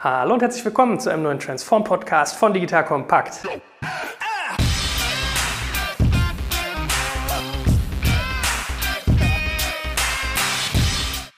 Hallo 0.00 0.34
und 0.34 0.42
herzlich 0.42 0.64
willkommen 0.64 1.00
zu 1.00 1.10
einem 1.10 1.24
neuen 1.24 1.40
Transform 1.40 1.82
Podcast 1.82 2.36
von 2.36 2.52
Digital 2.52 2.84
Kompakt. 2.84 3.40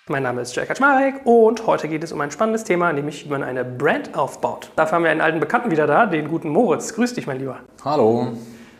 Mein 0.08 0.22
Name 0.22 0.42
ist 0.42 0.54
Jörg 0.54 0.68
Kaczmarek 0.68 1.22
und 1.24 1.66
heute 1.66 1.88
geht 1.88 2.04
es 2.04 2.12
um 2.12 2.20
ein 2.20 2.30
spannendes 2.30 2.64
Thema, 2.64 2.92
nämlich 2.92 3.24
wie 3.24 3.30
man 3.30 3.42
eine 3.42 3.64
Brand 3.64 4.14
aufbaut. 4.14 4.70
Dafür 4.76 4.96
haben 4.96 5.04
wir 5.04 5.10
einen 5.10 5.22
alten 5.22 5.40
Bekannten 5.40 5.70
wieder 5.70 5.86
da, 5.86 6.04
den 6.04 6.28
guten 6.28 6.50
Moritz. 6.50 6.94
Grüß 6.94 7.14
dich, 7.14 7.26
mein 7.26 7.38
Lieber. 7.38 7.60
Hallo. 7.82 8.32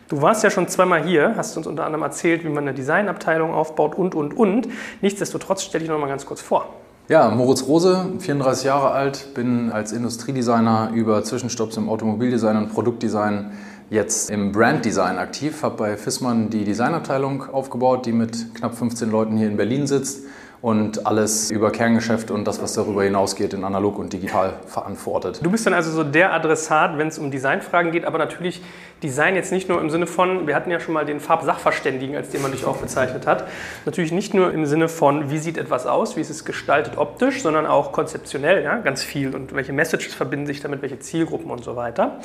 Du 0.09 0.21
warst 0.21 0.43
ja 0.43 0.51
schon 0.51 0.67
zweimal 0.67 1.01
hier, 1.01 1.33
hast 1.35 1.57
uns 1.57 1.65
unter 1.65 1.85
anderem 1.85 2.03
erzählt, 2.03 2.43
wie 2.43 2.49
man 2.49 2.65
eine 2.65 2.75
Designabteilung 2.75 3.51
aufbaut 3.51 3.95
und, 3.95 4.13
und, 4.13 4.37
und. 4.37 4.67
Nichtsdestotrotz 5.01 5.63
stell 5.63 5.79
dich 5.79 5.89
noch 5.89 5.97
mal 5.97 6.05
ganz 6.05 6.27
kurz 6.27 6.39
vor. 6.39 6.80
Ja, 7.11 7.29
Moritz 7.29 7.67
Rose, 7.67 8.05
34 8.19 8.63
Jahre 8.63 8.91
alt, 8.91 9.33
bin 9.33 9.69
als 9.69 9.91
Industriedesigner 9.91 10.91
über 10.93 11.25
Zwischenstopps 11.25 11.75
im 11.75 11.89
Automobildesign 11.89 12.55
und 12.55 12.69
Produktdesign 12.69 13.51
jetzt 13.89 14.29
im 14.29 14.53
Branddesign 14.53 15.17
aktiv, 15.17 15.61
habe 15.61 15.75
bei 15.75 15.97
Fissmann 15.97 16.49
die 16.49 16.63
Designabteilung 16.63 17.53
aufgebaut, 17.53 18.05
die 18.05 18.13
mit 18.13 18.55
knapp 18.55 18.75
15 18.75 19.11
Leuten 19.11 19.35
hier 19.35 19.49
in 19.49 19.57
Berlin 19.57 19.87
sitzt 19.87 20.21
und 20.61 21.07
alles 21.07 21.49
über 21.49 21.71
Kerngeschäft 21.71 22.29
und 22.29 22.45
das, 22.45 22.61
was 22.61 22.73
darüber 22.73 23.03
hinausgeht, 23.03 23.53
in 23.53 23.63
analog 23.63 23.97
und 23.97 24.13
digital 24.13 24.53
verantwortet. 24.67 25.39
Du 25.41 25.49
bist 25.49 25.65
dann 25.65 25.73
also 25.73 25.91
so 25.91 26.03
der 26.03 26.33
Adressat, 26.33 26.97
wenn 26.97 27.07
es 27.07 27.17
um 27.17 27.31
Designfragen 27.31 27.91
geht, 27.91 28.05
aber 28.05 28.19
natürlich 28.19 28.61
Design 29.01 29.35
jetzt 29.35 29.51
nicht 29.51 29.69
nur 29.69 29.81
im 29.81 29.89
Sinne 29.89 30.05
von, 30.05 30.45
wir 30.45 30.55
hatten 30.55 30.69
ja 30.69 30.79
schon 30.79 30.93
mal 30.93 31.05
den 31.05 31.19
Farbsachverständigen, 31.19 32.15
als 32.15 32.29
den 32.29 32.43
man 32.43 32.51
dich 32.51 32.65
auch 32.65 32.77
bezeichnet 32.77 33.25
hat, 33.25 33.47
natürlich 33.85 34.11
nicht 34.11 34.35
nur 34.35 34.53
im 34.53 34.67
Sinne 34.67 34.87
von, 34.87 35.31
wie 35.31 35.39
sieht 35.39 35.57
etwas 35.57 35.87
aus, 35.87 36.15
wie 36.15 36.21
ist 36.21 36.29
es 36.29 36.45
gestaltet 36.45 36.97
optisch, 36.97 37.41
sondern 37.41 37.65
auch 37.65 37.91
konzeptionell, 37.91 38.63
ja, 38.63 38.77
ganz 38.77 39.01
viel 39.01 39.35
und 39.35 39.55
welche 39.55 39.73
Messages 39.73 40.13
verbinden 40.13 40.45
sich 40.45 40.61
damit, 40.61 40.83
welche 40.83 40.99
Zielgruppen 40.99 41.49
und 41.49 41.63
so 41.63 41.75
weiter. 41.75 42.19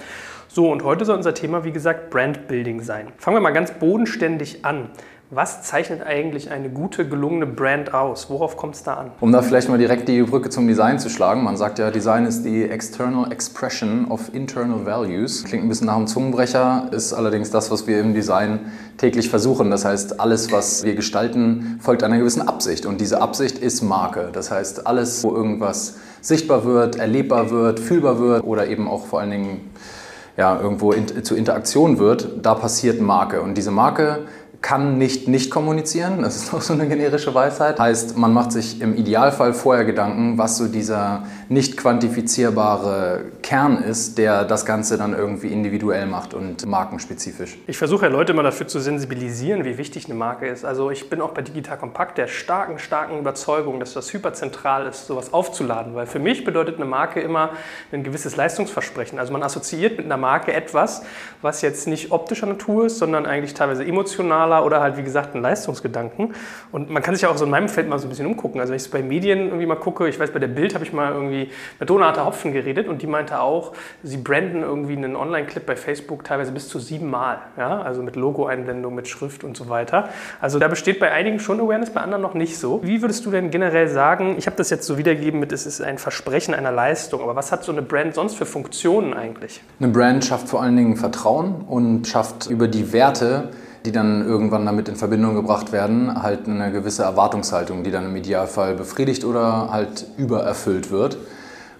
So, 0.48 0.70
und 0.70 0.84
heute 0.84 1.04
soll 1.04 1.16
unser 1.16 1.34
Thema, 1.34 1.64
wie 1.64 1.72
gesagt, 1.72 2.10
Brandbuilding 2.10 2.82
sein. 2.82 3.08
Fangen 3.18 3.36
wir 3.36 3.40
mal 3.40 3.50
ganz 3.50 3.72
bodenständig 3.72 4.64
an. 4.64 4.90
Was 5.30 5.64
zeichnet 5.64 6.06
eigentlich 6.06 6.52
eine 6.52 6.70
gute, 6.70 7.08
gelungene 7.08 7.46
Brand 7.46 7.92
aus? 7.92 8.30
Worauf 8.30 8.56
kommt 8.56 8.76
es 8.76 8.84
da 8.84 8.94
an? 8.94 9.10
Um 9.18 9.32
da 9.32 9.42
vielleicht 9.42 9.68
mal 9.68 9.76
direkt 9.76 10.08
die 10.08 10.22
Brücke 10.22 10.50
zum 10.50 10.68
Design 10.68 11.00
zu 11.00 11.10
schlagen. 11.10 11.42
Man 11.42 11.56
sagt 11.56 11.80
ja, 11.80 11.90
Design 11.90 12.26
ist 12.26 12.44
die 12.44 12.62
external 12.62 13.32
expression 13.32 14.06
of 14.08 14.32
internal 14.32 14.86
values. 14.86 15.42
Klingt 15.42 15.64
ein 15.64 15.68
bisschen 15.68 15.88
nach 15.88 15.96
einem 15.96 16.06
Zungenbrecher, 16.06 16.90
ist 16.92 17.12
allerdings 17.12 17.50
das, 17.50 17.72
was 17.72 17.88
wir 17.88 17.98
im 17.98 18.14
Design 18.14 18.70
täglich 18.98 19.28
versuchen. 19.28 19.68
Das 19.68 19.84
heißt, 19.84 20.20
alles, 20.20 20.52
was 20.52 20.84
wir 20.84 20.94
gestalten, 20.94 21.80
folgt 21.80 22.04
einer 22.04 22.18
gewissen 22.18 22.46
Absicht. 22.46 22.86
Und 22.86 23.00
diese 23.00 23.20
Absicht 23.20 23.58
ist 23.58 23.82
Marke. 23.82 24.28
Das 24.32 24.52
heißt, 24.52 24.86
alles, 24.86 25.24
wo 25.24 25.34
irgendwas 25.34 25.96
sichtbar 26.20 26.64
wird, 26.64 27.00
erlebbar 27.00 27.50
wird, 27.50 27.80
fühlbar 27.80 28.20
wird 28.20 28.44
oder 28.44 28.68
eben 28.68 28.86
auch 28.86 29.06
vor 29.06 29.18
allen 29.18 29.32
Dingen 29.32 29.70
ja, 30.36 30.60
irgendwo 30.60 30.92
in, 30.92 31.24
zu 31.24 31.34
Interaktion 31.34 31.98
wird, 31.98 32.28
da 32.42 32.54
passiert 32.54 33.00
Marke. 33.00 33.40
Und 33.40 33.54
diese 33.54 33.70
Marke 33.70 34.26
kann 34.66 34.98
nicht 34.98 35.28
nicht 35.28 35.52
kommunizieren, 35.52 36.22
das 36.22 36.34
ist 36.34 36.52
auch 36.52 36.60
so 36.60 36.72
eine 36.72 36.88
generische 36.88 37.32
Weisheit. 37.32 37.78
Heißt, 37.78 38.18
man 38.18 38.32
macht 38.32 38.50
sich 38.50 38.80
im 38.80 38.96
Idealfall 38.96 39.54
vorher 39.54 39.84
Gedanken, 39.84 40.38
was 40.38 40.56
so 40.56 40.66
dieser 40.66 41.22
nicht 41.48 41.76
quantifizierbare 41.76 43.26
Kern 43.42 43.80
ist, 43.80 44.18
der 44.18 44.44
das 44.44 44.66
Ganze 44.66 44.98
dann 44.98 45.14
irgendwie 45.14 45.52
individuell 45.52 46.06
macht 46.06 46.34
und 46.34 46.66
markenspezifisch. 46.66 47.56
Ich 47.68 47.78
versuche 47.78 48.06
ja 48.06 48.10
Leute 48.10 48.34
mal 48.34 48.42
dafür 48.42 48.66
zu 48.66 48.80
sensibilisieren, 48.80 49.64
wie 49.64 49.78
wichtig 49.78 50.06
eine 50.06 50.14
Marke 50.14 50.48
ist. 50.48 50.64
Also 50.64 50.90
ich 50.90 51.08
bin 51.08 51.20
auch 51.20 51.30
bei 51.30 51.42
Digital 51.42 51.78
Kompakt 51.78 52.18
der 52.18 52.26
starken, 52.26 52.80
starken 52.80 53.20
Überzeugung, 53.20 53.78
dass 53.78 53.92
das 53.92 54.12
hyperzentral 54.12 54.88
ist, 54.88 55.06
sowas 55.06 55.32
aufzuladen. 55.32 55.94
Weil 55.94 56.08
für 56.08 56.18
mich 56.18 56.42
bedeutet 56.42 56.74
eine 56.74 56.86
Marke 56.86 57.20
immer 57.20 57.50
ein 57.92 58.02
gewisses 58.02 58.34
Leistungsversprechen. 58.34 59.20
Also 59.20 59.32
man 59.32 59.44
assoziiert 59.44 59.96
mit 59.96 60.06
einer 60.06 60.16
Marke 60.16 60.52
etwas, 60.52 61.02
was 61.40 61.62
jetzt 61.62 61.86
nicht 61.86 62.10
optischer 62.10 62.46
Natur 62.46 62.86
ist, 62.86 62.98
sondern 62.98 63.26
eigentlich 63.26 63.54
teilweise 63.54 63.84
emotionaler 63.84 64.55
oder 64.64 64.80
halt 64.80 64.96
wie 64.96 65.02
gesagt 65.02 65.34
ein 65.34 65.42
Leistungsgedanken. 65.42 66.34
Und 66.72 66.90
man 66.90 67.02
kann 67.02 67.14
sich 67.14 67.22
ja 67.22 67.28
auch 67.28 67.36
so 67.36 67.44
in 67.44 67.50
meinem 67.50 67.68
Feld 67.68 67.88
mal 67.88 67.98
so 67.98 68.06
ein 68.06 68.10
bisschen 68.10 68.26
umgucken. 68.26 68.60
Also 68.60 68.70
wenn 68.70 68.76
ich 68.76 68.84
so 68.84 68.90
bei 68.90 69.02
Medien 69.02 69.46
irgendwie 69.46 69.66
mal 69.66 69.76
gucke, 69.76 70.08
ich 70.08 70.18
weiß, 70.18 70.30
bei 70.30 70.38
der 70.38 70.48
Bild 70.48 70.74
habe 70.74 70.84
ich 70.84 70.92
mal 70.92 71.12
irgendwie 71.12 71.36
irgendwie 71.36 71.52
mit 71.78 71.90
Donata 71.90 72.24
Hopfen 72.24 72.52
geredet 72.52 72.88
und 72.88 73.02
die 73.02 73.06
meinte 73.06 73.40
auch, 73.40 73.72
sie 74.02 74.16
branden 74.16 74.62
irgendwie 74.62 74.96
einen 74.96 75.16
Online-Clip 75.16 75.64
bei 75.64 75.76
Facebook 75.76 76.24
teilweise 76.24 76.52
bis 76.52 76.68
zu 76.68 76.78
sieben 76.78 77.10
Mal. 77.10 77.38
Ja? 77.56 77.82
Also 77.82 78.02
mit 78.02 78.16
Logo-Einblendung, 78.16 78.94
mit 78.94 79.08
Schrift 79.08 79.44
und 79.44 79.56
so 79.56 79.68
weiter. 79.68 80.08
Also 80.40 80.58
da 80.58 80.68
besteht 80.68 81.00
bei 81.00 81.12
einigen 81.12 81.40
schon 81.40 81.60
Awareness, 81.60 81.90
bei 81.90 82.00
anderen 82.00 82.22
noch 82.22 82.34
nicht 82.34 82.58
so. 82.58 82.80
Wie 82.82 83.02
würdest 83.02 83.26
du 83.26 83.30
denn 83.30 83.50
generell 83.50 83.88
sagen, 83.88 84.36
ich 84.38 84.46
habe 84.46 84.56
das 84.56 84.70
jetzt 84.70 84.86
so 84.86 84.98
wiedergegeben 84.98 85.40
mit, 85.40 85.52
es 85.52 85.66
ist 85.66 85.80
ein 85.80 85.98
Versprechen 85.98 86.54
einer 86.54 86.72
Leistung, 86.72 87.20
aber 87.20 87.36
was 87.36 87.52
hat 87.52 87.64
so 87.64 87.72
eine 87.72 87.82
Brand 87.82 88.14
sonst 88.14 88.36
für 88.36 88.46
Funktionen 88.46 89.14
eigentlich? 89.14 89.62
Eine 89.80 89.92
Brand 89.92 90.24
schafft 90.24 90.48
vor 90.48 90.62
allen 90.62 90.76
Dingen 90.76 90.96
Vertrauen 90.96 91.62
und 91.68 92.06
schafft 92.06 92.46
über 92.48 92.68
die 92.68 92.92
Werte, 92.92 93.50
die 93.86 93.92
dann 93.92 94.26
irgendwann 94.26 94.66
damit 94.66 94.88
in 94.88 94.96
Verbindung 94.96 95.34
gebracht 95.34 95.72
werden, 95.72 96.22
halt 96.22 96.48
eine 96.48 96.72
gewisse 96.72 97.04
Erwartungshaltung, 97.04 97.84
die 97.84 97.90
dann 97.90 98.06
im 98.06 98.16
Idealfall 98.16 98.74
befriedigt 98.74 99.24
oder 99.24 99.70
halt 99.70 100.06
übererfüllt 100.18 100.90
wird. 100.90 101.16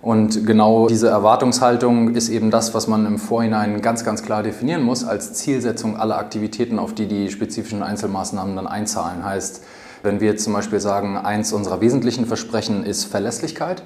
Und 0.00 0.46
genau 0.46 0.86
diese 0.86 1.08
Erwartungshaltung 1.08 2.14
ist 2.14 2.28
eben 2.28 2.52
das, 2.52 2.74
was 2.74 2.86
man 2.86 3.06
im 3.06 3.18
Vorhinein 3.18 3.82
ganz, 3.82 4.04
ganz 4.04 4.22
klar 4.22 4.44
definieren 4.44 4.82
muss 4.82 5.04
als 5.04 5.32
Zielsetzung 5.32 5.96
aller 5.96 6.16
Aktivitäten, 6.16 6.78
auf 6.78 6.94
die 6.94 7.08
die 7.08 7.28
spezifischen 7.28 7.82
Einzelmaßnahmen 7.82 8.54
dann 8.54 8.68
einzahlen. 8.68 9.24
Heißt, 9.24 9.64
wenn 10.04 10.20
wir 10.20 10.28
jetzt 10.28 10.44
zum 10.44 10.52
Beispiel 10.52 10.78
sagen, 10.78 11.16
eins 11.16 11.52
unserer 11.52 11.80
wesentlichen 11.80 12.26
Versprechen 12.26 12.84
ist 12.84 13.04
Verlässlichkeit, 13.04 13.82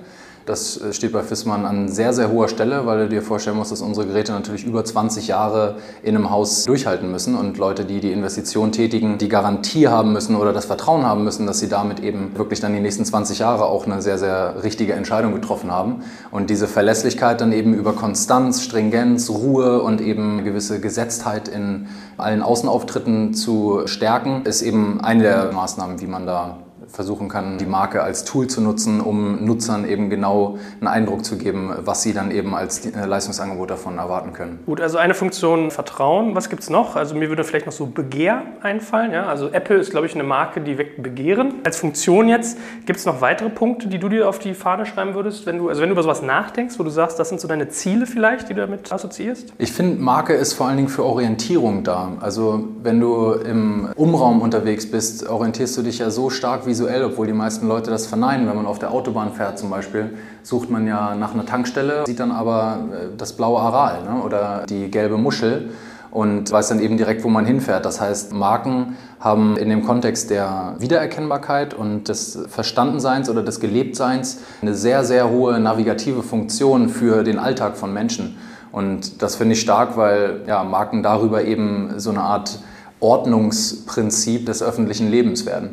das 0.51 0.81
äh, 0.81 0.93
steht 0.93 1.13
bei 1.13 1.23
Fissmann 1.23 1.65
an 1.65 1.89
sehr, 1.89 2.13
sehr 2.13 2.31
hoher 2.31 2.49
Stelle, 2.49 2.85
weil 2.85 2.99
du 2.99 3.09
dir 3.09 3.23
vorstellen 3.23 3.57
musst, 3.57 3.73
dass 3.73 3.81
unsere 3.81 4.07
Geräte 4.07 4.33
natürlich 4.33 4.65
über 4.65 4.85
20 4.85 5.29
Jahre 5.29 5.77
in 6.03 6.17
einem 6.17 6.31
Haus 6.31 6.65
durchhalten 6.65 7.11
müssen 7.11 7.37
und 7.37 7.57
Leute, 7.57 7.85
die 7.85 8.01
die 8.01 8.13
Investition 8.13 8.73
tätigen, 8.73 9.17
die 9.19 9.29
Garantie 9.29 9.89
haben 9.89 10.13
müssen 10.13 10.37
oder 10.37 10.53
das 10.53 10.65
Vertrauen 10.65 11.05
haben 11.07 11.25
müssen, 11.25 11.47
dass 11.47 11.61
sie 11.61 11.69
damit 11.69 12.01
eben 12.01 12.37
wirklich 12.37 12.61
dann 12.61 12.75
die 12.75 12.81
nächsten 12.81 13.05
20 13.05 13.39
Jahre 13.39 13.67
auch 13.67 13.87
eine 13.87 14.03
sehr, 14.03 14.19
sehr 14.19 14.63
richtige 14.63 14.95
Entscheidung 14.95 15.33
getroffen 15.33 15.71
haben. 15.71 16.03
Und 16.31 16.51
diese 16.51 16.67
Verlässlichkeit 16.67 17.41
dann 17.41 17.53
eben 17.53 17.73
über 17.73 17.93
Konstanz, 17.93 18.63
Stringenz, 18.63 19.31
Ruhe 19.31 19.83
und 19.83 20.01
eben 20.01 20.45
gewisse 20.45 20.81
Gesetztheit 20.81 21.49
in 21.49 21.87
allen 22.17 22.43
Außenauftritten 22.43 23.35
zu 23.35 23.83
stärken, 23.87 24.43
ist 24.45 24.63
eben 24.63 25.01
eine 25.01 25.23
der 25.23 25.53
Maßnahmen, 25.53 26.01
wie 26.01 26.07
man 26.07 26.27
da 26.27 26.59
versuchen 26.93 27.29
kann, 27.29 27.59
die 27.59 27.67
Marke 27.67 28.03
als 28.03 28.25
Tool 28.25 28.47
zu 28.47 28.61
nutzen, 28.61 29.01
um 29.01 29.45
Nutzern 29.45 29.87
eben 29.87 30.11
genau 30.11 30.59
einen 30.81 30.89
Eindruck 30.89 31.25
zu 31.25 31.39
geben, 31.39 31.73
was 31.79 32.03
sie 32.03 32.13
dann 32.13 32.31
eben 32.31 32.55
als 32.55 32.85
äh, 32.87 33.05
Leistungsangebot 33.05 33.71
davon 33.71 33.99
erwarten 33.99 34.33
können. 34.33 34.61
Gut, 34.67 34.81
also 34.81 34.99
eine 34.99 35.15
Funktion 35.15 35.71
Vertrauen. 35.71 36.35
Was 36.35 36.49
gibt 36.49 36.63
es 36.63 36.71
noch? 36.71 36.97
Also 36.97 37.15
mir 37.15 37.29
würde 37.29 37.45
vielleicht 37.45 37.67
noch 37.67 37.73
so 37.73 37.87
Begehr 37.87 38.43
einfallen. 38.63 39.13
Ja? 39.13 39.27
Also 39.27 39.49
Apple 39.49 39.77
ist, 39.77 39.91
glaube 39.91 40.07
ich, 40.07 40.15
eine 40.15 40.25
Marke, 40.25 40.61
die 40.61 40.79
weckt 40.79 41.03
Begehren. 41.03 41.55
Als 41.65 41.77
Funktion 41.79 42.29
jetzt, 42.29 42.59
gibt 42.87 42.99
es 42.99 43.07
noch 43.07 43.21
weitere 43.21 43.51
Punkte, 43.51 43.89
die 43.89 43.99
du 43.99 44.09
dir 44.09 44.29
auf 44.29 44.39
die 44.39 44.55
Fahne 44.55 44.87
schreiben 44.87 45.15
würdest, 45.15 45.47
wenn 45.47 45.59
du, 45.59 45.69
also 45.69 45.81
wenn 45.81 45.89
du 45.89 45.95
über 45.95 46.03
sowas 46.03 46.23
nachdenkst, 46.23 46.79
wo 46.79 46.83
du 46.83 46.91
sagst, 46.91 47.19
das 47.19 47.29
sind 47.29 47.41
so 47.41 47.49
deine 47.49 47.69
Ziele 47.69 48.07
vielleicht, 48.07 48.49
die 48.49 48.55
du 48.55 48.61
damit 48.61 48.93
assoziierst? 48.93 49.53
Ich 49.59 49.73
finde, 49.73 50.03
Marke 50.03 50.35
ist 50.35 50.55
vor 50.55 50.67
allen 50.67 50.77
Dingen 50.77 50.89
für 50.89 51.05
Orientierung 51.05 51.85
da. 51.85 52.13
Also 52.21 52.65
wenn 52.83 53.01
du 53.01 53.33
im 53.33 53.89
Umraum 53.97 54.43
unterwegs 54.43 54.91
bist, 54.91 55.29
orientierst 55.29 55.77
du 55.77 55.83
dich 55.83 55.99
ja 55.99 56.11
so 56.11 56.31
stark 56.31 56.67
wie 56.67 56.75
visuell, 56.81 57.05
obwohl 57.05 57.27
die 57.27 57.33
meisten 57.33 57.69
Leute 57.69 57.91
das 57.91 58.07
verneinen. 58.07 58.49
Wenn 58.49 58.57
man 58.57 58.67
auf 58.67 58.79
der 58.79 58.91
Autobahn 58.91 59.33
fährt 59.33 59.59
zum 59.59 59.71
Beispiel, 59.71 60.15
sucht 60.43 60.71
man 60.71 60.87
ja 60.87 61.15
nach 61.15 61.35
einer 61.35 61.45
Tankstelle, 61.45 62.05
sieht 62.07 62.21
dann 62.21 62.33
aber 62.33 62.79
äh, 62.93 63.17
das 63.17 63.35
blaue 63.35 63.61
Aral 63.61 64.03
ne? 64.03 64.23
oder 64.23 64.65
die 64.69 64.91
gelbe 64.91 65.19
Muschel 65.19 65.71
und 66.11 66.51
weiß 66.51 66.69
dann 66.69 66.81
eben 66.81 66.97
direkt, 66.97 67.23
wo 67.23 67.29
man 67.29 67.45
hinfährt. 67.45 67.85
Das 67.85 68.01
heißt, 68.01 68.33
Marken 68.33 68.97
haben 69.21 69.57
in 69.59 69.69
dem 69.69 69.85
Kontext 69.85 70.31
der 70.31 70.75
Wiedererkennbarkeit 70.79 71.75
und 71.75 72.09
des 72.09 72.39
Verstandenseins 72.49 73.29
oder 73.29 73.43
des 73.43 73.61
Gelebtseins 73.61 74.39
eine 74.63 74.75
sehr, 74.75 75.05
sehr 75.05 75.31
hohe 75.31 75.61
navigative 75.61 76.23
Funktion 76.23 76.89
für 76.89 77.23
den 77.23 77.39
Alltag 77.39 77.77
von 77.77 77.93
Menschen. 77.93 78.39
Und 78.73 79.23
das 79.23 79.37
finde 79.37 79.53
ich 79.53 79.61
stark, 79.61 79.97
weil 79.97 80.43
ja, 80.47 80.65
Marken 80.65 81.03
darüber 81.03 81.45
eben 81.45 81.95
so 81.99 82.11
eine 82.11 82.23
Art 82.23 82.59
Ordnungsprinzip 83.01 84.47
des 84.47 84.63
öffentlichen 84.63 85.11
Lebens 85.11 85.47
werden. 85.47 85.71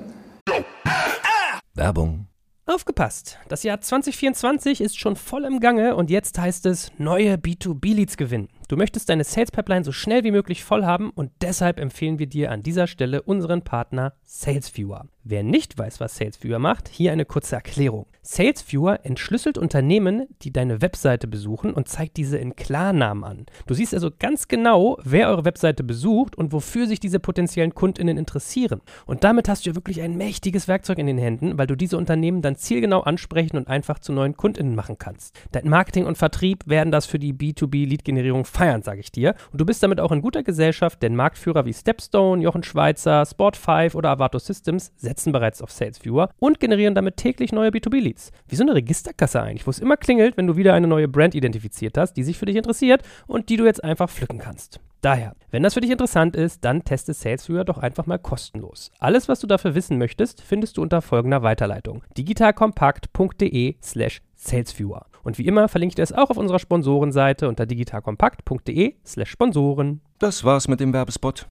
Werbung. 1.77 2.27
Aufgepasst! 2.65 3.37
Das 3.47 3.61
Jahr 3.61 3.79
2024 3.79 4.81
ist 4.81 4.99
schon 4.99 5.15
voll 5.15 5.45
im 5.45 5.59
Gange 5.59 5.95
und 5.95 6.09
jetzt 6.09 6.37
heißt 6.37 6.65
es 6.65 6.91
neue 6.97 7.35
B2B-Leads 7.35 8.17
gewinnen. 8.17 8.49
Du 8.67 8.75
möchtest 8.75 9.09
deine 9.09 9.23
Sales 9.23 9.51
Pipeline 9.51 9.85
so 9.85 9.91
schnell 9.91 10.23
wie 10.23 10.31
möglich 10.31 10.63
voll 10.63 10.85
haben 10.85 11.11
und 11.11 11.31
deshalb 11.41 11.79
empfehlen 11.79 12.17
wir 12.17 12.27
dir 12.27 12.51
an 12.51 12.63
dieser 12.63 12.87
Stelle 12.87 13.21
unseren 13.21 13.61
Partner 13.61 14.13
SalesViewer. 14.23 15.05
Wer 15.29 15.43
nicht 15.43 15.77
weiß, 15.77 15.99
was 15.99 16.15
SalesViewer 16.15 16.57
macht, 16.57 16.87
hier 16.87 17.11
eine 17.11 17.25
kurze 17.25 17.55
Erklärung. 17.55 18.05
SalesViewer 18.21 19.01
entschlüsselt 19.03 19.57
Unternehmen, 19.57 20.27
die 20.41 20.53
deine 20.53 20.81
Webseite 20.81 21.27
besuchen 21.27 21.73
und 21.73 21.89
zeigt 21.89 22.15
diese 22.15 22.37
in 22.37 22.55
Klarnamen 22.55 23.25
an. 23.25 23.45
Du 23.65 23.73
siehst 23.73 23.93
also 23.93 24.09
ganz 24.17 24.47
genau, 24.47 24.97
wer 25.03 25.27
eure 25.27 25.43
Webseite 25.43 25.83
besucht 25.83 26.37
und 26.37 26.53
wofür 26.53 26.87
sich 26.87 27.01
diese 27.01 27.19
potenziellen 27.19 27.75
Kundinnen 27.75 28.17
interessieren. 28.17 28.79
Und 29.05 29.25
damit 29.25 29.49
hast 29.49 29.65
du 29.65 29.71
ja 29.71 29.75
wirklich 29.75 30.01
ein 30.01 30.15
mächtiges 30.15 30.69
Werkzeug 30.69 30.97
in 30.97 31.07
den 31.07 31.17
Händen, 31.17 31.57
weil 31.57 31.67
du 31.67 31.75
diese 31.75 31.97
Unternehmen 31.97 32.41
dann 32.41 32.55
zielgenau 32.55 33.01
ansprechen 33.01 33.57
und 33.57 33.67
einfach 33.67 33.99
zu 33.99 34.13
neuen 34.13 34.37
Kundinnen 34.37 34.75
machen 34.75 34.97
kannst. 34.97 35.37
Dein 35.51 35.67
Marketing 35.67 36.05
und 36.05 36.17
Vertrieb 36.17 36.67
werden 36.67 36.91
das 36.91 37.05
für 37.05 37.19
die 37.19 37.33
B2B-Lead-Generierung 37.33 38.45
feiern, 38.45 38.81
sage 38.81 39.01
ich 39.01 39.11
dir. 39.11 39.35
Und 39.51 39.59
du 39.59 39.65
bist 39.65 39.83
damit 39.83 39.99
auch 39.99 40.13
in 40.13 40.21
guter 40.21 40.43
Gesellschaft, 40.43 41.03
denn 41.03 41.17
Marktführer 41.17 41.65
wie 41.65 41.73
Stepstone, 41.73 42.41
Jochen 42.41 42.63
Schweizer, 42.63 43.23
Sport5 43.23 43.93
oder 43.93 44.11
Avato 44.11 44.39
Systems 44.39 44.93
setzen 44.95 45.16
bereits 45.25 45.61
auf 45.61 45.71
SalesViewer 45.71 46.29
und 46.39 46.59
generieren 46.59 46.95
damit 46.95 47.17
täglich 47.17 47.51
neue 47.51 47.69
B2B-Leads. 47.69 48.31
Wie 48.47 48.55
so 48.55 48.63
eine 48.63 48.75
Registerkasse 48.75 49.41
eigentlich, 49.41 49.65
wo 49.65 49.71
es 49.71 49.79
immer 49.79 49.97
klingelt, 49.97 50.37
wenn 50.37 50.47
du 50.47 50.55
wieder 50.55 50.73
eine 50.73 50.87
neue 50.87 51.07
Brand 51.07 51.35
identifiziert 51.35 51.97
hast, 51.97 52.13
die 52.13 52.23
sich 52.23 52.37
für 52.37 52.45
dich 52.45 52.55
interessiert 52.55 53.01
und 53.27 53.49
die 53.49 53.57
du 53.57 53.65
jetzt 53.65 53.83
einfach 53.83 54.09
pflücken 54.09 54.39
kannst. 54.39 54.79
Daher, 55.01 55.35
wenn 55.51 55.63
das 55.63 55.75
für 55.75 55.81
dich 55.81 55.91
interessant 55.91 56.35
ist, 56.35 56.65
dann 56.65 56.83
teste 56.83 57.13
SalesViewer 57.13 57.65
doch 57.65 57.77
einfach 57.77 58.07
mal 58.07 58.17
kostenlos. 58.17 58.91
Alles, 58.99 59.29
was 59.29 59.39
du 59.39 59.47
dafür 59.47 59.75
wissen 59.75 59.97
möchtest, 59.97 60.41
findest 60.41 60.77
du 60.77 60.81
unter 60.81 61.01
folgender 61.01 61.43
Weiterleitung: 61.43 62.03
digitalkompakt.de/slash 62.17 64.21
salesviewer. 64.35 65.05
Und 65.23 65.37
wie 65.37 65.45
immer 65.45 65.67
verlinke 65.67 65.91
ich 65.91 65.95
dir 65.95 66.03
es 66.03 66.13
auch 66.13 66.29
auf 66.29 66.37
unserer 66.37 66.59
Sponsorenseite 66.59 67.47
unter 67.47 67.65
digitalkompakt.de/slash 67.65 69.29
Sponsoren. 69.29 70.01
Das 70.19 70.43
war's 70.43 70.67
mit 70.67 70.79
dem 70.79 70.93
Werbespot. 70.93 71.47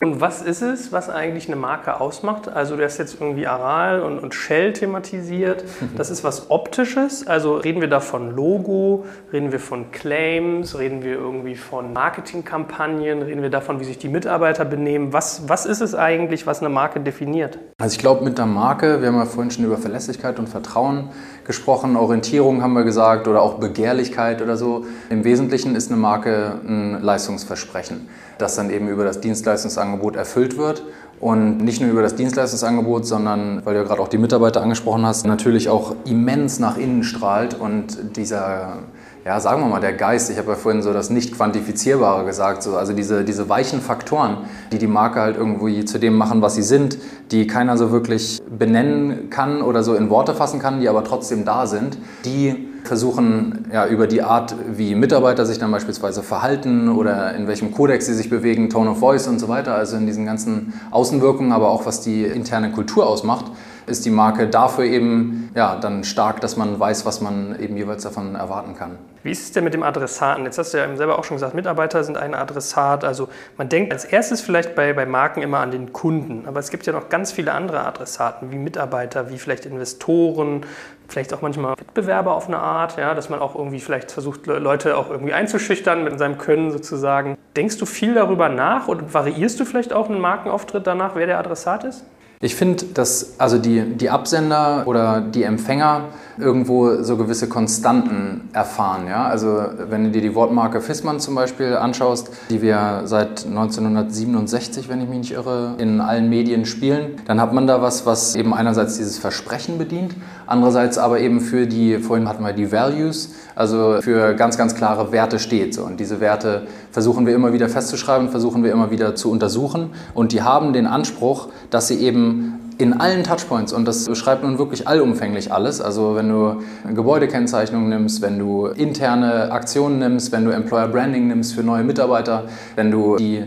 Und 0.00 0.20
was 0.20 0.42
ist 0.42 0.62
es, 0.62 0.92
was 0.92 1.08
eigentlich 1.08 1.46
eine 1.46 1.56
Marke 1.56 2.00
ausmacht? 2.00 2.48
Also 2.48 2.76
du 2.76 2.84
hast 2.84 2.98
jetzt 2.98 3.20
irgendwie 3.20 3.46
Aral 3.46 4.00
und, 4.00 4.18
und 4.18 4.34
Shell 4.34 4.72
thematisiert. 4.72 5.64
Das 5.96 6.10
ist 6.10 6.24
was 6.24 6.50
Optisches. 6.50 7.26
Also 7.26 7.56
reden 7.56 7.80
wir 7.80 7.88
da 7.88 8.00
von 8.00 8.34
Logo, 8.34 9.04
reden 9.32 9.52
wir 9.52 9.60
von 9.60 9.92
Claims, 9.92 10.78
reden 10.78 11.02
wir 11.02 11.14
irgendwie 11.14 11.54
von 11.54 11.92
Marketingkampagnen, 11.92 13.22
reden 13.22 13.42
wir 13.42 13.50
davon, 13.50 13.80
wie 13.80 13.84
sich 13.84 13.98
die 13.98 14.08
Mitarbeiter 14.08 14.64
benehmen. 14.64 15.12
Was, 15.12 15.48
was 15.48 15.64
ist 15.66 15.80
es 15.80 15.94
eigentlich, 15.94 16.46
was 16.46 16.60
eine 16.60 16.68
Marke 16.68 17.00
definiert? 17.00 17.58
Also 17.78 17.94
ich 17.94 17.98
glaube 17.98 18.24
mit 18.24 18.38
der 18.38 18.46
Marke, 18.46 19.00
wir 19.00 19.08
haben 19.08 19.16
ja 19.16 19.26
vorhin 19.26 19.50
schon 19.50 19.64
über 19.64 19.78
Verlässlichkeit 19.78 20.38
und 20.38 20.48
Vertrauen 20.48 21.10
gesprochen, 21.44 21.96
Orientierung 21.96 22.62
haben 22.62 22.72
wir 22.72 22.84
gesagt 22.84 23.28
oder 23.28 23.42
auch 23.42 23.54
Begehrlichkeit 23.54 24.42
oder 24.42 24.56
so. 24.56 24.86
Im 25.10 25.24
Wesentlichen 25.24 25.76
ist 25.76 25.90
eine 25.90 26.00
Marke 26.00 26.58
ein 26.66 27.02
Leistungsversprechen, 27.02 28.08
das 28.38 28.56
dann 28.56 28.70
eben 28.70 28.88
über 28.88 29.04
das 29.04 29.20
Dienstleistungsangebot 29.20 30.16
erfüllt 30.16 30.56
wird. 30.56 30.82
Und 31.20 31.58
nicht 31.58 31.80
nur 31.80 31.90
über 31.90 32.02
das 32.02 32.16
Dienstleistungsangebot, 32.16 33.06
sondern, 33.06 33.64
weil 33.64 33.74
du 33.74 33.80
ja 33.80 33.86
gerade 33.86 34.00
auch 34.02 34.08
die 34.08 34.18
Mitarbeiter 34.18 34.60
angesprochen 34.62 35.06
hast, 35.06 35.24
natürlich 35.26 35.68
auch 35.68 35.94
immens 36.04 36.58
nach 36.58 36.76
innen 36.76 37.02
strahlt 37.02 37.54
und 37.58 38.16
dieser 38.16 38.78
ja, 39.24 39.40
sagen 39.40 39.62
wir 39.62 39.68
mal, 39.68 39.80
der 39.80 39.94
Geist, 39.94 40.30
ich 40.30 40.36
habe 40.36 40.50
ja 40.50 40.56
vorhin 40.56 40.82
so 40.82 40.92
das 40.92 41.08
nicht 41.08 41.34
quantifizierbare 41.34 42.26
gesagt, 42.26 42.62
so, 42.62 42.76
also 42.76 42.92
diese, 42.92 43.24
diese 43.24 43.48
weichen 43.48 43.80
Faktoren, 43.80 44.38
die 44.70 44.76
die 44.76 44.86
Marke 44.86 45.20
halt 45.20 45.36
irgendwie 45.38 45.84
zu 45.86 45.98
dem 45.98 46.14
machen, 46.14 46.42
was 46.42 46.56
sie 46.56 46.62
sind, 46.62 46.98
die 47.30 47.46
keiner 47.46 47.78
so 47.78 47.90
wirklich 47.90 48.42
benennen 48.46 49.30
kann 49.30 49.62
oder 49.62 49.82
so 49.82 49.94
in 49.94 50.10
Worte 50.10 50.34
fassen 50.34 50.60
kann, 50.60 50.80
die 50.80 50.90
aber 50.90 51.04
trotzdem 51.04 51.46
da 51.46 51.66
sind, 51.66 51.96
die 52.26 52.68
versuchen 52.84 53.64
ja 53.72 53.86
über 53.86 54.06
die 54.06 54.20
Art, 54.20 54.56
wie 54.76 54.94
Mitarbeiter 54.94 55.46
sich 55.46 55.58
dann 55.58 55.70
beispielsweise 55.70 56.22
verhalten 56.22 56.90
oder 56.90 57.34
in 57.34 57.48
welchem 57.48 57.72
Kodex 57.72 58.04
sie 58.04 58.12
sich 58.12 58.28
bewegen, 58.28 58.68
Tone 58.68 58.90
of 58.90 58.98
Voice 58.98 59.26
und 59.26 59.38
so 59.38 59.48
weiter, 59.48 59.74
also 59.74 59.96
in 59.96 60.04
diesen 60.04 60.26
ganzen 60.26 60.74
Außenwirkungen, 60.90 61.52
aber 61.52 61.70
auch 61.70 61.86
was 61.86 62.02
die 62.02 62.24
interne 62.24 62.72
Kultur 62.72 63.06
ausmacht, 63.06 63.46
ist 63.86 64.04
die 64.04 64.10
Marke 64.10 64.48
dafür 64.48 64.84
eben 64.84 65.50
ja, 65.54 65.76
dann 65.76 66.04
stark, 66.04 66.40
dass 66.40 66.56
man 66.56 66.78
weiß, 66.78 67.06
was 67.06 67.20
man 67.20 67.58
eben 67.60 67.76
jeweils 67.76 68.02
davon 68.02 68.34
erwarten 68.34 68.74
kann. 68.74 68.98
Wie 69.24 69.30
ist 69.30 69.42
es 69.42 69.52
denn 69.52 69.64
mit 69.64 69.72
dem 69.72 69.82
Adressaten? 69.82 70.44
Jetzt 70.44 70.58
hast 70.58 70.74
du 70.74 70.78
ja 70.78 70.84
eben 70.84 70.98
selber 70.98 71.18
auch 71.18 71.24
schon 71.24 71.36
gesagt, 71.36 71.54
Mitarbeiter 71.54 72.04
sind 72.04 72.18
ein 72.18 72.34
Adressat. 72.34 73.04
Also 73.04 73.30
man 73.56 73.70
denkt 73.70 73.90
als 73.90 74.04
erstes 74.04 74.42
vielleicht 74.42 74.74
bei, 74.74 74.92
bei 74.92 75.06
Marken 75.06 75.40
immer 75.40 75.60
an 75.60 75.70
den 75.70 75.94
Kunden, 75.94 76.44
aber 76.46 76.60
es 76.60 76.70
gibt 76.70 76.84
ja 76.84 76.92
noch 76.92 77.08
ganz 77.08 77.32
viele 77.32 77.52
andere 77.52 77.86
Adressaten, 77.86 78.52
wie 78.52 78.58
Mitarbeiter, 78.58 79.30
wie 79.30 79.38
vielleicht 79.38 79.64
Investoren, 79.64 80.66
vielleicht 81.08 81.32
auch 81.32 81.40
manchmal 81.40 81.72
Wettbewerber 81.78 82.34
auf 82.34 82.48
eine 82.48 82.58
Art, 82.58 82.98
ja, 82.98 83.14
dass 83.14 83.30
man 83.30 83.40
auch 83.40 83.54
irgendwie 83.54 83.80
vielleicht 83.80 84.12
versucht, 84.12 84.46
Leute 84.46 84.96
auch 84.98 85.08
irgendwie 85.10 85.32
einzuschüchtern 85.32 86.04
mit 86.04 86.18
seinem 86.18 86.36
Können 86.36 86.70
sozusagen. 86.70 87.38
Denkst 87.56 87.78
du 87.78 87.86
viel 87.86 88.12
darüber 88.12 88.50
nach 88.50 88.88
und 88.88 89.14
variierst 89.14 89.58
du 89.58 89.64
vielleicht 89.64 89.94
auch 89.94 90.10
einen 90.10 90.20
Markenauftritt 90.20 90.86
danach, 90.86 91.14
wer 91.14 91.26
der 91.26 91.38
Adressat 91.38 91.84
ist? 91.84 92.04
Ich 92.44 92.56
finde, 92.56 92.84
dass 92.92 93.40
also 93.40 93.56
die, 93.56 93.96
die 93.96 94.10
Absender 94.10 94.82
oder 94.84 95.22
die 95.22 95.44
Empfänger 95.44 96.08
irgendwo 96.38 97.02
so 97.02 97.16
gewisse 97.16 97.48
Konstanten 97.48 98.48
erfahren. 98.52 99.06
Ja? 99.08 99.26
Also 99.26 99.62
wenn 99.88 100.04
du 100.04 100.10
dir 100.10 100.22
die 100.22 100.34
Wortmarke 100.34 100.80
Fissmann 100.80 101.20
zum 101.20 101.34
Beispiel 101.34 101.76
anschaust, 101.76 102.30
die 102.50 102.62
wir 102.62 103.02
seit 103.04 103.46
1967, 103.46 104.88
wenn 104.88 105.00
ich 105.00 105.08
mich 105.08 105.18
nicht 105.18 105.32
irre, 105.32 105.74
in 105.78 106.00
allen 106.00 106.28
Medien 106.28 106.66
spielen, 106.66 107.16
dann 107.26 107.40
hat 107.40 107.52
man 107.52 107.66
da 107.66 107.82
was, 107.82 108.06
was 108.06 108.34
eben 108.34 108.54
einerseits 108.54 108.96
dieses 108.96 109.18
Versprechen 109.18 109.78
bedient, 109.78 110.14
andererseits 110.46 110.98
aber 110.98 111.20
eben 111.20 111.40
für 111.40 111.66
die, 111.66 111.98
vorhin 111.98 112.28
hatten 112.28 112.44
wir 112.44 112.52
die 112.52 112.72
Values, 112.72 113.34
also 113.54 113.98
für 114.00 114.34
ganz, 114.34 114.58
ganz 114.58 114.74
klare 114.74 115.12
Werte 115.12 115.38
steht. 115.38 115.74
So. 115.74 115.84
Und 115.84 116.00
diese 116.00 116.20
Werte 116.20 116.66
versuchen 116.90 117.26
wir 117.26 117.34
immer 117.34 117.52
wieder 117.52 117.68
festzuschreiben, 117.68 118.28
versuchen 118.28 118.64
wir 118.64 118.72
immer 118.72 118.90
wieder 118.90 119.14
zu 119.14 119.30
untersuchen 119.30 119.90
und 120.14 120.32
die 120.32 120.42
haben 120.42 120.72
den 120.72 120.86
Anspruch, 120.86 121.48
dass 121.70 121.88
sie 121.88 121.98
eben 122.00 122.63
in 122.78 122.92
allen 122.92 123.22
Touchpoints 123.22 123.72
und 123.72 123.84
das 123.86 124.06
beschreibt 124.06 124.42
nun 124.42 124.58
wirklich 124.58 124.88
allumfänglich 124.88 125.52
alles. 125.52 125.80
Also 125.80 126.14
wenn 126.16 126.28
du 126.28 126.62
Gebäudekennzeichnungen 126.92 127.88
nimmst, 127.88 128.22
wenn 128.22 128.38
du 128.38 128.66
interne 128.66 129.52
Aktionen 129.52 129.98
nimmst, 129.98 130.32
wenn 130.32 130.44
du 130.44 130.50
Employer 130.50 130.88
Branding 130.88 131.28
nimmst 131.28 131.54
für 131.54 131.62
neue 131.62 131.84
Mitarbeiter, 131.84 132.44
wenn 132.74 132.90
du 132.90 133.16
die 133.16 133.44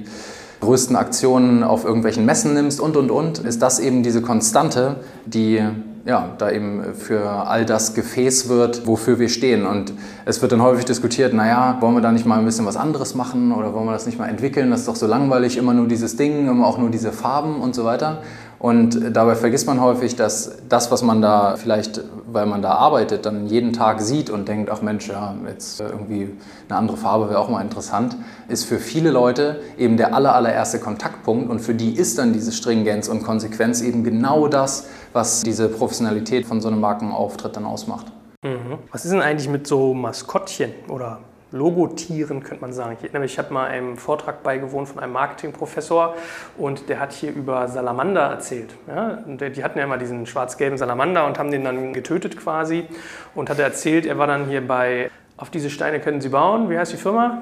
größten 0.61 0.95
Aktionen 0.95 1.63
auf 1.63 1.85
irgendwelchen 1.85 2.25
Messen 2.25 2.53
nimmst 2.53 2.79
und 2.79 2.97
und 2.97 3.11
und, 3.11 3.39
ist 3.39 3.61
das 3.61 3.79
eben 3.79 4.01
diese 4.01 4.21
Konstante, 4.21 4.97
die 5.25 5.61
ja, 6.07 6.29
da 6.37 6.49
eben 6.49 6.95
für 6.95 7.29
all 7.29 7.65
das 7.65 7.93
Gefäß 7.93 8.47
wird, 8.47 8.87
wofür 8.87 9.19
wir 9.19 9.27
stehen. 9.27 9.65
Und 9.65 9.91
es 10.23 10.41
wird 10.41 10.53
dann 10.53 10.61
häufig 10.61 10.85
diskutiert, 10.85 11.33
naja, 11.33 11.77
wollen 11.81 11.95
wir 11.95 12.01
da 12.01 12.13
nicht 12.13 12.25
mal 12.25 12.39
ein 12.39 12.45
bisschen 12.45 12.65
was 12.65 12.77
anderes 12.77 13.13
machen 13.13 13.51
oder 13.51 13.73
wollen 13.73 13.85
wir 13.87 13.91
das 13.91 14.05
nicht 14.05 14.17
mal 14.17 14.29
entwickeln? 14.29 14.71
Das 14.71 14.81
ist 14.81 14.87
doch 14.87 14.95
so 14.95 15.05
langweilig, 15.05 15.57
immer 15.57 15.73
nur 15.73 15.85
dieses 15.85 16.15
Ding, 16.15 16.47
immer 16.47 16.65
auch 16.65 16.77
nur 16.77 16.89
diese 16.89 17.11
Farben 17.11 17.59
und 17.59 17.75
so 17.75 17.83
weiter. 17.83 18.21
Und 18.59 19.15
dabei 19.15 19.35
vergisst 19.35 19.67
man 19.67 19.79
häufig, 19.81 20.15
dass 20.15 20.57
das, 20.67 20.89
was 20.89 21.03
man 21.03 21.21
da 21.21 21.57
vielleicht, 21.57 22.01
weil 22.25 22.47
man 22.47 22.63
da 22.63 22.71
arbeitet, 22.71 23.25
dann 23.27 23.45
jeden 23.45 23.71
Tag 23.71 24.01
sieht 24.01 24.31
und 24.31 24.47
denkt, 24.47 24.71
ach 24.71 24.81
Mensch, 24.81 25.07
ja, 25.07 25.35
jetzt 25.47 25.79
irgendwie 25.79 26.35
eine 26.67 26.77
andere 26.77 26.97
Farbe 26.97 27.29
wäre 27.29 27.39
auch 27.39 27.49
mal 27.49 27.61
interessant, 27.61 28.15
ist 28.47 28.63
für 28.63 28.79
viele 28.79 29.11
Leute 29.11 29.59
eben 29.77 29.97
der 29.97 30.15
aller, 30.15 30.33
allererste 30.33 30.79
Kontaktpunkt 30.79 31.51
und 31.51 31.59
für 31.59 31.75
die 31.75 31.95
ist 31.95 32.17
dann 32.17 32.33
diese 32.33 32.51
Stringenz 32.51 33.07
und 33.07 33.23
Konsequenz 33.23 33.81
eben 33.81 34.03
genau 34.03 34.47
das, 34.47 34.87
was 35.13 35.43
diese 35.43 35.69
Professionalität 35.69 36.45
von 36.47 36.59
so 36.59 36.67
einem 36.67 36.79
Markenauftritt 36.79 37.55
dann 37.55 37.65
ausmacht. 37.65 38.07
Mhm. 38.43 38.79
Was 38.91 39.05
ist 39.05 39.11
denn 39.11 39.21
eigentlich 39.21 39.49
mit 39.49 39.67
so 39.67 39.93
Maskottchen 39.93 40.71
oder 40.89 41.19
Logotieren, 41.51 42.43
könnte 42.43 42.61
man 42.61 42.73
sagen. 42.73 42.97
Ich, 43.01 43.13
nämlich, 43.13 43.33
ich 43.33 43.39
habe 43.39 43.53
mal 43.53 43.67
einem 43.67 43.97
Vortrag 43.97 44.43
beigewohnt 44.43 44.89
von 44.89 44.99
einem 44.99 45.13
Marketingprofessor 45.13 46.15
und 46.57 46.89
der 46.89 46.99
hat 46.99 47.13
hier 47.13 47.31
über 47.31 47.67
Salamander 47.67 48.21
erzählt. 48.21 48.73
Ja? 48.87 49.19
Die 49.25 49.63
hatten 49.63 49.77
ja 49.77 49.85
immer 49.85 49.97
diesen 49.97 50.25
schwarz-gelben 50.25 50.77
Salamander 50.77 51.25
und 51.25 51.39
haben 51.39 51.51
den 51.51 51.63
dann 51.63 51.93
getötet 51.93 52.37
quasi 52.37 52.85
und 53.33 53.49
hat 53.49 53.59
erzählt, 53.59 54.05
er 54.05 54.17
war 54.17 54.27
dann 54.27 54.47
hier 54.47 54.65
bei 54.65 55.09
Auf 55.37 55.49
diese 55.49 55.69
Steine 55.69 55.99
können 55.99 56.19
Sie 56.19 56.29
bauen. 56.29 56.69
Wie 56.69 56.77
heißt 56.77 56.91
die 56.91 56.97
Firma? 56.97 57.41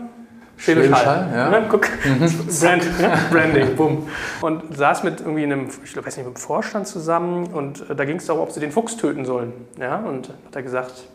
Schwäbisch 0.58 0.92
Hall. 0.92 1.28
Ja. 1.34 1.52
ja. 1.52 1.66
Guck, 1.70 1.90
mhm. 2.06 2.48
Brand, 2.60 3.30
Branding, 3.32 3.76
bumm. 3.76 4.08
Und 4.42 4.78
saß 4.78 5.04
mit 5.04 5.20
irgendwie 5.20 5.44
einem, 5.44 5.70
ich 5.84 5.98
weiß 5.98 6.18
nicht, 6.18 6.26
mit 6.26 6.36
dem 6.36 6.40
Vorstand 6.40 6.88
zusammen 6.88 7.48
und 7.48 7.90
äh, 7.90 7.96
da 7.96 8.06
ging 8.06 8.18
es 8.18 8.26
darum, 8.26 8.44
ob 8.44 8.52
sie 8.52 8.60
den 8.60 8.72
Fuchs 8.72 8.98
töten 8.98 9.26
sollen. 9.26 9.54
Ja? 9.80 9.98
Und 9.98 10.30
hat 10.30 10.56
er 10.56 10.62
gesagt, 10.62 11.06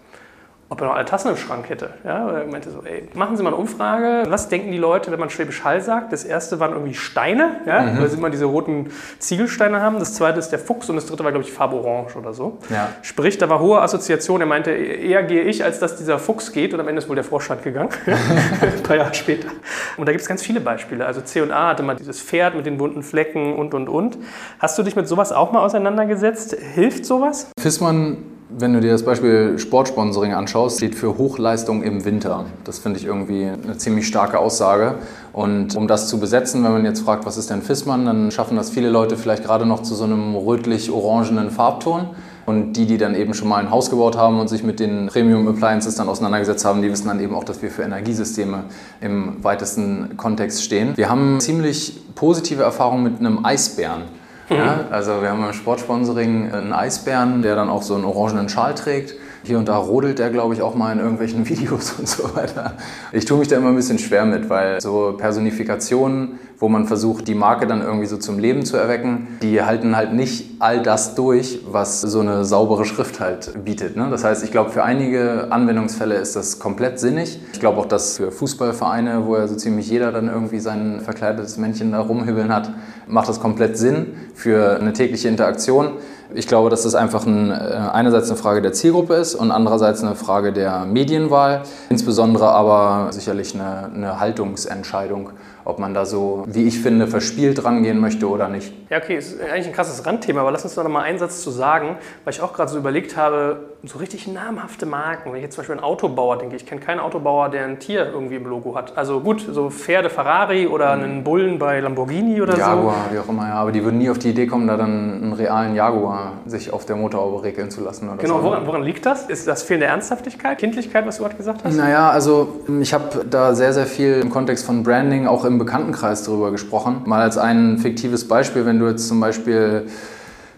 ob 0.70 0.80
er 0.80 0.86
noch 0.86 0.94
alle 0.94 1.04
Tassen 1.04 1.30
im 1.30 1.36
Schrank 1.36 1.68
hätte. 1.68 1.90
Ja, 2.04 2.30
er 2.30 2.46
meinte 2.46 2.70
so, 2.70 2.82
ey, 2.84 3.08
machen 3.14 3.36
Sie 3.36 3.42
mal 3.42 3.48
eine 3.48 3.56
Umfrage. 3.56 4.22
Was 4.30 4.48
denken 4.48 4.70
die 4.70 4.78
Leute, 4.78 5.10
wenn 5.10 5.18
man 5.18 5.28
Schwäbisch 5.28 5.64
Hall 5.64 5.80
sagt? 5.80 6.12
Das 6.12 6.22
erste 6.22 6.60
waren 6.60 6.70
irgendwie 6.72 6.94
Steine, 6.94 7.56
ja, 7.66 7.82
mhm. 7.82 8.00
weil 8.00 8.08
sie 8.08 8.16
immer 8.16 8.30
diese 8.30 8.44
roten 8.44 8.90
Ziegelsteine 9.18 9.80
haben. 9.80 9.98
Das 9.98 10.14
zweite 10.14 10.38
ist 10.38 10.50
der 10.50 10.60
Fuchs 10.60 10.88
und 10.88 10.94
das 10.94 11.06
dritte 11.06 11.24
war, 11.24 11.32
glaube 11.32 11.44
ich, 11.44 11.52
Farborange 11.52 12.14
oder 12.16 12.32
so. 12.32 12.58
Ja. 12.70 12.88
Sprich, 13.02 13.36
da 13.36 13.48
war 13.48 13.58
hohe 13.58 13.82
Assoziation. 13.82 14.40
Er 14.40 14.46
meinte, 14.46 14.70
eher 14.70 15.24
gehe 15.24 15.42
ich, 15.42 15.64
als 15.64 15.80
dass 15.80 15.96
dieser 15.96 16.20
Fuchs 16.20 16.52
geht. 16.52 16.72
Und 16.72 16.78
am 16.78 16.86
Ende 16.86 17.02
ist 17.02 17.08
wohl 17.08 17.16
der 17.16 17.24
Vorstand 17.24 17.64
gegangen. 17.64 17.90
Ein 18.06 18.82
paar 18.84 18.96
Jahre 18.96 19.14
später. 19.14 19.48
Und 19.96 20.06
da 20.06 20.12
gibt 20.12 20.22
es 20.22 20.28
ganz 20.28 20.40
viele 20.40 20.60
Beispiele. 20.60 21.04
Also 21.04 21.20
C&A 21.20 21.68
hatte 21.68 21.82
mal 21.82 21.96
dieses 21.96 22.22
Pferd 22.22 22.54
mit 22.54 22.64
den 22.64 22.78
bunten 22.78 23.02
Flecken 23.02 23.56
und, 23.56 23.74
und, 23.74 23.88
und. 23.88 24.18
Hast 24.60 24.78
du 24.78 24.84
dich 24.84 24.94
mit 24.94 25.08
sowas 25.08 25.32
auch 25.32 25.50
mal 25.50 25.62
auseinandergesetzt? 25.62 26.56
Hilft 26.74 27.04
sowas? 27.04 27.50
Fissmann 27.60 28.18
Wenn 28.58 28.72
du 28.72 28.80
dir 28.80 28.90
das 28.90 29.04
Beispiel 29.04 29.60
Sportsponsoring 29.60 30.32
anschaust, 30.32 30.78
steht 30.78 30.96
für 30.96 31.16
Hochleistung 31.16 31.84
im 31.84 32.04
Winter. 32.04 32.46
Das 32.64 32.80
finde 32.80 32.98
ich 32.98 33.04
irgendwie 33.04 33.46
eine 33.46 33.78
ziemlich 33.78 34.08
starke 34.08 34.40
Aussage. 34.40 34.96
Und 35.32 35.76
um 35.76 35.86
das 35.86 36.08
zu 36.08 36.18
besetzen, 36.18 36.64
wenn 36.64 36.72
man 36.72 36.84
jetzt 36.84 37.02
fragt, 37.02 37.26
was 37.26 37.36
ist 37.36 37.50
denn 37.50 37.62
Fissmann, 37.62 38.06
dann 38.06 38.32
schaffen 38.32 38.56
das 38.56 38.70
viele 38.70 38.90
Leute 38.90 39.16
vielleicht 39.16 39.44
gerade 39.44 39.66
noch 39.66 39.84
zu 39.84 39.94
so 39.94 40.02
einem 40.02 40.34
rötlich-orangenen 40.34 41.52
Farbton. 41.52 42.06
Und 42.44 42.72
die, 42.72 42.86
die 42.86 42.98
dann 42.98 43.14
eben 43.14 43.34
schon 43.34 43.46
mal 43.46 43.58
ein 43.58 43.70
Haus 43.70 43.88
gebaut 43.88 44.16
haben 44.16 44.40
und 44.40 44.48
sich 44.48 44.64
mit 44.64 44.80
den 44.80 45.06
Premium 45.06 45.46
Appliances 45.46 45.94
dann 45.94 46.08
auseinandergesetzt 46.08 46.64
haben, 46.64 46.82
die 46.82 46.90
wissen 46.90 47.06
dann 47.06 47.20
eben 47.20 47.36
auch, 47.36 47.44
dass 47.44 47.62
wir 47.62 47.70
für 47.70 47.82
Energiesysteme 47.82 48.64
im 49.00 49.44
weitesten 49.44 50.16
Kontext 50.16 50.64
stehen. 50.64 50.96
Wir 50.96 51.08
haben 51.08 51.38
ziemlich 51.38 52.00
positive 52.16 52.64
Erfahrungen 52.64 53.04
mit 53.04 53.20
einem 53.20 53.44
Eisbären. 53.44 54.02
Ja, 54.50 54.86
also 54.90 55.22
wir 55.22 55.30
haben 55.30 55.44
im 55.44 55.52
Sportsponsoring 55.52 56.52
einen 56.52 56.72
Eisbären, 56.72 57.42
der 57.42 57.54
dann 57.54 57.70
auch 57.70 57.82
so 57.82 57.94
einen 57.94 58.04
orangenen 58.04 58.48
Schal 58.48 58.74
trägt. 58.74 59.14
Hier 59.42 59.58
und 59.58 59.68
da 59.68 59.76
rodelt 59.76 60.18
der, 60.18 60.30
glaube 60.30 60.54
ich, 60.54 60.62
auch 60.62 60.74
mal 60.74 60.92
in 60.92 60.98
irgendwelchen 60.98 61.48
Videos 61.48 61.94
und 61.98 62.08
so 62.08 62.34
weiter. 62.36 62.74
Ich 63.12 63.24
tue 63.24 63.38
mich 63.38 63.48
da 63.48 63.56
immer 63.56 63.68
ein 63.68 63.76
bisschen 63.76 63.98
schwer 63.98 64.24
mit, 64.24 64.50
weil 64.50 64.80
so 64.80 65.14
Personifikationen, 65.16 66.38
wo 66.58 66.68
man 66.68 66.86
versucht, 66.86 67.26
die 67.26 67.34
Marke 67.34 67.66
dann 67.66 67.80
irgendwie 67.80 68.06
so 68.06 68.18
zum 68.18 68.38
Leben 68.38 68.64
zu 68.64 68.76
erwecken, 68.76 69.38
die 69.40 69.62
halten 69.62 69.96
halt 69.96 70.12
nicht 70.12 70.56
all 70.58 70.82
das 70.82 71.14
durch, 71.14 71.60
was 71.70 72.02
so 72.02 72.20
eine 72.20 72.44
saubere 72.44 72.84
Schrift 72.84 73.18
halt 73.18 73.64
bietet. 73.64 73.96
Ne? 73.96 74.08
Das 74.10 74.24
heißt, 74.24 74.44
ich 74.44 74.50
glaube, 74.50 74.70
für 74.70 74.84
einige 74.84 75.50
Anwendungsfälle 75.50 76.16
ist 76.16 76.36
das 76.36 76.58
komplett 76.58 77.00
sinnig. 77.00 77.40
Ich 77.54 77.60
glaube 77.60 77.78
auch, 77.78 77.86
dass 77.86 78.18
für 78.18 78.30
Fußballvereine, 78.30 79.26
wo 79.26 79.36
ja 79.36 79.48
so 79.48 79.56
ziemlich 79.56 79.88
jeder 79.88 80.12
dann 80.12 80.28
irgendwie 80.28 80.60
sein 80.60 81.00
verkleidetes 81.00 81.56
Männchen 81.56 81.92
da 81.92 82.00
rumhübeln 82.00 82.52
hat, 82.52 82.70
macht 83.06 83.28
das 83.28 83.40
komplett 83.40 83.78
Sinn 83.78 84.14
für 84.34 84.78
eine 84.78 84.92
tägliche 84.92 85.28
Interaktion. 85.28 85.92
Ich 86.34 86.46
glaube, 86.46 86.70
dass 86.70 86.82
das 86.82 86.94
einfach 86.94 87.26
ein, 87.26 87.50
äh, 87.50 87.54
einerseits 87.54 88.28
eine 88.28 88.38
Frage 88.38 88.62
der 88.62 88.72
Zielgruppe 88.72 89.14
ist 89.14 89.34
und 89.34 89.50
andererseits 89.50 90.02
eine 90.02 90.14
Frage 90.14 90.52
der 90.52 90.84
Medienwahl, 90.84 91.62
insbesondere 91.88 92.50
aber 92.50 93.12
sicherlich 93.12 93.54
eine, 93.54 93.90
eine 93.92 94.20
Haltungsentscheidung 94.20 95.30
ob 95.64 95.78
man 95.78 95.94
da 95.94 96.04
so, 96.04 96.44
wie 96.46 96.66
ich 96.66 96.80
finde, 96.80 97.06
verspielt 97.06 97.64
rangehen 97.64 97.98
möchte 97.98 98.28
oder 98.28 98.48
nicht. 98.48 98.72
Ja, 98.90 98.98
okay, 98.98 99.16
ist 99.16 99.40
eigentlich 99.40 99.66
ein 99.66 99.72
krasses 99.72 100.04
Randthema, 100.04 100.40
aber 100.40 100.50
lass 100.50 100.64
uns 100.64 100.74
doch 100.74 100.82
noch 100.82 100.90
mal 100.90 101.02
einen 101.02 101.18
Satz 101.18 101.42
zu 101.42 101.50
sagen, 101.50 101.96
weil 102.24 102.34
ich 102.34 102.40
auch 102.40 102.52
gerade 102.52 102.70
so 102.70 102.78
überlegt 102.78 103.16
habe, 103.16 103.60
so 103.84 103.98
richtig 103.98 104.26
namhafte 104.26 104.84
Marken. 104.84 105.30
Wenn 105.30 105.36
ich 105.36 105.44
jetzt 105.44 105.54
zum 105.54 105.62
Beispiel 105.62 105.78
an 105.78 105.84
Autobauer 105.84 106.38
denke, 106.38 106.56
ich 106.56 106.66
kenne 106.66 106.80
keinen 106.80 107.00
Autobauer, 107.00 107.48
der 107.48 107.64
ein 107.64 107.78
Tier 107.78 108.10
irgendwie 108.12 108.36
im 108.36 108.46
Logo 108.46 108.74
hat. 108.74 108.96
Also 108.96 109.20
gut, 109.20 109.46
so 109.50 109.70
Pferde 109.70 110.10
Ferrari 110.10 110.66
oder 110.66 110.96
mhm. 110.96 111.02
einen 111.02 111.24
Bullen 111.24 111.58
bei 111.58 111.80
Lamborghini 111.80 112.42
oder 112.42 112.58
Jaguar, 112.58 112.74
so. 112.74 112.76
Jaguar, 112.76 113.04
wie 113.12 113.18
auch 113.18 113.28
immer, 113.28 113.48
ja. 113.48 113.54
Aber 113.54 113.72
die 113.72 113.82
würden 113.82 113.98
nie 113.98 114.10
auf 114.10 114.18
die 114.18 114.30
Idee 114.30 114.46
kommen, 114.46 114.66
da 114.66 114.76
dann 114.76 115.22
einen 115.22 115.32
realen 115.32 115.74
Jaguar 115.74 116.32
sich 116.46 116.72
auf 116.72 116.84
der 116.84 116.96
Motorhaube 116.96 117.42
regeln 117.42 117.70
zu 117.70 117.82
lassen. 117.82 118.08
Oder 118.08 118.18
genau, 118.18 118.38
so. 118.38 118.44
woran, 118.44 118.66
woran 118.66 118.82
liegt 118.82 119.06
das? 119.06 119.28
Ist 119.28 119.46
das 119.46 119.62
fehlende 119.62 119.86
Ernsthaftigkeit, 119.86 120.58
Kindlichkeit, 120.58 121.06
was 121.06 121.16
du 121.16 121.22
gerade 121.22 121.36
gesagt 121.36 121.64
hast? 121.64 121.74
Naja, 121.74 122.10
also 122.10 122.60
ich 122.80 122.92
habe 122.92 123.24
da 123.28 123.54
sehr, 123.54 123.72
sehr 123.72 123.86
viel 123.86 124.20
im 124.20 124.30
Kontext 124.30 124.66
von 124.66 124.82
Branding, 124.82 125.26
auch 125.26 125.44
im 125.50 125.58
Bekanntenkreis 125.58 126.22
darüber 126.22 126.50
gesprochen. 126.50 127.02
Mal 127.04 127.20
als 127.20 127.36
ein 127.36 127.78
fiktives 127.78 128.26
Beispiel, 128.26 128.66
wenn 128.66 128.78
du 128.78 128.86
jetzt 128.86 129.08
zum 129.08 129.20
Beispiel 129.20 129.86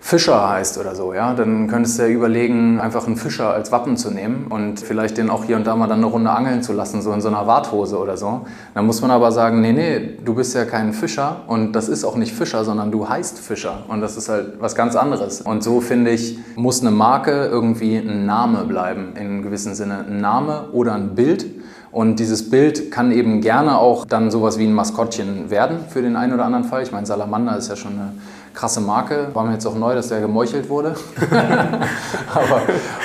Fischer 0.04 0.50
heißt 0.50 0.78
oder 0.78 0.96
so, 0.96 1.14
ja, 1.14 1.32
dann 1.32 1.68
könntest 1.68 1.96
du 1.96 2.02
ja 2.02 2.08
überlegen, 2.08 2.80
einfach 2.80 3.06
einen 3.06 3.16
Fischer 3.16 3.54
als 3.54 3.70
Wappen 3.70 3.96
zu 3.96 4.10
nehmen 4.10 4.46
und 4.50 4.80
vielleicht 4.80 5.16
den 5.16 5.30
auch 5.30 5.44
hier 5.44 5.54
und 5.54 5.64
da 5.64 5.76
mal 5.76 5.86
dann 5.86 5.98
eine 5.98 6.06
Runde 6.06 6.28
angeln 6.28 6.60
zu 6.60 6.72
lassen, 6.72 7.02
so 7.02 7.12
in 7.12 7.20
so 7.20 7.28
einer 7.28 7.46
Warthose 7.46 7.96
oder 7.96 8.16
so. 8.16 8.44
Dann 8.74 8.84
muss 8.84 9.00
man 9.00 9.12
aber 9.12 9.30
sagen, 9.30 9.60
nee, 9.60 9.72
nee, 9.72 10.18
du 10.22 10.34
bist 10.34 10.56
ja 10.56 10.64
kein 10.64 10.92
Fischer 10.92 11.42
und 11.46 11.72
das 11.74 11.88
ist 11.88 12.04
auch 12.04 12.16
nicht 12.16 12.34
Fischer, 12.34 12.64
sondern 12.64 12.90
du 12.90 13.08
heißt 13.08 13.38
Fischer 13.38 13.84
und 13.86 14.00
das 14.00 14.16
ist 14.16 14.28
halt 14.28 14.60
was 14.60 14.74
ganz 14.74 14.96
anderes. 14.96 15.40
Und 15.40 15.62
so 15.62 15.80
finde 15.80 16.10
ich, 16.10 16.36
muss 16.56 16.80
eine 16.80 16.90
Marke 16.90 17.46
irgendwie 17.46 17.96
ein 17.96 18.26
Name 18.26 18.64
bleiben, 18.64 19.14
in 19.14 19.42
gewissem 19.42 19.74
Sinne 19.74 20.04
ein 20.08 20.20
Name 20.20 20.68
oder 20.72 20.94
ein 20.94 21.14
Bild. 21.14 21.46
Und 21.92 22.16
dieses 22.16 22.48
Bild 22.48 22.90
kann 22.90 23.12
eben 23.12 23.42
gerne 23.42 23.76
auch 23.76 24.06
dann 24.06 24.30
sowas 24.30 24.58
wie 24.58 24.64
ein 24.64 24.72
Maskottchen 24.72 25.50
werden 25.50 25.80
für 25.90 26.00
den 26.00 26.16
einen 26.16 26.32
oder 26.32 26.46
anderen 26.46 26.64
Fall. 26.64 26.82
Ich 26.82 26.90
meine, 26.90 27.06
Salamander 27.06 27.56
ist 27.58 27.68
ja 27.68 27.76
schon 27.76 27.92
eine 27.92 28.12
krasse 28.54 28.80
Marke. 28.80 29.28
War 29.34 29.44
mir 29.44 29.52
jetzt 29.52 29.66
auch 29.66 29.74
neu, 29.74 29.94
dass 29.94 30.08
der 30.08 30.22
gemeuchelt 30.22 30.70
wurde. 30.70 30.94
Aber 32.34 32.62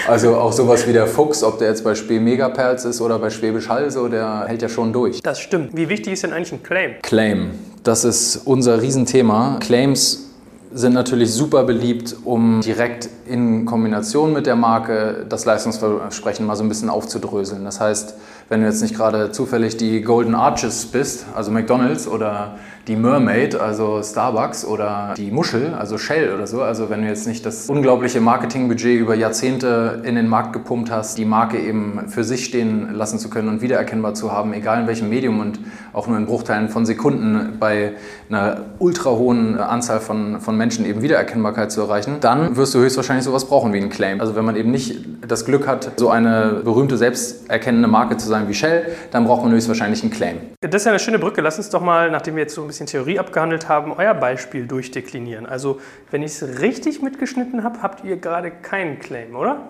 also 0.07 0.37
auch 0.37 0.53
sowas 0.53 0.87
wie 0.87 0.93
der 0.93 1.05
Fuchs, 1.05 1.43
ob 1.43 1.59
der 1.59 1.67
jetzt 1.67 1.83
bei 1.83 1.95
Spee 1.95 2.21
Megaperls 2.21 2.85
ist 2.85 3.01
oder 3.01 3.19
bei 3.19 3.29
Schwäbisch 3.29 3.67
Hall, 3.67 3.91
so, 3.91 4.07
der 4.07 4.45
hält 4.47 4.61
ja 4.61 4.69
schon 4.69 4.93
durch. 4.93 5.21
Das 5.21 5.39
stimmt. 5.39 5.75
Wie 5.75 5.89
wichtig 5.89 6.13
ist 6.13 6.23
denn 6.23 6.31
eigentlich 6.31 6.53
ein 6.53 6.63
Claim? 6.63 6.91
Claim. 7.01 7.51
Das 7.83 8.05
ist 8.05 8.37
unser 8.45 8.81
Riesenthema. 8.81 9.57
Claims 9.59 10.27
sind 10.73 10.93
natürlich 10.93 11.33
super 11.33 11.63
beliebt, 11.63 12.15
um 12.23 12.61
direkt 12.61 13.09
in 13.25 13.65
Kombination 13.65 14.33
mit 14.33 14.45
der 14.45 14.55
Marke 14.55 15.25
das 15.27 15.45
Leistungsversprechen 15.45 16.45
mal 16.45 16.55
so 16.55 16.63
ein 16.63 16.69
bisschen 16.69 16.89
aufzudröseln. 16.89 17.63
Das 17.63 17.79
heißt, 17.79 18.15
wenn 18.49 18.61
du 18.61 18.67
jetzt 18.67 18.81
nicht 18.81 18.95
gerade 18.95 19.31
zufällig 19.31 19.77
die 19.77 20.01
Golden 20.01 20.35
Arches 20.35 20.85
bist, 20.85 21.25
also 21.35 21.51
McDonald's 21.51 22.07
oder 22.07 22.57
die 22.87 22.95
Mermaid, 22.95 23.55
also 23.55 24.01
Starbucks 24.01 24.63
oder 24.63 25.13
die 25.17 25.29
Muschel, 25.29 25.73
also 25.73 25.97
Shell 25.97 26.33
oder 26.33 26.47
so. 26.47 26.61
Also 26.61 26.89
wenn 26.89 27.01
du 27.01 27.07
jetzt 27.07 27.27
nicht 27.27 27.45
das 27.45 27.69
unglaubliche 27.69 28.21
Marketingbudget 28.21 28.99
über 28.99 29.13
Jahrzehnte 29.13 30.01
in 30.05 30.15
den 30.15 30.27
Markt 30.27 30.53
gepumpt 30.53 30.89
hast, 30.89 31.17
die 31.17 31.25
Marke 31.25 31.59
eben 31.59 32.07
für 32.07 32.23
sich 32.23 32.45
stehen 32.45 32.93
lassen 32.93 33.19
zu 33.19 33.29
können 33.29 33.49
und 33.49 33.61
wiedererkennbar 33.61 34.13
zu 34.13 34.31
haben, 34.31 34.53
egal 34.53 34.81
in 34.81 34.87
welchem 34.87 35.09
Medium 35.09 35.41
und 35.41 35.59
auch 35.91 36.07
nur 36.07 36.17
in 36.17 36.25
Bruchteilen 36.25 36.69
von 36.69 36.85
Sekunden 36.85 37.57
bei 37.59 37.93
einer 38.29 38.61
ultra 38.79 39.09
hohen 39.09 39.59
Anzahl 39.59 39.99
von, 39.99 40.39
von 40.39 40.55
Menschen 40.55 40.85
eben 40.85 41.01
Wiedererkennbarkeit 41.01 41.71
zu 41.71 41.81
erreichen, 41.81 42.17
dann 42.21 42.55
wirst 42.55 42.73
du 42.73 42.79
höchstwahrscheinlich 42.79 43.25
sowas 43.25 43.45
brauchen 43.45 43.73
wie 43.73 43.81
ein 43.81 43.89
Claim. 43.89 44.21
Also 44.21 44.35
wenn 44.35 44.45
man 44.45 44.55
eben 44.55 44.71
nicht 44.71 44.99
das 45.27 45.43
Glück 45.43 45.67
hat, 45.67 45.91
so 45.97 46.09
eine 46.09 46.61
berühmte, 46.63 46.95
selbsterkennende 46.95 47.89
Marke 47.89 48.15
zu 48.15 48.27
sein 48.29 48.47
wie 48.47 48.53
Shell, 48.53 48.85
dann 49.11 49.25
braucht 49.25 49.43
man 49.43 49.51
höchstwahrscheinlich 49.51 50.03
ein 50.03 50.09
Claim. 50.09 50.37
Das 50.61 50.81
ist 50.81 50.85
ja 50.85 50.91
eine 50.91 50.99
schöne 50.99 51.19
Brücke. 51.19 51.41
Lass 51.41 51.57
uns 51.57 51.69
doch 51.69 51.81
mal, 51.81 52.09
nachdem 52.09 52.35
wir 52.35 52.43
jetzt 52.43 52.55
so 52.55 52.61
ein 52.61 52.67
bisschen 52.67 52.76
bisschen 52.77 52.87
Theorie 52.87 53.17
abgehandelt 53.17 53.67
haben, 53.67 53.91
euer 53.91 54.13
Beispiel 54.13 54.67
durchdeklinieren. 54.67 55.47
Also, 55.47 55.79
wenn 56.11 56.21
ich 56.21 56.39
es 56.39 56.61
richtig 56.61 57.01
mitgeschnitten 57.01 57.63
habe, 57.63 57.81
habt 57.81 58.03
ihr 58.03 58.17
gerade 58.17 58.51
keinen 58.51 58.99
Claim, 58.99 59.35
oder? 59.35 59.69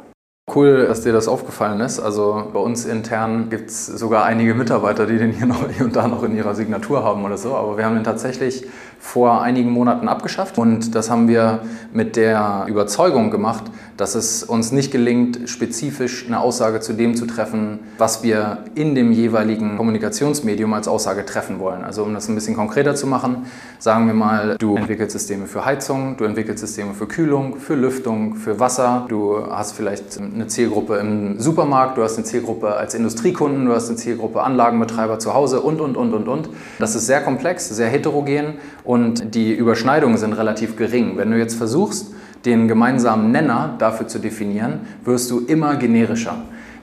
Cool, 0.54 0.86
dass 0.88 1.02
dir 1.02 1.12
das 1.12 1.28
aufgefallen 1.28 1.82
ist. 1.82 2.00
Also 2.00 2.50
bei 2.54 2.60
uns 2.60 2.86
intern 2.86 3.50
gibt 3.50 3.70
es 3.70 3.86
sogar 3.86 4.24
einige 4.24 4.54
Mitarbeiter, 4.56 5.06
die 5.06 5.18
den 5.18 5.34
hier 5.34 5.46
noch 5.46 5.70
hier 5.70 5.86
und 5.86 5.96
da 5.96 6.08
noch 6.08 6.24
in 6.24 6.38
ihrer 6.38 6.56
Signatur 6.56 7.04
haben 7.04 7.26
oder 7.26 7.38
so. 7.38 7.54
Aber 7.54 7.78
wir 7.78 7.84
haben 7.84 7.96
den 7.96 8.06
tatsächlich 8.06 8.66
vor 8.98 9.42
einigen 9.42 9.70
Monaten 9.70 10.08
abgeschafft 10.08 10.58
und 10.58 10.96
das 10.96 11.10
haben 11.10 11.28
wir 11.28 11.60
mit 11.92 12.16
der 12.16 12.66
Überzeugung 12.70 13.30
gemacht, 13.30 13.66
dass 13.98 14.14
es 14.16 14.44
uns 14.44 14.72
nicht 14.72 14.92
gelingt, 14.92 15.50
spezifisch 15.50 16.26
eine 16.28 16.40
Aussage 16.40 16.80
zu 16.80 16.94
dem 16.94 17.16
zu 17.16 17.26
treffen, 17.26 17.80
was 17.98 18.24
wir 18.24 18.60
in 18.76 18.94
dem 18.94 19.12
jeweiligen 19.12 19.76
Kommunikationsmedium 19.78 20.74
als 20.74 20.88
Aussage 20.88 21.26
treffen 21.26 21.60
wollen. 21.60 21.84
Also 21.84 22.04
um 22.04 22.14
das 22.14 22.30
ein 22.30 22.36
bisschen 22.36 22.56
konkreter 22.56 22.96
zu 22.96 23.08
machen, 23.08 23.48
sagen 23.80 24.06
wir 24.08 24.14
mal, 24.14 24.56
du 24.58 24.76
entwickelst 24.78 25.18
Systeme 25.18 25.48
für 25.48 25.66
Heizung, 25.66 26.16
du 26.18 26.26
entwickelst 26.26 26.60
Systeme 26.60 26.94
für 26.94 27.08
Kühlung, 27.08 27.58
für 27.58 27.76
Lüftung, 27.76 28.36
für 28.36 28.60
Wasser, 28.60 29.06
du 29.10 29.46
hast 29.50 29.74
vielleicht 29.74 30.20
eine 30.20 30.48
Zielgruppe 30.48 30.98
im 30.98 31.40
Supermarkt, 31.40 31.98
du 31.98 32.04
hast 32.04 32.18
eine 32.18 32.26
Zielgruppe 32.26 32.76
als 32.76 32.94
Industriekunden, 32.94 33.66
du 33.66 33.74
hast 33.74 33.90
eine 33.90 33.98
Zielgruppe 33.98 34.44
Anlagenbetreiber 34.44 35.18
zu 35.18 35.34
Hause 35.34 35.62
und, 35.62 35.82
und, 35.82 35.98
und, 35.98 36.14
und, 36.14 36.28
und. 36.28 36.50
Das 36.78 36.96
ist 36.96 37.08
sehr 37.08 37.22
komplex, 37.22 37.68
sehr 37.68 37.88
heterogen 37.88 38.56
und 38.84 39.34
die 39.34 39.54
Überschneidungen 39.54 40.18
sind 40.18 40.34
relativ 40.34 40.76
gering. 40.76 41.18
Wenn 41.18 41.32
du 41.32 41.38
jetzt 41.38 41.56
versuchst, 41.56 42.12
den 42.48 42.68
gemeinsamen 42.68 43.32
Nenner 43.32 43.76
dafür 43.78 44.08
zu 44.08 44.20
definieren, 44.20 44.80
wirst 45.04 45.30
du 45.30 45.42
immer 45.42 45.76
generischer. 45.76 46.38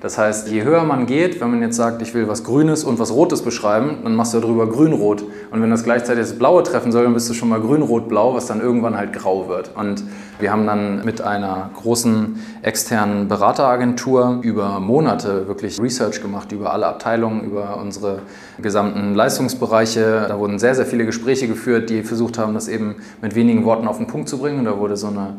Das 0.04 0.18
heißt, 0.18 0.48
je 0.48 0.64
höher 0.64 0.84
man 0.84 1.06
geht, 1.06 1.40
wenn 1.40 1.50
man 1.50 1.62
jetzt 1.62 1.76
sagt, 1.76 2.02
ich 2.02 2.12
will 2.12 2.28
was 2.28 2.44
Grünes 2.44 2.84
und 2.84 2.98
was 2.98 3.10
Rotes 3.10 3.40
beschreiben, 3.40 4.00
dann 4.04 4.14
machst 4.14 4.34
du 4.34 4.40
darüber 4.40 4.68
Grün-Rot. 4.68 5.24
Und 5.50 5.62
wenn 5.62 5.70
das 5.70 5.82
gleichzeitig 5.82 6.24
das 6.24 6.38
Blaue 6.38 6.62
treffen 6.62 6.92
soll, 6.92 7.04
dann 7.04 7.14
bist 7.14 7.30
du 7.30 7.32
schon 7.32 7.48
mal 7.48 7.58
Grün-Rot-Blau, 7.58 8.34
was 8.34 8.44
dann 8.44 8.60
irgendwann 8.60 8.98
halt 8.98 9.14
grau 9.14 9.48
wird. 9.48 9.70
Und 9.74 10.04
wir 10.38 10.52
haben 10.52 10.66
dann 10.66 11.06
mit 11.06 11.22
einer 11.22 11.70
großen 11.80 12.38
externen 12.60 13.28
Berateragentur 13.28 14.40
über 14.42 14.78
Monate 14.78 15.48
wirklich 15.48 15.80
Research 15.80 16.20
gemacht 16.20 16.52
über 16.52 16.74
alle 16.74 16.84
Abteilungen, 16.84 17.42
über 17.42 17.78
unsere 17.80 18.18
gesamten 18.60 19.14
Leistungsbereiche. 19.14 20.26
Da 20.28 20.38
wurden 20.38 20.58
sehr, 20.58 20.74
sehr 20.74 20.84
viele 20.84 21.06
Gespräche 21.06 21.48
geführt, 21.48 21.88
die 21.88 22.02
versucht 22.02 22.36
haben, 22.36 22.52
das 22.52 22.68
eben 22.68 22.96
mit 23.22 23.34
wenigen 23.34 23.64
Worten 23.64 23.88
auf 23.88 23.96
den 23.96 24.06
Punkt 24.06 24.28
zu 24.28 24.36
bringen. 24.36 24.58
Und 24.58 24.66
da 24.66 24.78
wurde 24.78 24.98
so 24.98 25.06
eine 25.06 25.38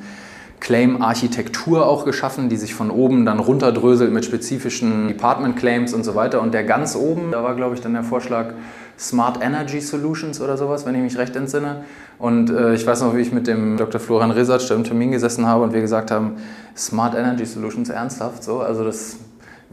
Claim-Architektur 0.65 1.85
auch 1.85 2.05
geschaffen, 2.05 2.49
die 2.49 2.57
sich 2.57 2.73
von 2.73 2.89
oben 2.89 3.23
dann 3.23 3.37
runterdröselt 3.37 4.11
mit 4.11 4.25
spezifischen 4.25 5.09
Department-Claims 5.09 5.93
und 5.93 6.03
so 6.03 6.15
weiter. 6.15 6.41
Und 6.41 6.55
der 6.55 6.63
ganz 6.63 6.95
oben, 6.95 7.31
da 7.31 7.43
war, 7.43 7.53
glaube 7.53 7.75
ich, 7.75 7.81
dann 7.81 7.93
der 7.93 8.01
Vorschlag 8.01 8.55
Smart 8.97 9.43
Energy 9.43 9.79
Solutions 9.79 10.41
oder 10.41 10.57
sowas, 10.57 10.87
wenn 10.87 10.95
ich 10.95 11.01
mich 11.01 11.19
recht 11.19 11.35
entsinne. 11.35 11.83
Und 12.17 12.49
äh, 12.49 12.73
ich 12.73 12.87
weiß 12.87 13.01
noch, 13.01 13.15
wie 13.15 13.19
ich 13.19 13.31
mit 13.31 13.45
dem 13.45 13.77
Dr. 13.77 14.01
Florian 14.01 14.31
Resatsch 14.31 14.71
im 14.71 14.83
Termin 14.83 15.11
gesessen 15.11 15.45
habe 15.45 15.63
und 15.63 15.71
wir 15.71 15.81
gesagt 15.81 16.09
haben, 16.09 16.37
Smart 16.75 17.13
Energy 17.13 17.45
Solutions, 17.45 17.89
ernsthaft 17.89 18.43
so? 18.43 18.61
Also 18.61 18.83
das 18.83 19.17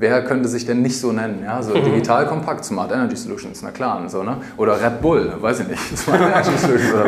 wer 0.03 0.23
könnte 0.25 0.49
sich 0.49 0.67
denn 0.67 0.83
nicht 0.83 0.99
so 0.99 1.13
nennen? 1.13 1.43
Ja, 1.45 1.63
so 1.63 1.75
mhm. 1.75 1.85
digital 1.85 2.27
kompakt, 2.27 2.65
Smart 2.65 2.91
Energy 2.91 3.17
Solutions, 3.17 3.63
na 3.63 3.71
klar, 3.71 4.01
und 4.01 4.11
so, 4.11 4.25
ne? 4.25 4.39
Oder 4.57 4.83
Red 4.83 5.01
Bull, 5.01 5.33
weiß 5.41 5.61
ich 5.61 5.69
nicht, 5.69 5.97
Smart 5.97 6.21
Energy 6.21 6.51
Solutions 6.59 6.93
oder 6.93 7.05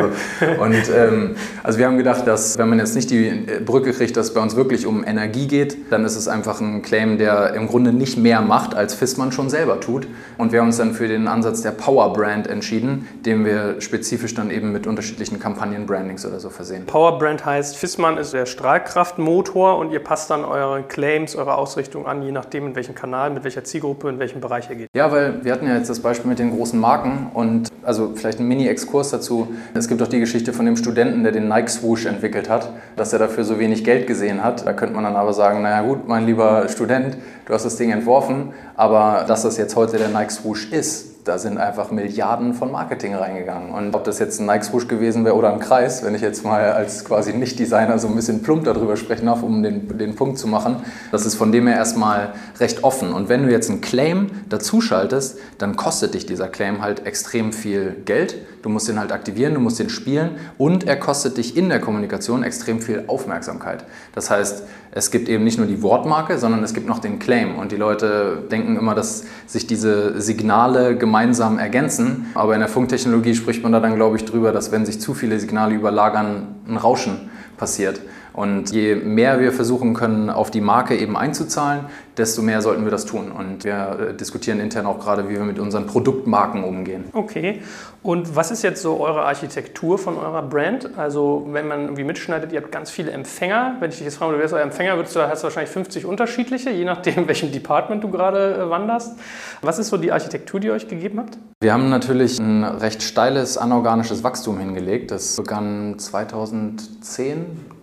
so. 0.56 0.62
Und 0.62 0.90
ähm, 0.96 1.36
also 1.64 1.78
wir 1.78 1.86
haben 1.86 1.98
gedacht, 1.98 2.24
dass 2.26 2.56
wenn 2.56 2.68
man 2.68 2.78
jetzt 2.78 2.94
nicht 2.94 3.10
die 3.10 3.46
Brücke 3.66 3.92
kriegt, 3.92 4.16
dass 4.16 4.26
es 4.26 4.34
bei 4.34 4.40
uns 4.40 4.54
wirklich 4.54 4.86
um 4.86 5.04
Energie 5.04 5.48
geht, 5.48 5.92
dann 5.92 6.04
ist 6.04 6.16
es 6.16 6.28
einfach 6.28 6.60
ein 6.60 6.82
Claim, 6.82 7.18
der 7.18 7.54
im 7.54 7.66
Grunde 7.66 7.92
nicht 7.92 8.16
mehr 8.16 8.40
macht, 8.40 8.76
als 8.76 8.94
Fissmann 8.94 9.32
schon 9.32 9.50
selber 9.50 9.80
tut. 9.80 10.06
Und 10.38 10.52
wir 10.52 10.60
haben 10.60 10.68
uns 10.68 10.76
dann 10.76 10.94
für 10.94 11.08
den 11.08 11.26
Ansatz 11.26 11.62
der 11.62 11.72
Power 11.72 12.12
Brand 12.12 12.46
entschieden, 12.46 13.08
den 13.26 13.44
wir 13.44 13.80
spezifisch 13.80 14.34
dann 14.34 14.50
eben 14.50 14.70
mit 14.70 14.86
unterschiedlichen 14.86 15.40
Kampagnen-Brandings 15.40 16.24
oder 16.24 16.38
so 16.38 16.48
versehen. 16.48 16.86
Power 16.86 17.18
Brand 17.18 17.44
heißt, 17.44 17.76
Fissmann 17.76 18.18
ist 18.18 18.32
der 18.32 18.46
Strahlkraftmotor 18.46 19.78
und 19.78 19.90
ihr 19.90 20.00
passt 20.00 20.30
dann 20.30 20.44
eure 20.44 20.84
Claims, 20.84 21.34
eure 21.34 21.56
Ausrichtung 21.56 22.06
an, 22.06 22.22
je 22.22 22.30
nachdem, 22.30 22.68
in 22.68 22.76
welchem 22.76 22.83
Kanal, 22.92 23.30
mit 23.30 23.44
welcher 23.44 23.64
Zielgruppe, 23.64 24.08
in 24.08 24.18
welchem 24.18 24.40
Bereich 24.40 24.68
ihr 24.68 24.76
geht. 24.76 24.88
Ja, 24.94 25.10
weil 25.10 25.44
wir 25.44 25.52
hatten 25.52 25.66
ja 25.66 25.76
jetzt 25.76 25.88
das 25.88 26.00
Beispiel 26.00 26.28
mit 26.28 26.38
den 26.38 26.54
großen 26.54 26.78
Marken 26.78 27.30
und 27.32 27.68
also 27.82 28.12
vielleicht 28.14 28.40
ein 28.40 28.48
Mini-Exkurs 28.48 29.10
dazu. 29.10 29.48
Es 29.72 29.88
gibt 29.88 30.02
auch 30.02 30.08
die 30.08 30.20
Geschichte 30.20 30.52
von 30.52 30.66
dem 30.66 30.76
Studenten, 30.76 31.22
der 31.22 31.32
den 31.32 31.48
Nike 31.48 31.70
Swoosh 31.70 32.06
entwickelt 32.06 32.50
hat, 32.50 32.70
dass 32.96 33.12
er 33.12 33.18
dafür 33.18 33.44
so 33.44 33.58
wenig 33.58 33.84
Geld 33.84 34.06
gesehen 34.06 34.42
hat. 34.42 34.66
Da 34.66 34.72
könnte 34.72 34.94
man 34.94 35.04
dann 35.04 35.16
aber 35.16 35.32
sagen, 35.32 35.62
naja 35.62 35.82
gut, 35.82 36.08
mein 36.08 36.26
lieber 36.26 36.68
Student, 36.68 37.16
du 37.46 37.54
hast 37.54 37.64
das 37.64 37.76
Ding 37.76 37.90
entworfen, 37.90 38.52
aber 38.76 39.24
dass 39.26 39.42
das 39.42 39.56
jetzt 39.56 39.76
heute 39.76 39.96
der 39.96 40.08
Nike 40.08 40.32
Swoosh 40.32 40.70
ist, 40.72 41.13
da 41.24 41.38
sind 41.38 41.56
einfach 41.56 41.90
Milliarden 41.90 42.52
von 42.52 42.70
Marketing 42.70 43.14
reingegangen. 43.14 43.70
Und 43.70 43.94
ob 43.94 44.04
das 44.04 44.18
jetzt 44.18 44.40
ein 44.40 44.46
Nike 44.46 44.64
Swoosh 44.64 44.88
gewesen 44.88 45.24
wäre 45.24 45.34
oder 45.34 45.52
ein 45.52 45.58
Kreis, 45.58 46.04
wenn 46.04 46.14
ich 46.14 46.20
jetzt 46.20 46.44
mal 46.44 46.72
als 46.72 47.04
quasi 47.04 47.32
Nicht-Designer 47.32 47.98
so 47.98 48.08
ein 48.08 48.14
bisschen 48.14 48.42
plump 48.42 48.64
darüber 48.64 48.96
sprechen 48.96 49.26
darf, 49.26 49.42
um 49.42 49.62
den, 49.62 49.96
den 49.96 50.14
Punkt 50.16 50.38
zu 50.38 50.46
machen, 50.46 50.76
das 51.12 51.24
ist 51.24 51.34
von 51.34 51.50
dem 51.50 51.66
her 51.66 51.76
erstmal 51.76 52.34
recht 52.60 52.84
offen. 52.84 53.12
Und 53.12 53.30
wenn 53.30 53.44
du 53.44 53.50
jetzt 53.50 53.70
einen 53.70 53.80
Claim 53.80 54.30
dazuschaltest, 54.50 55.38
dann 55.56 55.76
kostet 55.76 56.12
dich 56.12 56.26
dieser 56.26 56.48
Claim 56.48 56.82
halt 56.82 57.06
extrem 57.06 57.52
viel 57.54 57.96
Geld. 58.04 58.36
Du 58.64 58.70
musst 58.70 58.88
den 58.88 58.98
halt 58.98 59.12
aktivieren, 59.12 59.52
du 59.52 59.60
musst 59.60 59.78
den 59.78 59.90
spielen 59.90 60.36
und 60.56 60.84
er 60.84 60.96
kostet 60.96 61.36
dich 61.36 61.54
in 61.54 61.68
der 61.68 61.80
Kommunikation 61.80 62.42
extrem 62.42 62.80
viel 62.80 63.04
Aufmerksamkeit. 63.08 63.84
Das 64.14 64.30
heißt, 64.30 64.62
es 64.90 65.10
gibt 65.10 65.28
eben 65.28 65.44
nicht 65.44 65.58
nur 65.58 65.66
die 65.66 65.82
Wortmarke, 65.82 66.38
sondern 66.38 66.64
es 66.64 66.72
gibt 66.72 66.86
noch 66.86 66.98
den 66.98 67.18
Claim. 67.18 67.58
Und 67.58 67.72
die 67.72 67.76
Leute 67.76 68.38
denken 68.50 68.78
immer, 68.78 68.94
dass 68.94 69.24
sich 69.46 69.66
diese 69.66 70.18
Signale 70.18 70.96
gemeinsam 70.96 71.58
ergänzen. 71.58 72.28
Aber 72.32 72.54
in 72.54 72.60
der 72.60 72.70
Funktechnologie 72.70 73.34
spricht 73.34 73.62
man 73.62 73.70
da 73.70 73.80
dann, 73.80 73.96
glaube 73.96 74.16
ich, 74.16 74.24
drüber, 74.24 74.50
dass 74.50 74.72
wenn 74.72 74.86
sich 74.86 74.98
zu 74.98 75.12
viele 75.12 75.38
Signale 75.38 75.74
überlagern, 75.74 76.54
ein 76.66 76.78
Rauschen 76.78 77.28
passiert. 77.58 78.00
Und 78.34 78.72
je 78.72 78.96
mehr 78.96 79.38
wir 79.38 79.52
versuchen 79.52 79.94
können, 79.94 80.28
auf 80.28 80.50
die 80.50 80.60
Marke 80.60 80.96
eben 80.96 81.16
einzuzahlen, 81.16 81.86
desto 82.16 82.42
mehr 82.42 82.62
sollten 82.62 82.82
wir 82.82 82.90
das 82.90 83.04
tun. 83.04 83.30
Und 83.30 83.62
wir 83.62 84.08
äh, 84.10 84.14
diskutieren 84.14 84.58
intern 84.58 84.86
auch 84.86 84.98
gerade, 84.98 85.28
wie 85.28 85.34
wir 85.34 85.44
mit 85.44 85.60
unseren 85.60 85.86
Produktmarken 85.86 86.64
umgehen. 86.64 87.04
Okay. 87.12 87.62
Und 88.02 88.34
was 88.34 88.50
ist 88.50 88.62
jetzt 88.62 88.82
so 88.82 89.00
eure 89.00 89.24
Architektur 89.24 89.98
von 89.98 90.18
eurer 90.18 90.42
Brand? 90.42 90.90
Also 90.98 91.46
wenn 91.52 91.68
man 91.68 91.82
irgendwie 91.82 92.02
mitschneidet, 92.02 92.52
ihr 92.52 92.60
habt 92.60 92.72
ganz 92.72 92.90
viele 92.90 93.12
Empfänger. 93.12 93.76
Wenn 93.78 93.90
ich 93.90 93.96
dich 93.96 94.04
jetzt 94.04 94.16
frage, 94.16 94.32
du 94.32 94.40
wärst 94.40 94.52
euer 94.52 94.62
Empfänger, 94.62 94.96
würdest 94.96 95.14
du, 95.14 95.20
hast 95.20 95.42
du 95.42 95.44
wahrscheinlich 95.44 95.70
50 95.70 96.04
unterschiedliche, 96.04 96.70
je 96.70 96.84
nachdem, 96.84 97.28
welchem 97.28 97.52
Department 97.52 98.02
du 98.02 98.10
gerade 98.10 98.56
äh, 98.56 98.68
wanderst. 98.68 99.16
Was 99.62 99.78
ist 99.78 99.90
so 99.90 99.96
die 99.96 100.10
Architektur, 100.10 100.58
die 100.58 100.66
ihr 100.66 100.72
euch 100.72 100.88
gegeben 100.88 101.20
habt? 101.20 101.38
Wir 101.60 101.72
haben 101.72 101.88
natürlich 101.88 102.40
ein 102.40 102.64
recht 102.64 103.04
steiles 103.04 103.56
anorganisches 103.56 104.24
Wachstum 104.24 104.58
hingelegt. 104.58 105.12
Das 105.12 105.36
begann 105.36 106.00
2010 106.00 107.73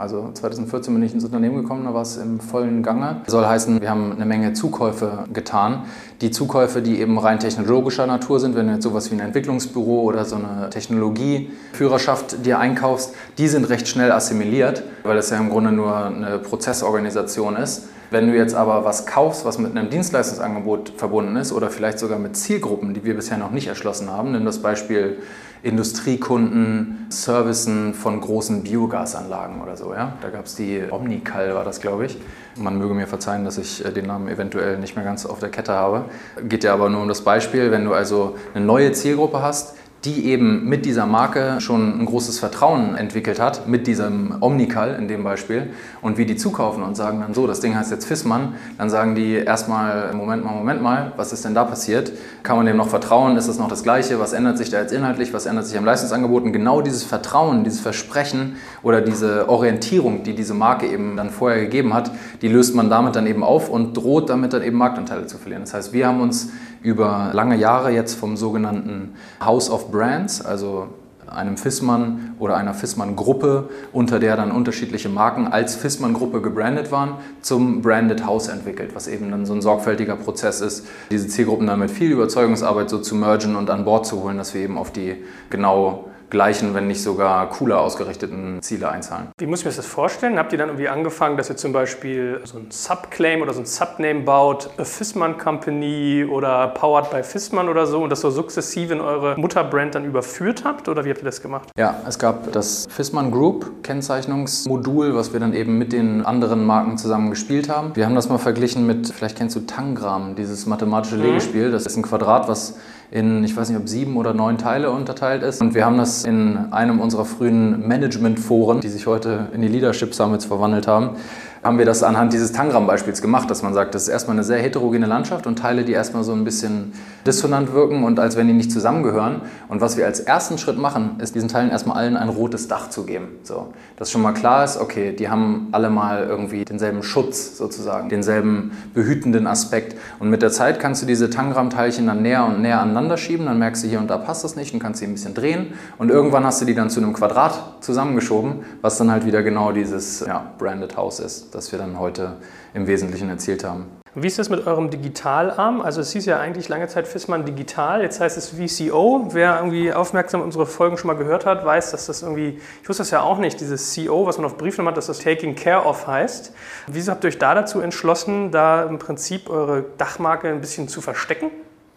also 0.00 0.30
2014 0.32 0.94
bin 0.94 1.02
ich 1.02 1.12
ins 1.12 1.24
Unternehmen 1.24 1.56
gekommen, 1.56 1.84
da 1.84 1.92
war 1.92 2.00
es 2.00 2.16
im 2.16 2.40
vollen 2.40 2.82
Gange. 2.82 3.20
Soll 3.26 3.44
heißen, 3.44 3.82
wir 3.82 3.90
haben 3.90 4.12
eine 4.12 4.24
Menge 4.24 4.54
Zukäufe 4.54 5.24
getan. 5.30 5.84
Die 6.22 6.30
Zukäufe, 6.30 6.80
die 6.80 7.00
eben 7.00 7.18
rein 7.18 7.38
technologischer 7.38 8.06
Natur 8.06 8.40
sind, 8.40 8.56
wenn 8.56 8.66
du 8.66 8.72
jetzt 8.72 8.82
sowas 8.82 9.10
wie 9.10 9.16
ein 9.16 9.20
Entwicklungsbüro 9.20 10.00
oder 10.00 10.24
so 10.24 10.36
eine 10.36 10.70
Technologieführerschaft 10.70 12.46
dir 12.46 12.58
einkaufst, 12.58 13.14
die 13.36 13.46
sind 13.46 13.68
recht 13.68 13.88
schnell 13.88 14.10
assimiliert, 14.10 14.82
weil 15.02 15.18
es 15.18 15.28
ja 15.28 15.36
im 15.36 15.50
Grunde 15.50 15.70
nur 15.70 15.94
eine 15.94 16.38
Prozessorganisation 16.38 17.56
ist. 17.56 17.88
Wenn 18.10 18.26
du 18.26 18.34
jetzt 18.34 18.54
aber 18.54 18.84
was 18.84 19.06
kaufst, 19.06 19.44
was 19.44 19.58
mit 19.58 19.76
einem 19.76 19.90
Dienstleistungsangebot 19.90 20.94
verbunden 20.96 21.36
ist 21.36 21.52
oder 21.52 21.68
vielleicht 21.68 21.98
sogar 21.98 22.18
mit 22.18 22.36
Zielgruppen, 22.36 22.94
die 22.94 23.04
wir 23.04 23.14
bisher 23.14 23.36
noch 23.36 23.52
nicht 23.52 23.68
erschlossen 23.68 24.10
haben, 24.10 24.32
nimm 24.32 24.46
das 24.46 24.60
Beispiel 24.60 25.18
Industriekunden, 25.62 27.06
Servicen 27.10 27.92
von 27.92 28.20
großen 28.20 28.62
Biogasanlagen 28.62 29.60
oder 29.60 29.76
so. 29.76 29.92
Ja? 29.92 30.14
Da 30.22 30.30
gab 30.30 30.46
es 30.46 30.54
die 30.54 30.82
Omnical, 30.90 31.54
war 31.54 31.64
das, 31.64 31.80
glaube 31.80 32.06
ich. 32.06 32.18
Man 32.56 32.78
möge 32.78 32.94
mir 32.94 33.06
verzeihen, 33.06 33.44
dass 33.44 33.58
ich 33.58 33.84
äh, 33.84 33.92
den 33.92 34.06
Namen 34.06 34.28
eventuell 34.28 34.78
nicht 34.78 34.96
mehr 34.96 35.04
ganz 35.04 35.26
auf 35.26 35.38
der 35.38 35.50
Kette 35.50 35.72
habe. 35.72 36.06
Geht 36.48 36.64
ja 36.64 36.72
aber 36.72 36.88
nur 36.88 37.02
um 37.02 37.08
das 37.08 37.22
Beispiel, 37.22 37.70
wenn 37.70 37.84
du 37.84 37.92
also 37.92 38.36
eine 38.54 38.64
neue 38.64 38.92
Zielgruppe 38.92 39.42
hast, 39.42 39.76
die 40.04 40.26
eben 40.26 40.66
mit 40.66 40.86
dieser 40.86 41.04
Marke 41.04 41.60
schon 41.60 42.00
ein 42.00 42.06
großes 42.06 42.38
Vertrauen 42.38 42.96
entwickelt 42.96 43.38
hat, 43.38 43.68
mit 43.68 43.86
diesem 43.86 44.36
Omnical 44.40 44.94
in 44.98 45.08
dem 45.08 45.22
Beispiel, 45.22 45.70
und 46.00 46.16
wie 46.16 46.24
die 46.24 46.36
zukaufen 46.36 46.82
und 46.82 46.96
sagen 46.96 47.20
dann 47.20 47.34
so, 47.34 47.46
das 47.46 47.60
Ding 47.60 47.76
heißt 47.76 47.90
jetzt 47.90 48.06
Fissmann, 48.06 48.54
dann 48.78 48.88
sagen 48.88 49.14
die 49.14 49.34
erstmal, 49.34 50.14
Moment 50.14 50.42
mal, 50.44 50.54
Moment 50.54 50.82
mal, 50.82 51.12
was 51.16 51.34
ist 51.34 51.44
denn 51.44 51.54
da 51.54 51.64
passiert? 51.64 52.12
Kann 52.42 52.56
man 52.56 52.64
dem 52.64 52.78
noch 52.78 52.88
vertrauen? 52.88 53.36
Ist 53.36 53.48
das 53.48 53.58
noch 53.58 53.68
das 53.68 53.82
Gleiche? 53.82 54.18
Was 54.18 54.32
ändert 54.32 54.56
sich 54.56 54.70
da 54.70 54.80
jetzt 54.80 54.92
inhaltlich? 54.92 55.34
Was 55.34 55.44
ändert 55.44 55.66
sich 55.66 55.76
am 55.76 55.84
Leistungsangebot? 55.84 56.44
Und 56.44 56.52
genau 56.52 56.80
dieses 56.80 57.02
Vertrauen, 57.02 57.64
dieses 57.64 57.80
Versprechen 57.80 58.56
oder 58.82 59.02
diese 59.02 59.50
Orientierung, 59.50 60.22
die 60.22 60.34
diese 60.34 60.54
Marke 60.54 60.86
eben 60.86 61.16
dann 61.18 61.28
vorher 61.28 61.60
gegeben 61.60 61.92
hat, 61.92 62.10
die 62.40 62.48
löst 62.48 62.74
man 62.74 62.88
damit 62.88 63.16
dann 63.16 63.26
eben 63.26 63.44
auf 63.44 63.68
und 63.68 63.94
droht 63.94 64.30
damit 64.30 64.54
dann 64.54 64.62
eben 64.62 64.78
Marktanteile 64.78 65.26
zu 65.26 65.36
verlieren. 65.36 65.64
Das 65.64 65.74
heißt, 65.74 65.92
wir 65.92 66.06
haben 66.06 66.22
uns 66.22 66.50
über 66.82 67.30
lange 67.32 67.56
Jahre 67.56 67.90
jetzt 67.90 68.14
vom 68.14 68.36
sogenannten 68.36 69.14
House 69.40 69.70
of 69.70 69.90
Brands, 69.90 70.44
also 70.44 70.88
einem 71.30 71.56
Fissmann 71.56 72.34
oder 72.38 72.56
einer 72.56 72.74
Fissmann-Gruppe, 72.74 73.68
unter 73.92 74.18
der 74.18 74.36
dann 74.36 74.50
unterschiedliche 74.50 75.08
Marken 75.08 75.46
als 75.46 75.76
Fissmann-Gruppe 75.76 76.40
gebrandet 76.40 76.90
waren, 76.90 77.14
zum 77.40 77.82
Branded 77.82 78.26
House 78.26 78.48
entwickelt, 78.48 78.94
was 78.94 79.06
eben 79.06 79.30
dann 79.30 79.46
so 79.46 79.52
ein 79.52 79.62
sorgfältiger 79.62 80.16
Prozess 80.16 80.60
ist, 80.60 80.86
diese 81.10 81.28
Zielgruppen 81.28 81.66
dann 81.66 81.78
mit 81.78 81.90
viel 81.90 82.10
Überzeugungsarbeit 82.10 82.90
so 82.90 82.98
zu 82.98 83.14
mergen 83.14 83.56
und 83.56 83.70
an 83.70 83.84
Bord 83.84 84.06
zu 84.06 84.22
holen, 84.22 84.38
dass 84.38 84.54
wir 84.54 84.62
eben 84.62 84.76
auf 84.76 84.90
die 84.90 85.16
genau 85.50 86.09
gleichen, 86.30 86.74
wenn 86.74 86.86
nicht 86.86 87.02
sogar 87.02 87.48
cooler 87.50 87.80
ausgerichteten 87.80 88.62
Ziele 88.62 88.88
einzahlen. 88.88 89.28
Wie 89.38 89.46
muss 89.46 89.60
ich 89.60 89.64
mir 89.66 89.72
das 89.72 89.86
vorstellen? 89.86 90.38
Habt 90.38 90.52
ihr 90.52 90.58
dann 90.58 90.68
irgendwie 90.68 90.88
angefangen, 90.88 91.36
dass 91.36 91.50
ihr 91.50 91.56
zum 91.56 91.72
Beispiel 91.72 92.40
so 92.44 92.58
ein 92.58 92.66
Subclaim 92.70 93.42
oder 93.42 93.52
so 93.52 93.60
ein 93.60 93.66
Subname 93.66 94.20
baut, 94.20 94.70
A 94.78 94.84
Fissmann 94.84 95.38
Company 95.38 96.24
oder 96.28 96.68
Powered 96.68 97.10
by 97.10 97.22
Fissmann 97.22 97.68
oder 97.68 97.86
so 97.86 98.02
und 98.02 98.10
das 98.10 98.20
so 98.20 98.30
sukzessive 98.30 98.94
in 98.94 99.00
eure 99.00 99.36
Mutterbrand 99.36 99.94
dann 99.94 100.04
überführt 100.04 100.64
habt 100.64 100.88
oder 100.88 101.04
wie 101.04 101.10
habt 101.10 101.20
ihr 101.20 101.24
das 101.24 101.42
gemacht? 101.42 101.70
Ja, 101.76 102.00
es 102.06 102.18
gab 102.18 102.52
das 102.52 102.86
Fissmann 102.90 103.30
Group 103.30 103.82
Kennzeichnungsmodul, 103.82 105.14
was 105.14 105.32
wir 105.32 105.40
dann 105.40 105.52
eben 105.52 105.78
mit 105.78 105.92
den 105.92 106.24
anderen 106.24 106.64
Marken 106.64 106.98
zusammen 106.98 107.30
gespielt 107.30 107.68
haben. 107.68 107.96
Wir 107.96 108.06
haben 108.06 108.14
das 108.14 108.28
mal 108.28 108.38
verglichen 108.38 108.86
mit, 108.86 109.12
vielleicht 109.12 109.36
kennst 109.36 109.56
du 109.56 109.60
Tangram, 109.60 110.34
dieses 110.36 110.66
mathematische 110.66 111.16
mhm. 111.16 111.22
Legespiel. 111.22 111.70
Das 111.70 111.86
ist 111.86 111.96
ein 111.96 112.02
Quadrat, 112.02 112.48
was 112.48 112.76
in, 113.10 113.42
ich 113.42 113.56
weiß 113.56 113.68
nicht, 113.68 113.78
ob 113.78 113.88
sieben 113.88 114.16
oder 114.16 114.34
neun 114.34 114.58
Teile 114.58 114.90
unterteilt 114.90 115.42
ist. 115.42 115.60
Und 115.60 115.74
wir 115.74 115.84
haben 115.84 115.98
das 115.98 116.24
in 116.24 116.72
einem 116.72 117.00
unserer 117.00 117.24
frühen 117.24 117.86
Management-Foren, 117.86 118.80
die 118.80 118.88
sich 118.88 119.06
heute 119.06 119.48
in 119.52 119.62
die 119.62 119.68
Leadership 119.68 120.14
Summits 120.14 120.44
verwandelt 120.44 120.86
haben, 120.86 121.16
haben 121.62 121.76
wir 121.76 121.84
das 121.84 122.02
anhand 122.02 122.32
dieses 122.32 122.52
Tangram-Beispiels 122.52 123.20
gemacht, 123.20 123.50
dass 123.50 123.62
man 123.62 123.74
sagt, 123.74 123.94
das 123.94 124.04
ist 124.04 124.08
erstmal 124.08 124.34
eine 124.34 124.44
sehr 124.44 124.58
heterogene 124.58 125.04
Landschaft 125.04 125.46
und 125.46 125.58
Teile, 125.58 125.84
die 125.84 125.92
erstmal 125.92 126.24
so 126.24 126.32
ein 126.32 126.42
bisschen 126.42 126.92
dissonant 127.26 127.74
wirken 127.74 128.04
und 128.04 128.18
als 128.18 128.36
wenn 128.36 128.46
die 128.46 128.54
nicht 128.54 128.72
zusammengehören. 128.72 129.42
Und 129.68 129.82
was 129.82 129.98
wir 129.98 130.06
als 130.06 130.20
ersten 130.20 130.56
Schritt 130.56 130.78
machen, 130.78 131.20
ist 131.20 131.34
diesen 131.34 131.50
Teilen 131.50 131.70
erstmal 131.70 131.98
allen 131.98 132.16
ein 132.16 132.30
rotes 132.30 132.66
Dach 132.68 132.88
zu 132.88 133.04
geben. 133.04 133.28
So, 133.42 133.74
dass 133.96 134.10
schon 134.10 134.22
mal 134.22 134.32
klar 134.32 134.64
ist, 134.64 134.80
okay, 134.80 135.12
die 135.12 135.28
haben 135.28 135.68
alle 135.72 135.90
mal 135.90 136.26
irgendwie 136.26 136.64
denselben 136.64 137.02
Schutz 137.02 137.58
sozusagen, 137.58 138.08
denselben 138.08 138.72
behütenden 138.94 139.46
Aspekt. 139.46 139.96
Und 140.18 140.30
mit 140.30 140.40
der 140.40 140.50
Zeit 140.50 140.80
kannst 140.80 141.02
du 141.02 141.06
diese 141.06 141.28
Tangram-Teilchen 141.28 142.06
dann 142.06 142.22
näher 142.22 142.46
und 142.46 142.62
näher 142.62 142.80
aneinander 142.80 143.18
schieben, 143.18 143.44
dann 143.44 143.58
merkst 143.58 143.84
du 143.84 143.88
hier 143.88 143.98
und 143.98 144.08
da 144.08 144.16
passt 144.16 144.44
das 144.44 144.56
nicht 144.56 144.72
und 144.72 144.80
kannst 144.80 145.00
sie 145.00 145.06
ein 145.06 145.12
bisschen 145.12 145.34
drehen. 145.34 145.74
Und 145.98 146.10
irgendwann 146.10 146.46
hast 146.46 146.62
du 146.62 146.64
die 146.64 146.74
dann 146.74 146.88
zu 146.88 147.00
einem 147.00 147.12
Quadrat 147.12 147.60
zusammengeschoben, 147.80 148.60
was 148.80 148.96
dann 148.96 149.10
halt 149.10 149.26
wieder 149.26 149.42
genau 149.42 149.72
dieses 149.72 150.20
ja, 150.20 150.54
Branded 150.56 150.96
House 150.96 151.20
ist 151.20 151.49
das 151.50 151.72
wir 151.72 151.78
dann 151.78 151.98
heute 151.98 152.36
im 152.74 152.86
Wesentlichen 152.86 153.28
erzielt 153.28 153.64
haben. 153.64 153.86
Wie 154.16 154.26
ist 154.26 154.40
das 154.40 154.48
mit 154.48 154.66
eurem 154.66 154.90
Digitalarm? 154.90 155.80
Also 155.80 156.00
es 156.00 156.10
hieß 156.10 156.26
ja 156.26 156.40
eigentlich 156.40 156.68
lange 156.68 156.88
Zeit 156.88 157.06
Fissmann 157.06 157.44
Digital, 157.44 158.02
jetzt 158.02 158.18
heißt 158.18 158.36
es 158.36 158.48
VCO. 158.48 159.28
Wer 159.30 159.56
irgendwie 159.56 159.92
aufmerksam 159.92 160.40
unsere 160.40 160.66
Folgen 160.66 160.98
schon 160.98 161.06
mal 161.06 161.16
gehört 161.16 161.46
hat, 161.46 161.64
weiß, 161.64 161.92
dass 161.92 162.06
das 162.06 162.22
irgendwie, 162.22 162.60
ich 162.82 162.88
wusste 162.88 163.02
das 163.02 163.12
ja 163.12 163.20
auch 163.20 163.38
nicht, 163.38 163.60
dieses 163.60 163.94
CO, 163.94 164.26
was 164.26 164.36
man 164.36 164.46
auf 164.46 164.56
Briefnummern 164.56 164.92
hat, 164.92 164.96
dass 164.96 165.06
das 165.06 165.20
Taking 165.20 165.54
Care 165.54 165.86
of 165.86 166.08
heißt. 166.08 166.52
Wieso 166.88 167.12
habt 167.12 167.22
ihr 167.22 167.28
euch 167.28 167.38
da 167.38 167.54
dazu 167.54 167.80
entschlossen, 167.80 168.50
da 168.50 168.82
im 168.82 168.98
Prinzip 168.98 169.48
eure 169.48 169.84
Dachmarke 169.96 170.48
ein 170.48 170.60
bisschen 170.60 170.88
zu 170.88 171.00
verstecken? 171.00 171.52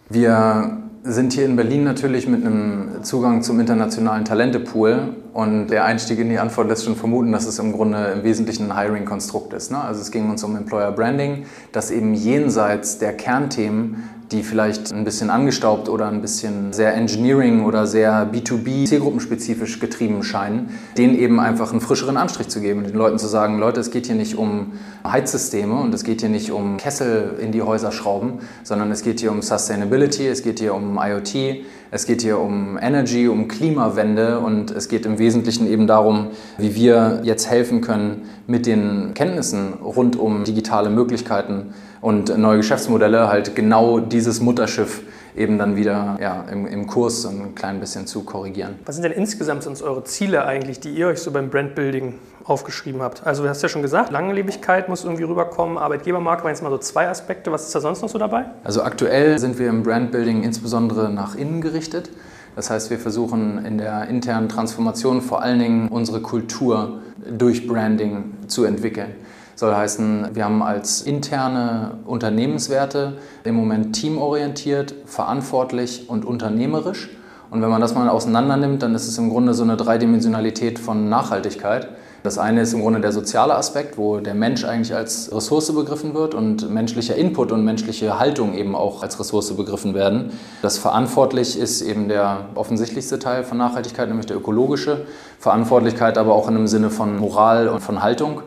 Wir 0.08 0.84
sind 1.04 1.34
hier 1.34 1.46
in 1.46 1.56
Berlin 1.56 1.84
natürlich 1.84 2.28
mit 2.28 2.46
einem 2.46 3.04
Zugang 3.04 3.44
zum 3.44 3.60
internationalen 3.60 4.24
Talentepool 4.24 5.16
Und 5.34 5.68
der 5.68 5.84
Einstieg 5.84 6.20
in 6.20 6.30
die 6.30 6.38
Antwort 6.38 6.70
lässt 6.70 6.86
schon 6.86 6.96
vermuten, 6.96 7.32
dass 7.32 7.48
es 7.48 7.58
im 7.60 7.74
Grunde 7.74 7.98
im 8.16 8.24
Wesentlichen 8.24 8.72
ein 8.72 8.78
Hiring-Konstrukt 8.78 9.52
ist. 9.54 9.72
Ne? 9.72 9.82
Also 9.82 10.02
es 10.02 10.12
ging 10.12 10.30
uns 10.30 10.44
um 10.44 10.56
Employer 10.56 10.92
Branding, 10.92 11.46
das 11.72 11.90
eben 11.90 12.14
jenseits 12.14 13.00
der 13.00 13.14
Kernthemen 13.14 14.10
die 14.32 14.44
vielleicht 14.44 14.92
ein 14.94 15.04
bisschen 15.04 15.30
angestaubt 15.30 15.90
oder 15.90 16.08
ein 16.08 16.22
bisschen 16.22 16.74
sehr 16.74 16.96
Engineering 16.96 17.66
oder 17.66 17.86
sehr 17.88 18.30
B2B 18.32 18.86
zielgruppenspezifisch 18.86 19.80
getrieben 19.80 20.24
scheinen, 20.24 20.70
denen 20.98 21.16
eben 21.16 21.40
einfach 21.40 21.72
einen 21.72 21.82
frischeren 21.82 22.18
Anstrich 22.18 22.48
zu 22.48 22.62
geben, 22.62 22.84
den 22.84 22.96
Leuten 22.96 23.20
zu 23.20 23.28
sagen, 23.28 23.60
Leute, 23.60 23.80
es 23.80 23.92
geht 23.92 24.08
hier 24.08 24.16
nicht 24.16 24.36
um 24.36 24.74
Heizsysteme 25.06 25.76
und 25.76 25.94
es 25.94 26.04
geht 26.04 26.22
hier 26.22 26.30
nicht 26.30 26.52
um 26.52 26.78
Kessel 26.78 27.36
in 27.40 27.52
die 27.52 27.62
Häuser 27.62 27.92
schrauben, 27.92 28.40
sondern 28.64 28.92
es 28.92 29.04
geht 29.04 29.20
hier 29.20 29.32
um 29.32 29.42
Sustainability, 29.42 30.28
es 30.28 30.44
geht 30.44 30.60
hier 30.60 30.74
um 30.74 30.98
IoT, 31.02 31.64
es 31.92 32.06
geht 32.08 32.24
hier 32.24 32.40
um 32.40 32.80
Energy, 32.82 33.28
um 33.28 33.48
Klimawende 33.48 34.40
und 34.40 34.72
es 34.72 34.90
geht 34.90 35.06
im 35.06 35.20
Wesentlichen 35.20 35.68
eben 35.68 35.86
darum, 35.86 36.30
wie 36.58 36.74
wir 36.74 37.22
jetzt 37.24 37.50
helfen 37.50 37.82
können 37.82 38.24
mit 38.48 38.66
den 38.66 39.14
Kenntnissen 39.14 39.74
rund 39.74 40.16
um 40.16 40.44
digitale 40.44 40.90
Möglichkeiten 40.90 41.74
und 42.04 42.38
neue 42.38 42.58
Geschäftsmodelle 42.58 43.30
halt 43.30 43.56
genau 43.56 44.00
dieses 44.00 44.42
Mutterschiff 44.42 45.02
eben 45.36 45.58
dann 45.58 45.78
wieder 45.78 46.18
ja, 46.22 46.44
im, 46.52 46.68
im 46.68 46.86
Kurs 46.86 47.22
so 47.22 47.30
ein 47.30 47.56
klein 47.56 47.80
bisschen 47.80 48.06
zu 48.06 48.24
korrigieren. 48.24 48.76
Was 48.86 48.96
sind 48.96 49.04
denn 49.04 49.14
insgesamt 49.14 49.64
sonst 49.64 49.82
eure 49.82 50.04
Ziele 50.04 50.46
eigentlich, 50.46 50.82
die 50.82 50.92
ihr 50.92 51.08
euch 51.08 51.20
so 51.20 51.32
beim 51.32 51.50
Brandbuilding 51.50 52.16
aufgeschrieben 52.44 53.02
habt? 53.02 53.26
Also 53.26 53.44
du 53.44 53.50
hast 53.50 53.64
ja 53.64 53.70
schon 53.70 53.82
gesagt, 53.82 54.12
Langlebigkeit 54.12 54.90
muss 54.90 55.06
irgendwie 55.06 55.24
rüberkommen, 55.24 55.78
Arbeitgebermarke 55.78 56.44
waren 56.44 56.52
jetzt 56.52 56.62
mal 56.62 56.70
so 56.70 56.78
zwei 56.78 57.08
Aspekte. 57.08 57.54
Was 57.54 57.64
ist 57.64 57.74
da 57.74 57.80
sonst 57.80 58.02
noch 58.02 58.10
so 58.10 58.20
dabei? 58.20 58.46
Also 58.66 58.84
aktuell 58.84 59.40
sind 59.40 59.58
wir 59.58 59.70
im 59.70 59.82
Brandbuilding 59.82 60.44
insbesondere 60.44 61.10
nach 61.10 61.36
innen 61.36 61.62
gerichtet. 61.62 62.10
Das 62.58 62.70
heißt, 62.70 62.92
wir 62.92 63.00
versuchen 63.00 63.66
in 63.66 63.78
der 63.78 64.10
internen 64.10 64.50
Transformation 64.50 65.22
vor 65.22 65.42
allen 65.42 65.58
Dingen 65.58 65.88
unsere 65.88 66.22
Kultur 66.22 67.00
durch 67.26 67.66
Branding 67.66 68.34
zu 68.48 68.66
entwickeln. 68.66 69.16
Soll 69.56 69.76
heißen, 69.76 70.30
wir 70.34 70.46
haben 70.46 70.64
als 70.64 71.02
interne 71.02 72.00
Unternehmenswerte 72.06 73.14
im 73.44 73.56
Moment 73.56 73.96
teamorientiert, 73.96 74.96
verantwortlich 75.06 76.10
und 76.10 76.26
unternehmerisch. 76.26 77.10
Und 77.52 77.62
wenn 77.62 77.70
man 77.70 77.82
das 77.82 77.94
mal 77.94 78.10
auseinander 78.10 78.58
nimmt, 78.58 78.82
dann 78.82 78.96
ist 78.96 79.08
es 79.08 79.18
im 79.20 79.30
Grunde 79.30 79.54
so 79.54 79.64
eine 79.64 79.78
Dreidimensionalität 79.78 80.80
von 80.80 81.08
Nachhaltigkeit. 81.08 81.90
Das 82.24 82.38
eine 82.38 82.62
ist 82.62 82.74
im 82.74 82.82
Grunde 82.82 83.02
der 83.02 83.12
soziale 83.12 83.54
Aspekt, 83.54 83.98
wo 83.98 84.18
der 84.20 84.34
Mensch 84.34 84.64
eigentlich 84.64 84.96
als 84.96 85.30
Ressource 85.36 85.76
begriffen 85.76 86.14
wird 86.14 86.34
und 86.34 86.70
menschlicher 86.72 87.16
Input 87.16 87.52
und 87.52 87.66
menschliche 87.66 88.18
Haltung 88.18 88.54
eben 88.54 88.76
auch 88.76 89.04
als 89.04 89.20
Ressource 89.20 89.52
begriffen 89.56 89.94
werden. 89.94 90.32
Das 90.62 90.78
verantwortlich 90.78 91.60
ist 91.60 91.82
eben 91.82 92.08
der 92.08 92.46
offensichtlichste 92.56 93.20
Teil 93.20 93.44
von 93.44 93.58
Nachhaltigkeit, 93.58 94.08
nämlich 94.08 94.26
der 94.26 94.38
ökologische. 94.38 95.06
Verantwortlichkeit 95.38 96.18
aber 96.18 96.34
auch 96.34 96.48
in 96.48 96.56
einem 96.56 96.68
Sinne 96.68 96.90
von 96.90 97.20
Moral 97.20 97.68
und 97.68 97.82
von 97.82 98.02
Haltung. 98.02 98.42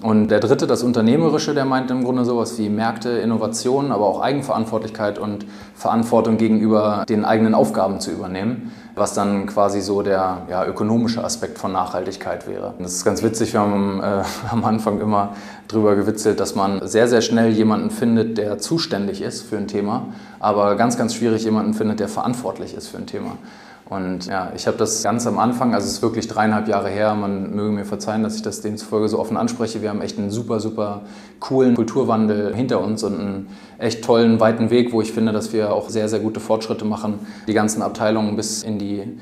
Und 0.00 0.28
der 0.28 0.38
dritte, 0.38 0.68
das 0.68 0.84
Unternehmerische, 0.84 1.54
der 1.54 1.64
meint 1.64 1.90
im 1.90 2.04
Grunde 2.04 2.24
sowas 2.24 2.56
wie 2.56 2.68
Märkte, 2.68 3.10
Innovation, 3.10 3.90
aber 3.90 4.06
auch 4.06 4.20
Eigenverantwortlichkeit 4.20 5.18
und 5.18 5.44
Verantwortung 5.74 6.36
gegenüber 6.36 7.04
den 7.08 7.24
eigenen 7.24 7.52
Aufgaben 7.52 7.98
zu 7.98 8.12
übernehmen, 8.12 8.70
was 8.94 9.14
dann 9.14 9.46
quasi 9.46 9.80
so 9.80 10.02
der 10.02 10.42
ja, 10.48 10.64
ökonomische 10.64 11.24
Aspekt 11.24 11.58
von 11.58 11.72
Nachhaltigkeit 11.72 12.46
wäre. 12.46 12.74
Und 12.78 12.84
das 12.84 12.92
ist 12.92 13.04
ganz 13.04 13.24
witzig, 13.24 13.54
wir 13.54 13.60
haben 13.60 14.00
äh, 14.00 14.22
am 14.52 14.64
Anfang 14.64 15.00
immer 15.00 15.34
drüber 15.66 15.96
gewitzelt, 15.96 16.38
dass 16.38 16.54
man 16.54 16.86
sehr, 16.86 17.08
sehr 17.08 17.20
schnell 17.20 17.50
jemanden 17.50 17.90
findet, 17.90 18.38
der 18.38 18.58
zuständig 18.58 19.20
ist 19.20 19.42
für 19.42 19.56
ein 19.56 19.66
Thema, 19.66 20.06
aber 20.38 20.76
ganz, 20.76 20.96
ganz 20.96 21.14
schwierig 21.14 21.42
jemanden 21.42 21.74
findet, 21.74 21.98
der 21.98 22.08
verantwortlich 22.08 22.72
ist 22.72 22.86
für 22.86 22.98
ein 22.98 23.06
Thema. 23.06 23.32
Und 23.90 24.26
ja, 24.26 24.52
ich 24.54 24.66
habe 24.66 24.76
das 24.76 25.02
ganz 25.02 25.26
am 25.26 25.38
Anfang, 25.38 25.72
also 25.72 25.86
es 25.86 25.94
ist 25.94 26.02
wirklich 26.02 26.28
dreieinhalb 26.28 26.68
Jahre 26.68 26.90
her, 26.90 27.14
man 27.14 27.54
möge 27.54 27.72
mir 27.72 27.84
verzeihen, 27.86 28.22
dass 28.22 28.36
ich 28.36 28.42
das 28.42 28.60
demzufolge 28.60 29.08
so 29.08 29.18
offen 29.18 29.38
anspreche. 29.38 29.80
Wir 29.80 29.88
haben 29.88 30.02
echt 30.02 30.18
einen 30.18 30.30
super, 30.30 30.60
super 30.60 31.02
coolen 31.40 31.74
Kulturwandel 31.74 32.54
hinter 32.54 32.82
uns 32.82 33.02
und 33.02 33.18
einen 33.18 33.46
echt 33.78 34.04
tollen, 34.04 34.40
weiten 34.40 34.68
Weg, 34.68 34.92
wo 34.92 35.00
ich 35.00 35.12
finde, 35.12 35.32
dass 35.32 35.54
wir 35.54 35.72
auch 35.72 35.88
sehr, 35.88 36.10
sehr 36.10 36.20
gute 36.20 36.38
Fortschritte 36.38 36.84
machen, 36.84 37.20
die 37.46 37.54
ganzen 37.54 37.80
Abteilungen 37.80 38.36
bis 38.36 38.62
in 38.62 38.78
die 38.78 39.18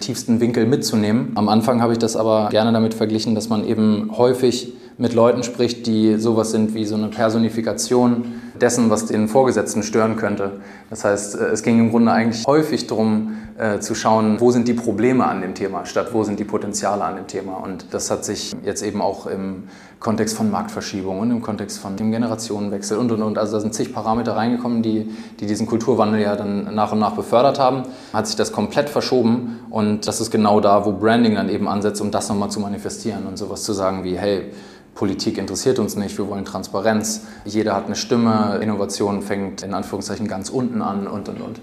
tiefsten 0.00 0.40
Winkel 0.40 0.66
mitzunehmen. 0.66 1.32
Am 1.36 1.48
Anfang 1.48 1.80
habe 1.80 1.92
ich 1.92 1.98
das 1.98 2.16
aber 2.16 2.50
gerne 2.50 2.72
damit 2.72 2.92
verglichen, 2.92 3.34
dass 3.34 3.48
man 3.48 3.64
eben 3.64 4.10
häufig 4.16 4.74
mit 4.98 5.14
Leuten 5.14 5.42
spricht, 5.42 5.86
die 5.86 6.16
sowas 6.16 6.50
sind 6.50 6.74
wie 6.74 6.84
so 6.84 6.94
eine 6.94 7.08
Personifikation 7.08 8.34
dessen, 8.60 8.90
was 8.90 9.06
den 9.06 9.28
Vorgesetzten 9.28 9.82
stören 9.82 10.16
könnte. 10.16 10.60
Das 10.88 11.04
heißt, 11.04 11.36
äh, 11.36 11.44
es 11.46 11.62
ging 11.62 11.78
im 11.78 11.90
Grunde 11.90 12.12
eigentlich 12.12 12.46
häufig 12.46 12.86
darum, 12.86 13.36
äh, 13.58 13.80
zu 13.80 13.94
schauen, 13.94 14.40
wo 14.40 14.50
sind 14.50 14.68
die 14.68 14.74
Probleme 14.74 15.26
an 15.26 15.42
dem 15.42 15.54
Thema, 15.54 15.84
statt 15.84 16.08
wo 16.12 16.24
sind 16.24 16.38
die 16.38 16.44
Potenziale 16.44 17.04
an 17.04 17.16
dem 17.16 17.26
Thema. 17.26 17.54
Und 17.54 17.92
das 17.92 18.10
hat 18.10 18.24
sich 18.24 18.52
jetzt 18.64 18.82
eben 18.82 19.02
auch 19.02 19.26
im 19.26 19.64
Kontext 19.98 20.34
von 20.34 20.50
Marktverschiebung 20.50 21.20
und 21.20 21.30
im 21.30 21.42
Kontext 21.42 21.78
von 21.78 21.94
dem 21.96 22.10
Generationenwechsel 22.10 22.96
und 22.96 23.12
und 23.12 23.22
und. 23.22 23.36
Also 23.36 23.52
da 23.52 23.60
sind 23.60 23.74
zig 23.74 23.92
Parameter 23.92 24.34
reingekommen, 24.34 24.82
die, 24.82 25.10
die 25.38 25.46
diesen 25.46 25.66
Kulturwandel 25.66 26.22
ja 26.22 26.36
dann 26.36 26.74
nach 26.74 26.92
und 26.92 27.00
nach 27.00 27.12
befördert 27.12 27.58
haben. 27.58 27.82
Hat 28.14 28.26
sich 28.26 28.36
das 28.36 28.50
komplett 28.50 28.88
verschoben 28.88 29.60
und 29.68 30.06
das 30.06 30.22
ist 30.22 30.30
genau 30.30 30.60
da, 30.60 30.86
wo 30.86 30.92
Branding 30.92 31.34
dann 31.34 31.50
eben 31.50 31.68
ansetzt, 31.68 32.00
um 32.00 32.10
das 32.10 32.30
nochmal 32.30 32.50
zu 32.50 32.60
manifestieren 32.60 33.26
und 33.26 33.36
sowas 33.36 33.62
zu 33.62 33.74
sagen 33.74 34.02
wie, 34.04 34.16
hey, 34.16 34.52
Politik 34.94 35.38
interessiert 35.38 35.78
uns 35.78 35.96
nicht, 35.96 36.16
wir 36.18 36.28
wollen 36.28 36.44
Transparenz, 36.44 37.26
jeder 37.44 37.74
hat 37.74 37.86
eine 37.86 37.96
Stimme, 37.96 38.58
Innovation 38.62 39.22
fängt 39.22 39.62
in 39.62 39.74
Anführungszeichen 39.74 40.28
ganz 40.28 40.50
unten 40.50 40.82
an 40.82 41.06
und 41.06 41.28
und 41.28 41.40
und. 41.40 41.60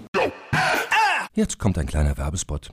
Jetzt 1.34 1.58
kommt 1.58 1.78
ein 1.78 1.86
kleiner 1.86 2.18
Werbespot. 2.18 2.70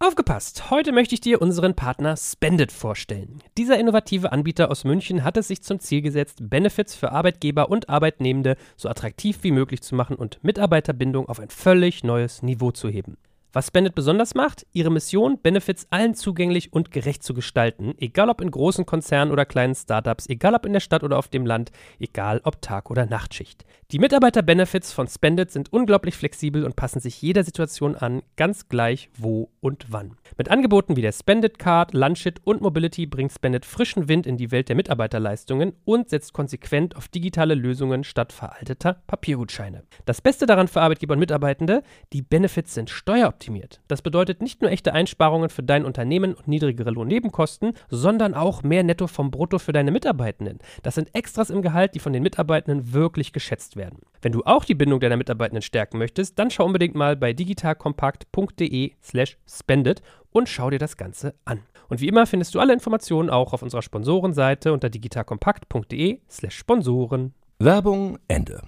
Aufgepasst! 0.00 0.70
Heute 0.70 0.92
möchte 0.92 1.14
ich 1.14 1.20
dir 1.20 1.42
unseren 1.42 1.74
Partner 1.74 2.16
Spendit 2.16 2.70
vorstellen. 2.70 3.42
Dieser 3.56 3.80
innovative 3.80 4.30
Anbieter 4.30 4.70
aus 4.70 4.84
München 4.84 5.24
hat 5.24 5.36
es 5.36 5.48
sich 5.48 5.62
zum 5.62 5.80
Ziel 5.80 6.02
gesetzt, 6.02 6.38
Benefits 6.40 6.94
für 6.94 7.10
Arbeitgeber 7.10 7.68
und 7.68 7.88
Arbeitnehmende 7.88 8.56
so 8.76 8.88
attraktiv 8.88 9.38
wie 9.42 9.50
möglich 9.50 9.82
zu 9.82 9.96
machen 9.96 10.14
und 10.14 10.38
Mitarbeiterbindung 10.44 11.28
auf 11.28 11.40
ein 11.40 11.50
völlig 11.50 12.04
neues 12.04 12.42
Niveau 12.42 12.70
zu 12.70 12.88
heben. 12.88 13.16
Was 13.50 13.68
Spendet 13.68 13.94
besonders 13.94 14.34
macht, 14.34 14.66
ihre 14.72 14.90
Mission, 14.90 15.38
Benefits 15.38 15.86
allen 15.88 16.14
zugänglich 16.14 16.70
und 16.74 16.90
gerecht 16.90 17.22
zu 17.22 17.32
gestalten, 17.32 17.94
egal 17.96 18.28
ob 18.28 18.42
in 18.42 18.50
großen 18.50 18.84
Konzernen 18.84 19.32
oder 19.32 19.46
kleinen 19.46 19.74
Startups, 19.74 20.28
egal 20.28 20.54
ob 20.54 20.66
in 20.66 20.74
der 20.74 20.80
Stadt 20.80 21.02
oder 21.02 21.18
auf 21.18 21.28
dem 21.28 21.46
Land, 21.46 21.72
egal 21.98 22.42
ob 22.44 22.60
Tag- 22.60 22.90
oder 22.90 23.06
Nachtschicht. 23.06 23.64
Die 23.90 23.98
Mitarbeiter-Benefits 23.98 24.92
von 24.92 25.08
Spendit 25.08 25.50
sind 25.50 25.72
unglaublich 25.72 26.14
flexibel 26.14 26.62
und 26.64 26.76
passen 26.76 27.00
sich 27.00 27.22
jeder 27.22 27.42
Situation 27.42 27.96
an, 27.96 28.20
ganz 28.36 28.68
gleich 28.68 29.08
wo 29.16 29.50
und 29.60 29.86
wann. 29.88 30.18
Mit 30.36 30.50
Angeboten 30.50 30.96
wie 30.96 31.02
der 31.02 31.12
Spendit 31.12 31.58
Card, 31.58 31.94
Lunchit 31.94 32.42
und 32.44 32.60
Mobility 32.60 33.06
bringt 33.06 33.32
Spendit 33.32 33.64
frischen 33.64 34.08
Wind 34.08 34.26
in 34.26 34.36
die 34.36 34.50
Welt 34.50 34.68
der 34.68 34.76
Mitarbeiterleistungen 34.76 35.72
und 35.86 36.10
setzt 36.10 36.34
konsequent 36.34 36.96
auf 36.96 37.08
digitale 37.08 37.54
Lösungen 37.54 38.04
statt 38.04 38.34
veralteter 38.34 39.00
Papiergutscheine. 39.06 39.84
Das 40.04 40.20
Beste 40.20 40.44
daran 40.44 40.68
für 40.68 40.82
Arbeitgeber 40.82 41.14
und 41.14 41.20
Mitarbeitende, 41.20 41.82
die 42.12 42.20
Benefits 42.20 42.74
sind 42.74 42.90
steueroptimiert 42.90 43.37
optimiert. 43.38 43.80
Das 43.86 44.02
bedeutet 44.02 44.42
nicht 44.42 44.62
nur 44.62 44.72
echte 44.72 44.92
Einsparungen 44.92 45.48
für 45.48 45.62
dein 45.62 45.84
Unternehmen 45.84 46.34
und 46.34 46.48
niedrigere 46.48 46.90
Lohnnebenkosten, 46.90 47.74
sondern 47.88 48.34
auch 48.34 48.64
mehr 48.64 48.82
Netto 48.82 49.06
vom 49.06 49.30
Brutto 49.30 49.60
für 49.60 49.72
deine 49.72 49.92
Mitarbeitenden. 49.92 50.58
Das 50.82 50.96
sind 50.96 51.14
Extras 51.14 51.50
im 51.50 51.62
Gehalt, 51.62 51.94
die 51.94 52.00
von 52.00 52.12
den 52.12 52.24
Mitarbeitenden 52.24 52.92
wirklich 52.92 53.32
geschätzt 53.32 53.76
werden. 53.76 54.00
Wenn 54.20 54.32
du 54.32 54.42
auch 54.42 54.64
die 54.64 54.74
Bindung 54.74 54.98
deiner 54.98 55.16
Mitarbeitenden 55.16 55.62
stärken 55.62 55.98
möchtest, 55.98 56.36
dann 56.40 56.50
schau 56.50 56.66
unbedingt 56.66 56.96
mal 56.96 57.14
bei 57.14 57.32
digitalkompakt.de/slash 57.32 59.38
spendet 59.48 60.02
und 60.32 60.48
schau 60.48 60.70
dir 60.70 60.80
das 60.80 60.96
Ganze 60.96 61.36
an. 61.44 61.60
Und 61.88 62.00
wie 62.00 62.08
immer 62.08 62.26
findest 62.26 62.56
du 62.56 62.60
alle 62.60 62.72
Informationen 62.72 63.30
auch 63.30 63.52
auf 63.52 63.62
unserer 63.62 63.82
Sponsorenseite 63.82 64.72
unter 64.72 64.90
digitalkompakt.de/slash 64.90 66.56
Sponsoren. 66.56 67.34
Werbung 67.60 68.18
Ende. 68.26 68.62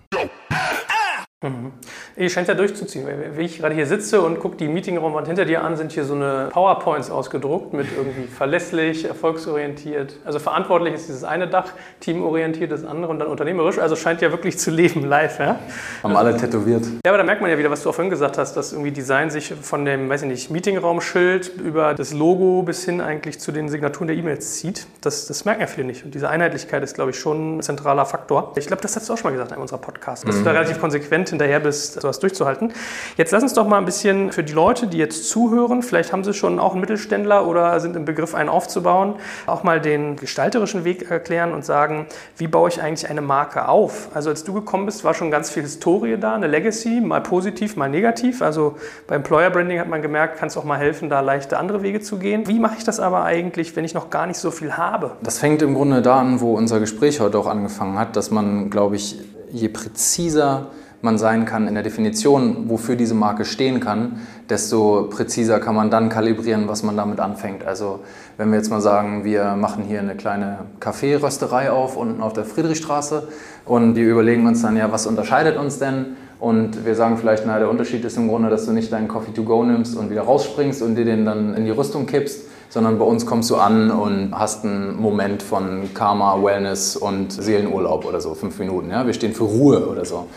Mhm. 1.43 1.73
Ihr 2.19 2.29
scheint 2.29 2.49
ja 2.49 2.55
durchzuziehen. 2.55 3.07
Wie 3.35 3.47
ich 3.47 3.61
gerade 3.61 3.75
hier 3.75 3.87
sitze 3.87 4.21
und 4.21 4.41
gucke 4.41 4.59
die 4.59 4.69
Meetingraumwand 4.69 5.27
hinter 5.27 5.47
dir 5.47 5.65
an, 5.65 5.75
sind 5.75 5.91
hier 5.91 6.05
so 6.05 6.15
eine 6.15 6.51
PowerPoints 6.53 7.11
ausgedruckt 7.11 7.73
mit 7.73 7.87
irgendwie 7.97 8.27
verlässlich, 8.37 9.07
erfolgsorientiert. 9.07 10.17
Also 10.27 10.39
verantwortlich 10.39 10.93
ist 10.93 11.09
dieses 11.09 11.25
eine 11.25 11.49
Dach, 11.49 11.73
teamorientiert 12.01 12.71
das 12.71 12.85
andere 12.85 13.11
und 13.11 13.21
dann 13.21 13.29
unternehmerisch. 13.29 13.79
Also 13.79 13.97
scheint 13.97 14.21
ja 14.21 14.31
wirklich 14.33 14.59
zu 14.59 14.71
leben 14.71 15.07
live. 15.09 15.39
Ja? 15.39 15.59
Haben 16.03 16.15
alle 16.15 16.37
tätowiert. 16.37 16.85
Ja, 17.07 17.11
aber 17.11 17.17
da 17.17 17.25
merkt 17.25 17.41
man 17.41 17.51
ja 17.51 17.57
wieder, 17.57 17.71
was 17.71 17.85
du 17.85 17.89
auch 17.89 17.95
vorhin 17.95 18.11
gesagt 18.11 18.37
hast, 18.37 18.53
dass 18.55 18.73
irgendwie 18.73 18.91
Design 18.91 19.31
sich 19.31 19.55
von 19.63 19.87
dem, 19.87 20.11
weiß 20.11 20.21
ich 20.21 20.29
nicht, 20.29 20.51
Meetingraumschild 20.51 21.57
über 21.57 21.95
das 21.95 22.13
Logo 22.13 22.65
bis 22.65 22.85
hin 22.85 23.01
eigentlich 23.01 23.41
zu 23.41 23.51
den 23.51 23.71
Signaturen 23.71 24.09
der 24.09 24.17
E-Mails 24.19 24.57
zieht. 24.57 24.87
Das, 25.01 25.27
das 25.27 25.47
merken 25.47 25.63
ja 25.63 25.67
viele 25.67 25.87
nicht. 25.87 26.05
Und 26.05 26.15
diese 26.15 26.29
Einheitlichkeit 26.29 26.83
ist, 26.83 26.97
glaube 26.97 27.13
ich, 27.13 27.19
schon 27.19 27.57
ein 27.57 27.63
zentraler 27.63 28.05
Faktor. 28.05 28.53
Ich 28.57 28.67
glaube, 28.67 28.83
das 28.83 28.95
hast 28.95 29.09
du 29.09 29.15
auch 29.15 29.17
schon 29.17 29.31
mal 29.31 29.37
gesagt 29.39 29.53
in 29.53 29.59
unserer 29.59 29.79
Podcasts, 29.79 30.27
dass 30.27 30.35
mhm. 30.35 30.41
du 30.41 30.45
da 30.45 30.51
relativ 30.51 30.79
konsequent 30.79 31.30
hinterher 31.31 31.61
bist, 31.61 32.01
sowas 32.01 32.19
durchzuhalten. 32.19 32.73
Jetzt 33.17 33.31
lass 33.33 33.43
uns 33.43 33.55
doch 33.55 33.67
mal 33.67 33.79
ein 33.79 33.85
bisschen 33.85 34.33
für 34.33 34.45
die 34.45 34.53
Leute, 34.53 34.87
die 34.87 34.99
jetzt 34.99 35.29
zuhören, 35.29 35.83
vielleicht 35.83 36.13
haben 36.13 36.25
sie 36.25 36.35
schon 36.35 36.59
auch 36.59 36.73
einen 36.73 36.81
Mittelständler 36.81 37.47
oder 37.47 37.81
sind 37.81 37.97
im 37.97 38.05
Begriff, 38.05 38.35
einen 38.35 38.49
aufzubauen, 38.49 39.15
auch 39.47 39.63
mal 39.63 39.81
den 39.81 40.17
gestalterischen 40.17 40.85
Weg 40.85 41.11
erklären 41.11 41.53
und 41.53 41.65
sagen, 41.65 42.07
wie 42.37 42.47
baue 42.47 42.69
ich 42.69 42.83
eigentlich 42.83 43.09
eine 43.09 43.21
Marke 43.21 43.69
auf? 43.69 44.09
Also 44.15 44.31
als 44.31 44.45
du 44.45 44.53
gekommen 44.53 44.87
bist, 44.87 45.05
war 45.05 45.15
schon 45.15 45.31
ganz 45.31 45.51
viel 45.51 45.63
Historie 45.63 46.17
da, 46.19 46.35
eine 46.35 46.47
Legacy, 46.47 47.01
mal 47.01 47.21
positiv, 47.21 47.77
mal 47.77 47.89
negativ. 47.89 48.43
Also 48.43 48.77
bei 49.07 49.17
Employer 49.17 49.51
Branding 49.51 49.79
hat 49.79 49.89
man 49.89 50.03
gemerkt, 50.03 50.39
kann 50.39 50.49
es 50.49 50.57
auch 50.57 50.65
mal 50.65 50.79
helfen, 50.79 51.09
da 51.09 51.21
leichte 51.21 51.59
andere 51.59 51.83
Wege 51.83 52.01
zu 52.01 52.19
gehen. 52.19 52.47
Wie 52.49 52.59
mache 52.59 52.77
ich 52.79 52.85
das 52.85 53.01
aber 53.01 53.25
eigentlich, 53.25 53.77
wenn 53.77 53.85
ich 53.85 53.95
noch 53.95 54.11
gar 54.11 54.27
nicht 54.27 54.39
so 54.39 54.51
viel 54.51 54.77
habe? 54.77 55.13
Das 55.23 55.39
fängt 55.39 55.63
im 55.63 55.75
Grunde 55.75 56.03
da 56.03 56.21
an, 56.21 56.41
wo 56.41 56.55
unser 56.55 56.81
Gespräch 56.81 57.21
heute 57.21 57.39
auch 57.39 57.47
angefangen 57.47 57.99
hat, 57.99 58.17
dass 58.17 58.31
man, 58.31 58.71
glaube 58.71 58.97
ich, 58.97 59.19
je 59.51 59.69
präziser 59.69 60.67
man 61.03 61.17
sein 61.17 61.47
kann 61.47 61.67
in 61.67 61.75
der 61.75 61.83
Definition, 61.83 62.69
wofür 62.69 62.97
diese 62.97 63.15
Marke 63.15 63.45
stehen 63.45 63.81
kann, 63.81 64.21
desto 64.49 65.09
präziser 65.11 65.59
kann 65.59 65.75
man 65.75 65.91
dann 65.91 66.09
kalibrieren, 66.09 66.69
was 66.69 66.83
man 66.83 66.97
damit 66.97 67.21
anfängt. 67.21 67.65
Also 67.65 68.01
wenn 68.37 68.51
wir 68.51 68.59
jetzt 68.59 68.71
mal 68.71 68.81
sagen, 68.81 69.25
wir 69.25 69.57
machen 69.57 69.85
hier 69.85 70.01
eine 70.01 70.15
kleine 70.15 70.59
Kaffeerösterei 70.79 71.71
auf 71.71 71.97
unten 71.97 72.23
auf 72.23 72.33
der 72.33 72.45
Friedrichstraße 72.45 73.29
und 73.65 73.97
wir 73.97 74.07
überlegen 74.07 74.47
uns 74.47 74.63
dann 74.63 74.77
ja, 74.77 74.93
was 74.93 75.07
unterscheidet 75.07 75.57
uns 75.57 75.79
denn? 75.79 76.17
Und 76.39 76.87
wir 76.87 76.95
sagen 76.95 77.19
vielleicht, 77.19 77.45
na, 77.47 77.59
der 77.59 77.69
Unterschied 77.69 78.03
ist 78.05 78.17
im 78.17 78.29
Grunde, 78.29 78.49
dass 78.49 78.65
du 78.65 78.73
nicht 78.73 78.91
deinen 78.93 79.09
Coffee 79.09 79.33
to 79.33 79.43
go 79.43 79.63
nimmst 79.63 79.95
und 79.97 80.11
wieder 80.11 80.23
rausspringst 80.23 80.81
und 80.81 80.95
dir 80.95 81.05
den 81.05 81.27
dann 81.27 81.55
in 81.55 81.67
die 81.67 81.71
Rüstung 81.71 82.07
kippst, 82.07 82.45
sondern 82.71 82.99
bei 82.99 83.05
uns 83.05 83.27
kommst 83.27 83.51
du 83.51 83.57
an 83.57 83.91
und 83.91 84.31
hast 84.33 84.65
einen 84.65 84.97
Moment 84.99 85.43
von 85.43 85.93
Karma, 85.93 86.43
Wellness 86.43 86.97
und 86.97 87.33
Seelenurlaub 87.33 88.07
oder 88.07 88.23
so, 88.23 88.35
fünf 88.35 88.59
Minuten. 88.59 88.91
Ja? 88.91 89.07
Wir 89.07 89.13
stehen 89.13 89.35
für 89.35 89.45
Ruhe 89.45 89.87
oder 89.87 90.07
so. 90.07 90.29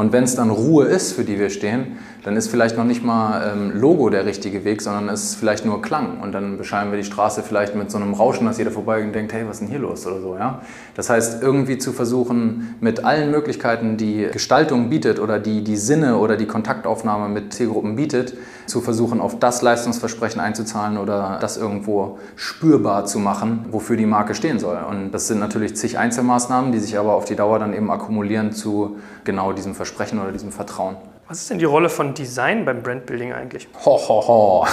Und 0.00 0.12
wenn 0.12 0.24
es 0.24 0.34
dann 0.34 0.48
Ruhe 0.48 0.86
ist, 0.86 1.12
für 1.12 1.24
die 1.24 1.38
wir 1.38 1.50
stehen, 1.50 1.98
dann 2.22 2.36
ist 2.36 2.48
vielleicht 2.48 2.76
noch 2.76 2.84
nicht 2.84 3.04
mal 3.04 3.52
ähm, 3.52 3.72
Logo 3.78 4.10
der 4.10 4.26
richtige 4.26 4.64
Weg, 4.64 4.82
sondern 4.82 5.08
es 5.08 5.24
ist 5.24 5.34
vielleicht 5.36 5.64
nur 5.64 5.80
Klang. 5.80 6.20
Und 6.20 6.32
dann 6.32 6.58
beschreiben 6.58 6.90
wir 6.90 6.98
die 6.98 7.04
Straße 7.04 7.42
vielleicht 7.42 7.74
mit 7.74 7.90
so 7.90 7.98
einem 7.98 8.14
Rauschen, 8.14 8.46
dass 8.46 8.58
jeder 8.58 8.70
vorbeigeht 8.70 9.06
und 9.06 9.14
denkt, 9.14 9.32
hey, 9.32 9.44
was 9.46 9.56
ist 9.56 9.60
denn 9.60 9.68
hier 9.68 9.78
los 9.78 10.06
oder 10.06 10.20
so. 10.20 10.36
Ja? 10.36 10.60
Das 10.94 11.08
heißt, 11.08 11.42
irgendwie 11.42 11.78
zu 11.78 11.92
versuchen, 11.92 12.76
mit 12.80 13.04
allen 13.04 13.30
Möglichkeiten, 13.30 13.96
die 13.96 14.28
Gestaltung 14.30 14.90
bietet 14.90 15.18
oder 15.18 15.38
die 15.38 15.64
die 15.64 15.76
Sinne 15.76 16.18
oder 16.18 16.36
die 16.36 16.46
Kontaktaufnahme 16.46 17.28
mit 17.28 17.54
Zielgruppen 17.54 17.96
bietet, 17.96 18.34
zu 18.66 18.80
versuchen, 18.80 19.20
auf 19.20 19.38
das 19.38 19.62
Leistungsversprechen 19.62 20.40
einzuzahlen 20.40 20.98
oder 20.98 21.38
das 21.40 21.56
irgendwo 21.56 22.18
spürbar 22.36 23.06
zu 23.06 23.18
machen, 23.18 23.66
wofür 23.70 23.96
die 23.96 24.06
Marke 24.06 24.34
stehen 24.34 24.58
soll. 24.58 24.78
Und 24.88 25.12
das 25.12 25.26
sind 25.26 25.40
natürlich 25.40 25.76
zig 25.76 25.98
Einzelmaßnahmen, 25.98 26.70
die 26.72 26.78
sich 26.78 26.98
aber 26.98 27.14
auf 27.14 27.24
die 27.24 27.36
Dauer 27.36 27.58
dann 27.58 27.74
eben 27.74 27.90
akkumulieren 27.90 28.52
zu 28.52 28.98
genau 29.24 29.52
diesem 29.52 29.74
Versprechen 29.74 30.20
oder 30.20 30.32
diesem 30.32 30.52
Vertrauen. 30.52 30.96
Was 31.30 31.42
ist 31.42 31.50
denn 31.50 31.60
die 31.60 31.64
Rolle 31.64 31.88
von 31.88 32.12
Design 32.12 32.64
beim 32.64 32.82
Brandbuilding 32.82 33.32
eigentlich? 33.32 33.68
Ho, 33.84 33.96
ho, 33.96 34.26
ho. 34.26 34.66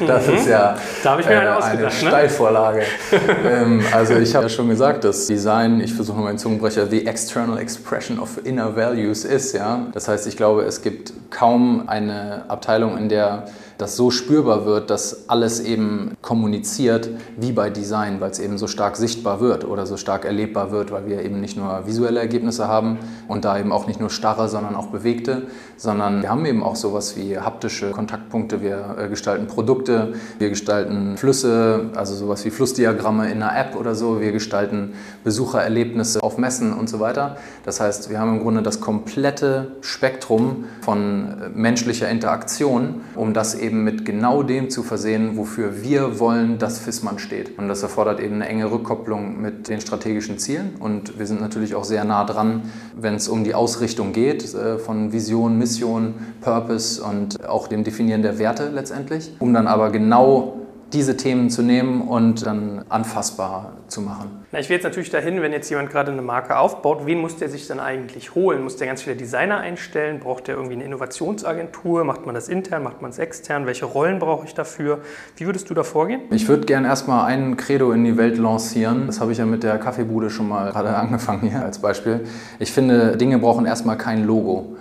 Das 0.04 0.26
ist 0.26 0.48
ja 0.48 0.76
Da 1.04 1.16
ich 1.16 1.26
mir 1.26 1.38
eine 1.38 1.50
äh, 1.50 1.62
eine 1.62 1.82
ne? 1.82 1.90
Steilvorlage. 1.92 2.82
ähm, 3.46 3.80
also 3.92 4.16
ich 4.16 4.34
habe 4.34 4.46
ja 4.46 4.48
schon 4.48 4.68
gesagt, 4.68 5.04
dass 5.04 5.28
Design, 5.28 5.80
ich 5.80 5.94
versuche 5.94 6.18
mal 6.18 6.30
einen 6.30 6.38
Zungenbrecher, 6.38 6.88
the 6.88 7.06
external 7.06 7.56
expression 7.56 8.18
of 8.18 8.44
inner 8.44 8.74
values 8.74 9.24
ist. 9.24 9.54
Ja? 9.54 9.86
Das 9.92 10.08
heißt, 10.08 10.26
ich 10.26 10.36
glaube, 10.36 10.62
es 10.62 10.82
gibt 10.82 11.12
kaum 11.30 11.88
eine 11.88 12.46
Abteilung, 12.48 12.98
in 12.98 13.08
der 13.08 13.44
das 13.80 13.96
so 13.96 14.10
spürbar 14.10 14.66
wird, 14.66 14.90
dass 14.90 15.28
alles 15.28 15.60
eben 15.60 16.12
kommuniziert 16.20 17.08
wie 17.38 17.52
bei 17.52 17.70
Design, 17.70 18.20
weil 18.20 18.30
es 18.30 18.38
eben 18.38 18.58
so 18.58 18.66
stark 18.66 18.96
sichtbar 18.96 19.40
wird 19.40 19.64
oder 19.64 19.86
so 19.86 19.96
stark 19.96 20.24
erlebbar 20.24 20.70
wird, 20.70 20.90
weil 20.90 21.06
wir 21.06 21.24
eben 21.24 21.40
nicht 21.40 21.56
nur 21.56 21.86
visuelle 21.86 22.20
Ergebnisse 22.20 22.68
haben 22.68 22.98
und 23.28 23.44
da 23.44 23.58
eben 23.58 23.72
auch 23.72 23.86
nicht 23.86 24.00
nur 24.00 24.10
starre, 24.10 24.48
sondern 24.48 24.76
auch 24.76 24.88
bewegte, 24.88 25.42
sondern 25.76 26.22
wir 26.22 26.28
haben 26.28 26.44
eben 26.44 26.62
auch 26.62 26.76
sowas 26.76 27.16
wie 27.16 27.38
haptische 27.38 27.90
Kontaktpunkte, 27.90 28.60
wir 28.60 28.96
äh, 28.98 29.08
gestalten 29.08 29.46
Produkte, 29.46 30.12
wir 30.38 30.50
gestalten 30.50 31.16
Flüsse, 31.16 31.90
also 31.94 32.14
sowas 32.14 32.44
wie 32.44 32.50
Flussdiagramme 32.50 33.30
in 33.30 33.42
einer 33.42 33.58
App 33.58 33.76
oder 33.76 33.94
so, 33.94 34.20
wir 34.20 34.32
gestalten 34.32 34.92
Besuchererlebnisse 35.24 36.22
auf 36.22 36.36
Messen 36.36 36.74
und 36.74 36.90
so 36.90 37.00
weiter. 37.00 37.36
Das 37.64 37.80
heißt, 37.80 38.10
wir 38.10 38.18
haben 38.18 38.36
im 38.36 38.42
Grunde 38.42 38.62
das 38.62 38.80
komplette 38.80 39.68
Spektrum 39.80 40.64
von 40.82 41.28
äh, 41.40 41.48
menschlicher 41.54 42.08
Interaktion, 42.10 43.00
um 43.14 43.32
das 43.32 43.54
eben 43.54 43.69
mit 43.72 44.04
genau 44.04 44.42
dem 44.42 44.70
zu 44.70 44.82
versehen, 44.82 45.36
wofür 45.36 45.82
wir 45.82 46.18
wollen, 46.18 46.58
dass 46.58 46.78
FISMAN 46.78 47.18
steht. 47.18 47.58
Und 47.58 47.68
das 47.68 47.82
erfordert 47.82 48.20
eben 48.20 48.36
eine 48.36 48.48
enge 48.48 48.70
Rückkopplung 48.70 49.40
mit 49.40 49.68
den 49.68 49.80
strategischen 49.80 50.38
Zielen. 50.38 50.74
Und 50.78 51.18
wir 51.18 51.26
sind 51.26 51.40
natürlich 51.40 51.74
auch 51.74 51.84
sehr 51.84 52.04
nah 52.04 52.24
dran, 52.24 52.62
wenn 52.94 53.14
es 53.14 53.28
um 53.28 53.44
die 53.44 53.54
Ausrichtung 53.54 54.12
geht, 54.12 54.54
äh, 54.54 54.78
von 54.78 55.12
Vision, 55.12 55.58
Mission, 55.58 56.14
Purpose 56.40 57.02
und 57.02 57.48
auch 57.48 57.68
dem 57.68 57.84
Definieren 57.84 58.22
der 58.22 58.38
Werte 58.38 58.70
letztendlich, 58.70 59.32
um 59.38 59.52
dann 59.54 59.66
aber 59.66 59.90
genau 59.90 60.59
diese 60.92 61.16
Themen 61.16 61.50
zu 61.50 61.62
nehmen 61.62 62.02
und 62.02 62.44
dann 62.46 62.84
anfassbar 62.88 63.72
zu 63.88 64.00
machen. 64.00 64.44
Na, 64.52 64.58
ich 64.58 64.68
will 64.68 64.76
jetzt 64.76 64.84
natürlich 64.84 65.10
dahin, 65.10 65.40
wenn 65.42 65.52
jetzt 65.52 65.70
jemand 65.70 65.90
gerade 65.90 66.10
eine 66.10 66.22
Marke 66.22 66.58
aufbaut, 66.58 67.06
wen 67.06 67.20
muss 67.20 67.36
der 67.36 67.48
sich 67.48 67.66
dann 67.66 67.78
eigentlich 67.80 68.34
holen? 68.34 68.62
Muss 68.62 68.76
der 68.76 68.86
ganz 68.86 69.02
viele 69.02 69.16
Designer 69.16 69.58
einstellen? 69.58 70.20
Braucht 70.20 70.48
der 70.48 70.56
irgendwie 70.56 70.74
eine 70.74 70.84
Innovationsagentur? 70.84 72.04
Macht 72.04 72.26
man 72.26 72.34
das 72.34 72.48
intern? 72.48 72.82
Macht 72.82 73.02
man 73.02 73.10
es 73.10 73.18
extern? 73.18 73.66
Welche 73.66 73.84
Rollen 73.84 74.18
brauche 74.18 74.46
ich 74.46 74.54
dafür? 74.54 75.00
Wie 75.36 75.46
würdest 75.46 75.70
du 75.70 75.74
da 75.74 75.82
vorgehen? 75.82 76.22
Ich 76.30 76.48
würde 76.48 76.66
gerne 76.66 76.88
erstmal 76.88 77.26
ein 77.26 77.56
Credo 77.56 77.92
in 77.92 78.04
die 78.04 78.16
Welt 78.16 78.38
lancieren. 78.38 79.06
Das 79.06 79.20
habe 79.20 79.32
ich 79.32 79.38
ja 79.38 79.46
mit 79.46 79.62
der 79.62 79.78
Kaffeebude 79.78 80.30
schon 80.30 80.48
mal 80.48 80.70
gerade 80.72 80.88
angefangen 80.96 81.48
hier 81.48 81.62
als 81.62 81.78
Beispiel. 81.78 82.24
Ich 82.58 82.72
finde, 82.72 83.16
Dinge 83.16 83.38
brauchen 83.38 83.66
erstmal 83.66 83.96
kein 83.96 84.24
Logo. 84.24 84.76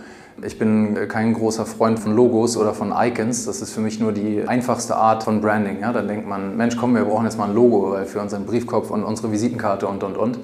Ich 0.45 0.57
bin 0.57 0.95
kein 1.07 1.33
großer 1.33 1.65
Freund 1.65 1.99
von 1.99 2.15
Logos 2.15 2.57
oder 2.57 2.73
von 2.73 2.93
Icons. 2.95 3.45
Das 3.45 3.61
ist 3.61 3.73
für 3.73 3.81
mich 3.81 3.99
nur 3.99 4.11
die 4.11 4.43
einfachste 4.47 4.95
Art 4.95 5.23
von 5.23 5.41
Branding. 5.41 5.79
Ja, 5.81 5.91
dann 5.91 6.07
denkt 6.07 6.27
man, 6.27 6.55
Mensch, 6.55 6.77
komm, 6.77 6.95
wir 6.95 7.03
brauchen 7.03 7.25
jetzt 7.25 7.37
mal 7.37 7.49
ein 7.49 7.55
Logo 7.55 7.97
für 8.05 8.21
unseren 8.21 8.45
Briefkopf 8.45 8.89
und 8.89 9.03
unsere 9.03 9.31
Visitenkarte 9.31 9.87
und, 9.87 10.03
und, 10.03 10.17
und. 10.17 10.39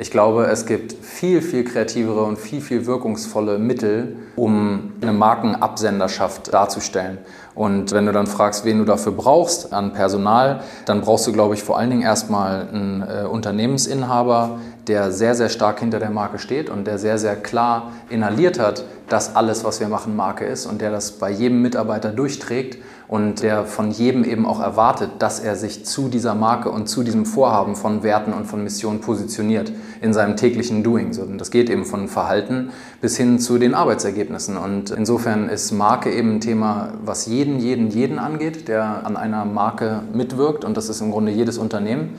Ich 0.00 0.12
glaube, 0.12 0.44
es 0.44 0.64
gibt 0.64 0.92
viel, 0.92 1.42
viel 1.42 1.64
kreativere 1.64 2.22
und 2.22 2.38
viel, 2.38 2.60
viel 2.60 2.86
wirkungsvolle 2.86 3.58
Mittel, 3.58 4.14
um 4.36 4.92
eine 5.02 5.12
Markenabsenderschaft 5.12 6.54
darzustellen. 6.54 7.18
Und 7.56 7.90
wenn 7.90 8.06
du 8.06 8.12
dann 8.12 8.28
fragst, 8.28 8.64
wen 8.64 8.78
du 8.78 8.84
dafür 8.84 9.10
brauchst 9.10 9.72
an 9.72 9.92
Personal, 9.92 10.60
dann 10.86 11.00
brauchst 11.00 11.26
du, 11.26 11.32
glaube 11.32 11.54
ich, 11.54 11.64
vor 11.64 11.76
allen 11.76 11.90
Dingen 11.90 12.02
erstmal 12.02 12.68
einen 12.68 13.02
äh, 13.02 13.26
Unternehmensinhaber, 13.26 14.60
der 14.88 15.12
sehr, 15.12 15.34
sehr 15.34 15.48
stark 15.48 15.80
hinter 15.80 15.98
der 15.98 16.10
Marke 16.10 16.38
steht 16.38 16.70
und 16.70 16.86
der 16.86 16.98
sehr, 16.98 17.18
sehr 17.18 17.36
klar 17.36 17.92
inhaliert 18.08 18.58
hat, 18.58 18.84
dass 19.08 19.36
alles, 19.36 19.64
was 19.64 19.80
wir 19.80 19.88
machen, 19.88 20.16
Marke 20.16 20.44
ist 20.44 20.66
und 20.66 20.80
der 20.80 20.90
das 20.90 21.12
bei 21.12 21.30
jedem 21.30 21.62
Mitarbeiter 21.62 22.10
durchträgt 22.10 22.78
und 23.08 23.42
der 23.42 23.64
von 23.64 23.90
jedem 23.90 24.22
eben 24.22 24.44
auch 24.44 24.60
erwartet, 24.60 25.10
dass 25.18 25.40
er 25.40 25.56
sich 25.56 25.86
zu 25.86 26.08
dieser 26.08 26.34
Marke 26.34 26.70
und 26.70 26.88
zu 26.88 27.02
diesem 27.02 27.24
Vorhaben 27.24 27.74
von 27.74 28.02
Werten 28.02 28.34
und 28.34 28.46
von 28.46 28.62
Missionen 28.62 29.00
positioniert 29.00 29.72
in 30.02 30.12
seinem 30.12 30.36
täglichen 30.36 30.82
Doing. 30.82 31.18
Und 31.18 31.38
das 31.38 31.50
geht 31.50 31.70
eben 31.70 31.86
von 31.86 32.08
Verhalten 32.08 32.70
bis 33.00 33.16
hin 33.16 33.38
zu 33.38 33.58
den 33.58 33.74
Arbeitsergebnissen. 33.74 34.58
Und 34.58 34.90
insofern 34.90 35.48
ist 35.48 35.72
Marke 35.72 36.12
eben 36.12 36.36
ein 36.36 36.40
Thema, 36.40 36.92
was 37.02 37.24
jeden, 37.26 37.58
jeden, 37.58 37.90
jeden 37.90 38.18
angeht, 38.18 38.68
der 38.68 39.06
an 39.06 39.16
einer 39.16 39.46
Marke 39.46 40.02
mitwirkt. 40.12 40.66
Und 40.66 40.76
das 40.76 40.90
ist 40.90 41.00
im 41.00 41.10
Grunde 41.10 41.32
jedes 41.32 41.56
Unternehmen. 41.56 42.10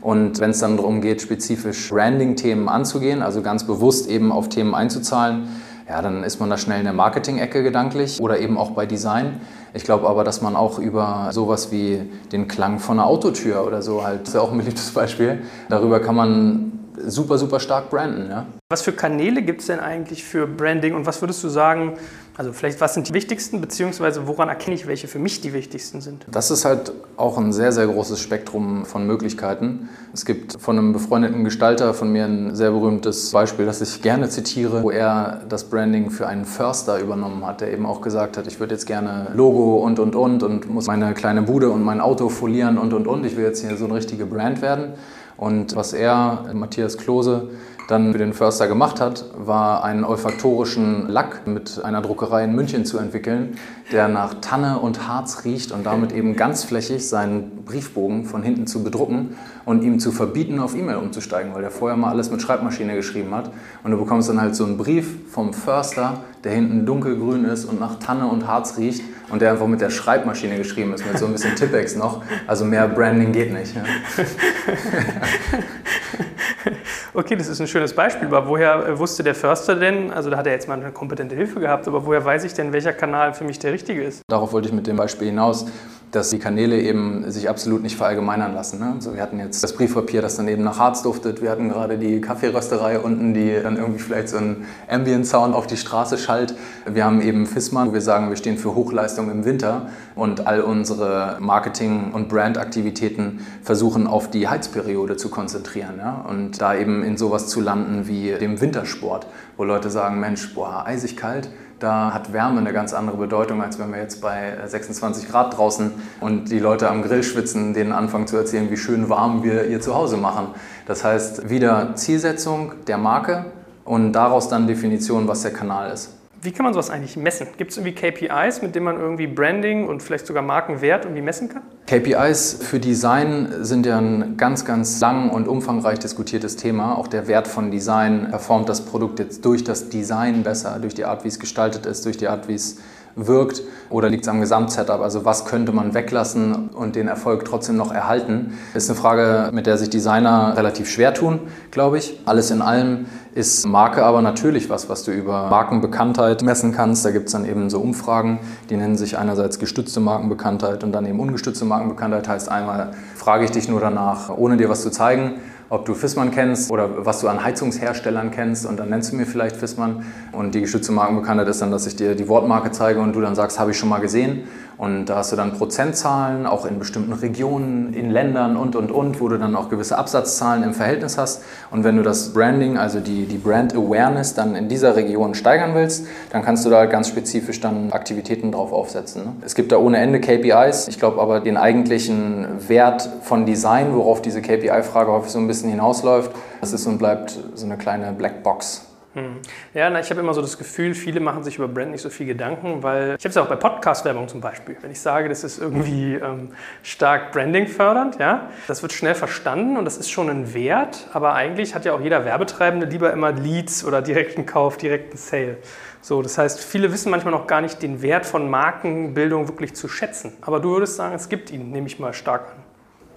Und 0.00 0.38
wenn 0.40 0.50
es 0.50 0.60
dann 0.60 0.76
darum 0.76 1.00
geht, 1.00 1.22
spezifisch 1.22 1.90
Branding-Themen 1.90 2.68
anzugehen, 2.68 3.22
also 3.22 3.42
ganz 3.42 3.64
bewusst 3.64 4.08
eben 4.08 4.32
auf 4.32 4.48
Themen 4.48 4.74
einzuzahlen, 4.74 5.48
ja, 5.88 6.02
dann 6.02 6.22
ist 6.22 6.38
man 6.38 6.50
da 6.50 6.58
schnell 6.58 6.78
in 6.78 6.84
der 6.84 6.92
Marketing-Ecke 6.92 7.62
gedanklich 7.62 8.20
oder 8.20 8.38
eben 8.38 8.58
auch 8.58 8.72
bei 8.72 8.84
Design. 8.84 9.40
Ich 9.72 9.84
glaube 9.84 10.06
aber, 10.08 10.22
dass 10.22 10.42
man 10.42 10.54
auch 10.54 10.78
über 10.78 11.30
sowas 11.32 11.72
wie 11.72 12.02
den 12.30 12.46
Klang 12.46 12.78
von 12.78 12.98
einer 12.98 13.08
Autotür 13.08 13.66
oder 13.66 13.80
so 13.80 14.04
halt, 14.04 14.22
das 14.22 14.28
ist 14.28 14.34
ja 14.34 14.40
auch 14.40 14.52
ein 14.52 14.58
beliebtes 14.58 14.90
Beispiel, 14.90 15.42
darüber 15.68 16.00
kann 16.00 16.14
man 16.14 16.72
super, 17.06 17.38
super 17.38 17.60
stark 17.60 17.90
branden. 17.90 18.30
Ja? 18.30 18.46
Was 18.70 18.82
für 18.82 18.92
Kanäle 18.92 19.42
gibt 19.42 19.60
es 19.60 19.68
denn 19.68 19.80
eigentlich 19.80 20.24
für 20.24 20.46
Branding 20.46 20.94
und 20.94 21.06
was 21.06 21.22
würdest 21.22 21.42
du 21.44 21.48
sagen, 21.48 21.94
also 22.38 22.52
vielleicht 22.52 22.80
was 22.80 22.94
sind 22.94 23.08
die 23.08 23.14
wichtigsten, 23.14 23.60
beziehungsweise 23.60 24.28
woran 24.28 24.48
erkenne 24.48 24.76
ich, 24.76 24.86
welche 24.86 25.08
für 25.08 25.18
mich 25.18 25.40
die 25.40 25.52
wichtigsten 25.52 26.00
sind? 26.00 26.24
Das 26.30 26.52
ist 26.52 26.64
halt 26.64 26.92
auch 27.16 27.36
ein 27.36 27.52
sehr, 27.52 27.72
sehr 27.72 27.88
großes 27.88 28.20
Spektrum 28.20 28.84
von 28.84 29.08
Möglichkeiten. 29.08 29.88
Es 30.14 30.24
gibt 30.24 30.56
von 30.60 30.78
einem 30.78 30.92
befreundeten 30.92 31.42
Gestalter 31.42 31.94
von 31.94 32.12
mir 32.12 32.26
ein 32.26 32.54
sehr 32.54 32.70
berühmtes 32.70 33.32
Beispiel, 33.32 33.66
das 33.66 33.80
ich 33.80 34.02
gerne 34.02 34.28
zitiere, 34.28 34.84
wo 34.84 34.92
er 34.92 35.42
das 35.48 35.64
Branding 35.64 36.10
für 36.10 36.28
einen 36.28 36.44
Förster 36.44 37.00
übernommen 37.00 37.44
hat, 37.44 37.60
der 37.60 37.72
eben 37.72 37.84
auch 37.84 38.00
gesagt 38.00 38.36
hat, 38.36 38.46
ich 38.46 38.60
würde 38.60 38.74
jetzt 38.74 38.86
gerne 38.86 39.32
Logo 39.34 39.78
und, 39.78 39.98
und, 39.98 40.14
und 40.14 40.44
und 40.44 40.70
muss 40.70 40.86
meine 40.86 41.14
kleine 41.14 41.42
Bude 41.42 41.70
und 41.70 41.82
mein 41.82 42.00
Auto 42.00 42.28
folieren 42.28 42.78
und, 42.78 42.92
und, 42.92 43.08
und. 43.08 43.26
Ich 43.26 43.36
will 43.36 43.46
jetzt 43.46 43.66
hier 43.66 43.76
so 43.76 43.86
eine 43.86 43.94
richtige 43.94 44.26
Brand 44.26 44.62
werden. 44.62 44.92
Und 45.36 45.74
was 45.74 45.92
er, 45.92 46.44
Matthias 46.52 46.98
Klose, 46.98 47.50
dann 47.88 48.12
für 48.12 48.18
den 48.18 48.34
Förster 48.34 48.68
gemacht 48.68 49.00
hat, 49.00 49.24
war 49.34 49.82
einen 49.82 50.04
olfaktorischen 50.04 51.08
Lack 51.08 51.46
mit 51.46 51.82
einer 51.82 52.02
Druckerei 52.02 52.44
in 52.44 52.54
München 52.54 52.84
zu 52.84 52.98
entwickeln, 52.98 53.56
der 53.90 54.08
nach 54.08 54.34
Tanne 54.42 54.78
und 54.78 55.08
Harz 55.08 55.46
riecht 55.46 55.72
und 55.72 55.86
damit 55.86 56.12
eben 56.12 56.36
ganzflächig 56.36 57.08
seinen 57.08 57.64
Briefbogen 57.64 58.26
von 58.26 58.42
hinten 58.42 58.66
zu 58.66 58.84
bedrucken 58.84 59.38
und 59.64 59.82
ihm 59.82 60.00
zu 60.00 60.12
verbieten, 60.12 60.60
auf 60.60 60.76
E-Mail 60.76 60.96
umzusteigen, 60.96 61.54
weil 61.54 61.62
der 61.62 61.70
vorher 61.70 61.96
mal 61.96 62.10
alles 62.10 62.30
mit 62.30 62.42
Schreibmaschine 62.42 62.94
geschrieben 62.94 63.34
hat. 63.34 63.50
Und 63.82 63.90
du 63.90 63.96
bekommst 63.96 64.28
dann 64.28 64.38
halt 64.38 64.54
so 64.54 64.66
einen 64.66 64.76
Brief 64.76 65.32
vom 65.32 65.54
Förster, 65.54 66.20
der 66.44 66.52
hinten 66.52 66.84
dunkelgrün 66.84 67.46
ist 67.46 67.64
und 67.64 67.80
nach 67.80 67.98
Tanne 67.98 68.26
und 68.26 68.46
Harz 68.46 68.76
riecht 68.76 69.02
und 69.30 69.40
der 69.40 69.52
einfach 69.52 69.66
mit 69.66 69.80
der 69.80 69.88
Schreibmaschine 69.88 70.58
geschrieben 70.58 70.92
ist, 70.92 71.06
mit 71.06 71.18
so 71.18 71.24
ein 71.24 71.32
bisschen 71.32 71.56
Tippex 71.56 71.96
noch. 71.96 72.22
Also 72.46 72.66
mehr 72.66 72.86
Branding 72.86 73.32
geht 73.32 73.50
nicht. 73.50 73.74
Ja. 73.74 73.82
Okay, 77.14 77.36
das 77.36 77.48
ist 77.48 77.60
ein 77.60 77.66
schönes 77.66 77.94
Beispiel, 77.94 78.28
aber 78.28 78.46
woher 78.46 78.86
äh, 78.86 78.98
wusste 78.98 79.22
der 79.22 79.34
Förster 79.34 79.74
denn, 79.74 80.10
also 80.10 80.28
da 80.28 80.36
hat 80.36 80.46
er 80.46 80.52
jetzt 80.52 80.68
mal 80.68 80.78
eine 80.78 80.92
kompetente 80.92 81.34
Hilfe 81.34 81.58
gehabt, 81.58 81.88
aber 81.88 82.04
woher 82.04 82.24
weiß 82.24 82.44
ich 82.44 82.52
denn, 82.52 82.72
welcher 82.72 82.92
Kanal 82.92 83.32
für 83.32 83.44
mich 83.44 83.58
der 83.58 83.72
richtige 83.72 84.02
ist? 84.02 84.22
Darauf 84.28 84.52
wollte 84.52 84.68
ich 84.68 84.74
mit 84.74 84.86
dem 84.86 84.96
Beispiel 84.96 85.28
hinaus 85.28 85.66
dass 86.10 86.30
die 86.30 86.38
Kanäle 86.38 86.80
eben 86.80 87.30
sich 87.30 87.48
absolut 87.48 87.82
nicht 87.82 87.96
verallgemeinern 87.96 88.54
lassen. 88.54 88.78
Ne? 88.78 88.92
Also 88.94 89.14
wir 89.14 89.22
hatten 89.22 89.38
jetzt 89.38 89.62
das 89.62 89.74
Briefpapier, 89.74 90.22
das 90.22 90.36
dann 90.36 90.48
eben 90.48 90.64
nach 90.64 90.78
Harz 90.78 91.02
duftet. 91.02 91.42
Wir 91.42 91.50
hatten 91.50 91.68
gerade 91.68 91.98
die 91.98 92.20
Kaffeerösterei 92.20 92.98
unten, 92.98 93.34
die 93.34 93.58
dann 93.62 93.76
irgendwie 93.76 94.00
vielleicht 94.00 94.30
so 94.30 94.38
einen 94.38 94.66
Ambient-Sound 94.88 95.54
auf 95.54 95.66
die 95.66 95.76
Straße 95.76 96.16
schallt. 96.16 96.54
Wir 96.86 97.04
haben 97.04 97.20
eben 97.20 97.46
Fissmann, 97.46 97.88
wo 97.88 97.92
wir 97.92 98.00
sagen, 98.00 98.30
wir 98.30 98.36
stehen 98.36 98.56
für 98.56 98.74
Hochleistung 98.74 99.30
im 99.30 99.44
Winter 99.44 99.88
und 100.14 100.46
all 100.46 100.62
unsere 100.62 101.36
Marketing- 101.40 102.12
und 102.12 102.28
Brandaktivitäten 102.28 103.40
versuchen 103.62 104.06
auf 104.06 104.30
die 104.30 104.48
Heizperiode 104.48 105.16
zu 105.16 105.28
konzentrieren. 105.28 105.96
Ja? 105.98 106.24
Und 106.28 106.60
da 106.60 106.74
eben 106.74 107.02
in 107.02 107.18
sowas 107.18 107.48
zu 107.48 107.60
landen 107.60 108.08
wie 108.08 108.32
dem 108.32 108.60
Wintersport, 108.60 109.26
wo 109.56 109.64
Leute 109.64 109.90
sagen, 109.90 110.20
Mensch, 110.20 110.54
boah, 110.54 110.84
eisig 110.86 111.16
kalt, 111.16 111.50
da 111.78 112.12
hat 112.12 112.32
Wärme 112.32 112.60
eine 112.60 112.72
ganz 112.72 112.92
andere 112.92 113.16
Bedeutung, 113.16 113.62
als 113.62 113.78
wenn 113.78 113.90
wir 113.90 114.00
jetzt 114.00 114.20
bei 114.20 114.56
26 114.66 115.28
Grad 115.28 115.56
draußen 115.56 115.92
und 116.20 116.50
die 116.50 116.58
Leute 116.58 116.90
am 116.90 117.02
Grill 117.02 117.22
schwitzen, 117.22 117.74
denen 117.74 117.92
anfangen 117.92 118.26
zu 118.26 118.36
erzählen, 118.36 118.70
wie 118.70 118.76
schön 118.76 119.08
warm 119.08 119.42
wir 119.42 119.66
ihr 119.66 119.80
Zuhause 119.80 120.16
machen. 120.16 120.48
Das 120.86 121.04
heißt, 121.04 121.48
wieder 121.48 121.94
Zielsetzung 121.94 122.72
der 122.86 122.98
Marke 122.98 123.46
und 123.84 124.12
daraus 124.12 124.48
dann 124.48 124.66
Definition, 124.66 125.28
was 125.28 125.42
der 125.42 125.52
Kanal 125.52 125.92
ist. 125.92 126.17
Wie 126.40 126.52
kann 126.52 126.64
man 126.64 126.72
sowas 126.72 126.88
eigentlich 126.88 127.16
messen? 127.16 127.48
Gibt 127.56 127.72
es 127.72 127.78
irgendwie 127.78 127.94
KPIs, 127.94 128.62
mit 128.62 128.74
denen 128.74 128.84
man 128.84 129.00
irgendwie 129.00 129.26
Branding 129.26 129.88
und 129.88 130.02
vielleicht 130.02 130.26
sogar 130.26 130.42
Markenwert 130.42 131.04
irgendwie 131.04 131.22
messen 131.22 131.48
kann? 131.48 131.62
KPIs 131.86 132.60
für 132.62 132.78
Design 132.78 133.48
sind 133.62 133.86
ja 133.86 133.98
ein 133.98 134.36
ganz, 134.36 134.64
ganz 134.64 135.00
lang 135.00 135.30
und 135.30 135.48
umfangreich 135.48 135.98
diskutiertes 135.98 136.54
Thema. 136.54 136.96
Auch 136.96 137.08
der 137.08 137.26
Wert 137.26 137.48
von 137.48 137.72
Design 137.72 138.28
performt 138.30 138.68
das 138.68 138.84
Produkt 138.84 139.18
jetzt 139.18 139.44
durch 139.44 139.64
das 139.64 139.88
Design 139.88 140.44
besser, 140.44 140.78
durch 140.78 140.94
die 140.94 141.04
Art, 141.04 141.24
wie 141.24 141.28
es 141.28 141.40
gestaltet 141.40 141.86
ist, 141.86 142.04
durch 142.04 142.16
die 142.16 142.28
Art, 142.28 142.46
wie 142.46 142.54
es 142.54 142.78
wirkt 143.26 143.62
oder 143.90 144.08
liegt 144.08 144.24
es 144.24 144.28
am 144.28 144.40
Gesamtsetup? 144.40 145.00
Also 145.00 145.24
was 145.24 145.44
könnte 145.44 145.72
man 145.72 145.94
weglassen 145.94 146.68
und 146.68 146.96
den 146.96 147.08
Erfolg 147.08 147.44
trotzdem 147.44 147.76
noch 147.76 147.92
erhalten? 147.92 148.58
Ist 148.74 148.88
eine 148.88 148.98
Frage, 148.98 149.50
mit 149.52 149.66
der 149.66 149.78
sich 149.78 149.90
Designer 149.90 150.54
relativ 150.56 150.88
schwer 150.88 151.14
tun, 151.14 151.40
glaube 151.70 151.98
ich. 151.98 152.18
Alles 152.26 152.50
in 152.50 152.62
allem 152.62 153.06
ist 153.34 153.66
Marke 153.66 154.04
aber 154.04 154.22
natürlich 154.22 154.70
was, 154.70 154.88
was 154.88 155.04
du 155.04 155.12
über 155.12 155.48
Markenbekanntheit 155.48 156.42
messen 156.42 156.72
kannst. 156.72 157.04
Da 157.04 157.10
gibt 157.10 157.26
es 157.26 157.32
dann 157.32 157.44
eben 157.44 157.70
so 157.70 157.80
Umfragen, 157.80 158.40
die 158.70 158.76
nennen 158.76 158.96
sich 158.96 159.18
einerseits 159.18 159.58
gestützte 159.58 160.00
Markenbekanntheit 160.00 160.84
und 160.84 160.92
dann 160.92 161.06
eben 161.06 161.20
ungestützte 161.20 161.64
Markenbekanntheit. 161.64 162.28
Heißt 162.28 162.50
einmal, 162.50 162.92
frage 163.14 163.44
ich 163.44 163.50
dich 163.50 163.68
nur 163.68 163.80
danach, 163.80 164.30
ohne 164.30 164.56
dir 164.56 164.68
was 164.68 164.82
zu 164.82 164.90
zeigen 164.90 165.34
ob 165.70 165.84
du 165.84 165.94
Fissmann 165.94 166.30
kennst 166.30 166.70
oder 166.70 167.04
was 167.04 167.20
du 167.20 167.28
an 167.28 167.44
Heizungsherstellern 167.44 168.30
kennst 168.30 168.66
und 168.66 168.78
dann 168.78 168.88
nennst 168.88 169.12
du 169.12 169.16
mir 169.16 169.26
vielleicht 169.26 169.56
Fissmann. 169.56 170.04
Und 170.32 170.54
die 170.54 170.60
geschützte 170.60 170.92
Markenbekanntheit 170.92 171.48
ist 171.48 171.60
dann, 171.60 171.70
dass 171.70 171.86
ich 171.86 171.96
dir 171.96 172.14
die 172.14 172.28
Wortmarke 172.28 172.70
zeige 172.70 173.00
und 173.00 173.12
du 173.14 173.20
dann 173.20 173.34
sagst, 173.34 173.58
habe 173.58 173.72
ich 173.72 173.78
schon 173.78 173.88
mal 173.88 174.00
gesehen 174.00 174.44
und 174.78 175.06
da 175.06 175.16
hast 175.16 175.32
du 175.32 175.36
dann 175.36 175.54
Prozentzahlen, 175.54 176.46
auch 176.46 176.64
in 176.64 176.78
bestimmten 176.78 177.12
Regionen, 177.12 177.92
in 177.92 178.10
Ländern 178.10 178.56
und, 178.56 178.76
und, 178.76 178.92
und, 178.92 179.20
wo 179.20 179.28
du 179.28 179.36
dann 179.36 179.56
auch 179.56 179.68
gewisse 179.68 179.98
Absatzzahlen 179.98 180.62
im 180.62 180.72
Verhältnis 180.72 181.18
hast. 181.18 181.42
Und 181.72 181.82
wenn 181.82 181.96
du 181.96 182.04
das 182.04 182.32
Branding, 182.32 182.78
also 182.78 183.00
die, 183.00 183.26
die 183.26 183.38
Brand 183.38 183.74
Awareness 183.74 184.34
dann 184.34 184.54
in 184.54 184.68
dieser 184.68 184.94
Region 184.94 185.34
steigern 185.34 185.74
willst, 185.74 186.06
dann 186.30 186.44
kannst 186.44 186.64
du 186.64 186.70
da 186.70 186.86
ganz 186.86 187.08
spezifisch 187.08 187.60
dann 187.60 187.90
Aktivitäten 187.92 188.52
drauf 188.52 188.72
aufsetzen. 188.72 189.24
Ne? 189.24 189.32
Es 189.44 189.56
gibt 189.56 189.72
da 189.72 189.78
ohne 189.78 189.98
Ende 189.98 190.20
KPIs. 190.20 190.86
Ich 190.86 191.00
glaube 191.00 191.20
aber, 191.20 191.40
den 191.40 191.56
eigentlichen 191.56 192.46
Wert 192.68 193.08
von 193.22 193.46
Design, 193.46 193.94
worauf 193.96 194.22
diese 194.22 194.42
KPI-Frage 194.42 195.10
häufig 195.10 195.32
so 195.32 195.40
ein 195.40 195.48
bisschen 195.48 195.70
hinausläuft, 195.70 196.30
das 196.60 196.72
ist 196.72 196.86
und 196.86 196.98
bleibt 196.98 197.36
so 197.54 197.66
eine 197.66 197.78
kleine 197.78 198.12
Blackbox. 198.12 198.87
Hm. 199.14 199.36
Ja, 199.72 199.88
na, 199.88 200.00
ich 200.00 200.10
habe 200.10 200.20
immer 200.20 200.34
so 200.34 200.42
das 200.42 200.58
Gefühl, 200.58 200.94
viele 200.94 201.20
machen 201.20 201.42
sich 201.42 201.56
über 201.56 201.66
Brand 201.66 201.92
nicht 201.92 202.02
so 202.02 202.10
viel 202.10 202.26
Gedanken, 202.26 202.82
weil 202.82 203.16
ich 203.18 203.24
habe 203.24 203.28
es 203.28 203.34
ja 203.34 203.42
auch 203.42 203.48
bei 203.48 203.56
Podcast-Werbung 203.56 204.28
zum 204.28 204.42
Beispiel. 204.42 204.76
Wenn 204.82 204.90
ich 204.90 205.00
sage, 205.00 205.30
das 205.30 205.44
ist 205.44 205.58
irgendwie 205.58 206.14
ähm, 206.14 206.50
stark 206.82 207.32
Branding 207.32 207.66
fördernd, 207.66 208.18
ja, 208.18 208.50
das 208.66 208.82
wird 208.82 208.92
schnell 208.92 209.14
verstanden 209.14 209.78
und 209.78 209.86
das 209.86 209.96
ist 209.96 210.10
schon 210.10 210.28
ein 210.28 210.52
Wert, 210.52 211.08
aber 211.14 211.34
eigentlich 211.34 211.74
hat 211.74 211.86
ja 211.86 211.94
auch 211.94 212.00
jeder 212.00 212.26
Werbetreibende 212.26 212.86
lieber 212.86 213.10
immer 213.12 213.32
Leads 213.32 213.82
oder 213.84 214.02
direkten 214.02 214.44
Kauf, 214.44 214.76
direkten 214.76 215.16
Sale. 215.16 215.56
So, 216.02 216.22
das 216.22 216.36
heißt, 216.36 216.62
viele 216.62 216.92
wissen 216.92 217.10
manchmal 217.10 217.32
noch 217.32 217.46
gar 217.46 217.62
nicht 217.62 217.82
den 217.82 218.02
Wert 218.02 218.26
von 218.26 218.50
Markenbildung 218.50 219.48
wirklich 219.48 219.74
zu 219.74 219.88
schätzen. 219.88 220.32
Aber 220.42 220.60
du 220.60 220.70
würdest 220.70 220.96
sagen, 220.96 221.14
es 221.14 221.28
gibt 221.28 221.50
ihn, 221.50 221.70
nehme 221.70 221.86
ich 221.86 221.98
mal 221.98 222.12
stark 222.12 222.48
an. 222.48 222.67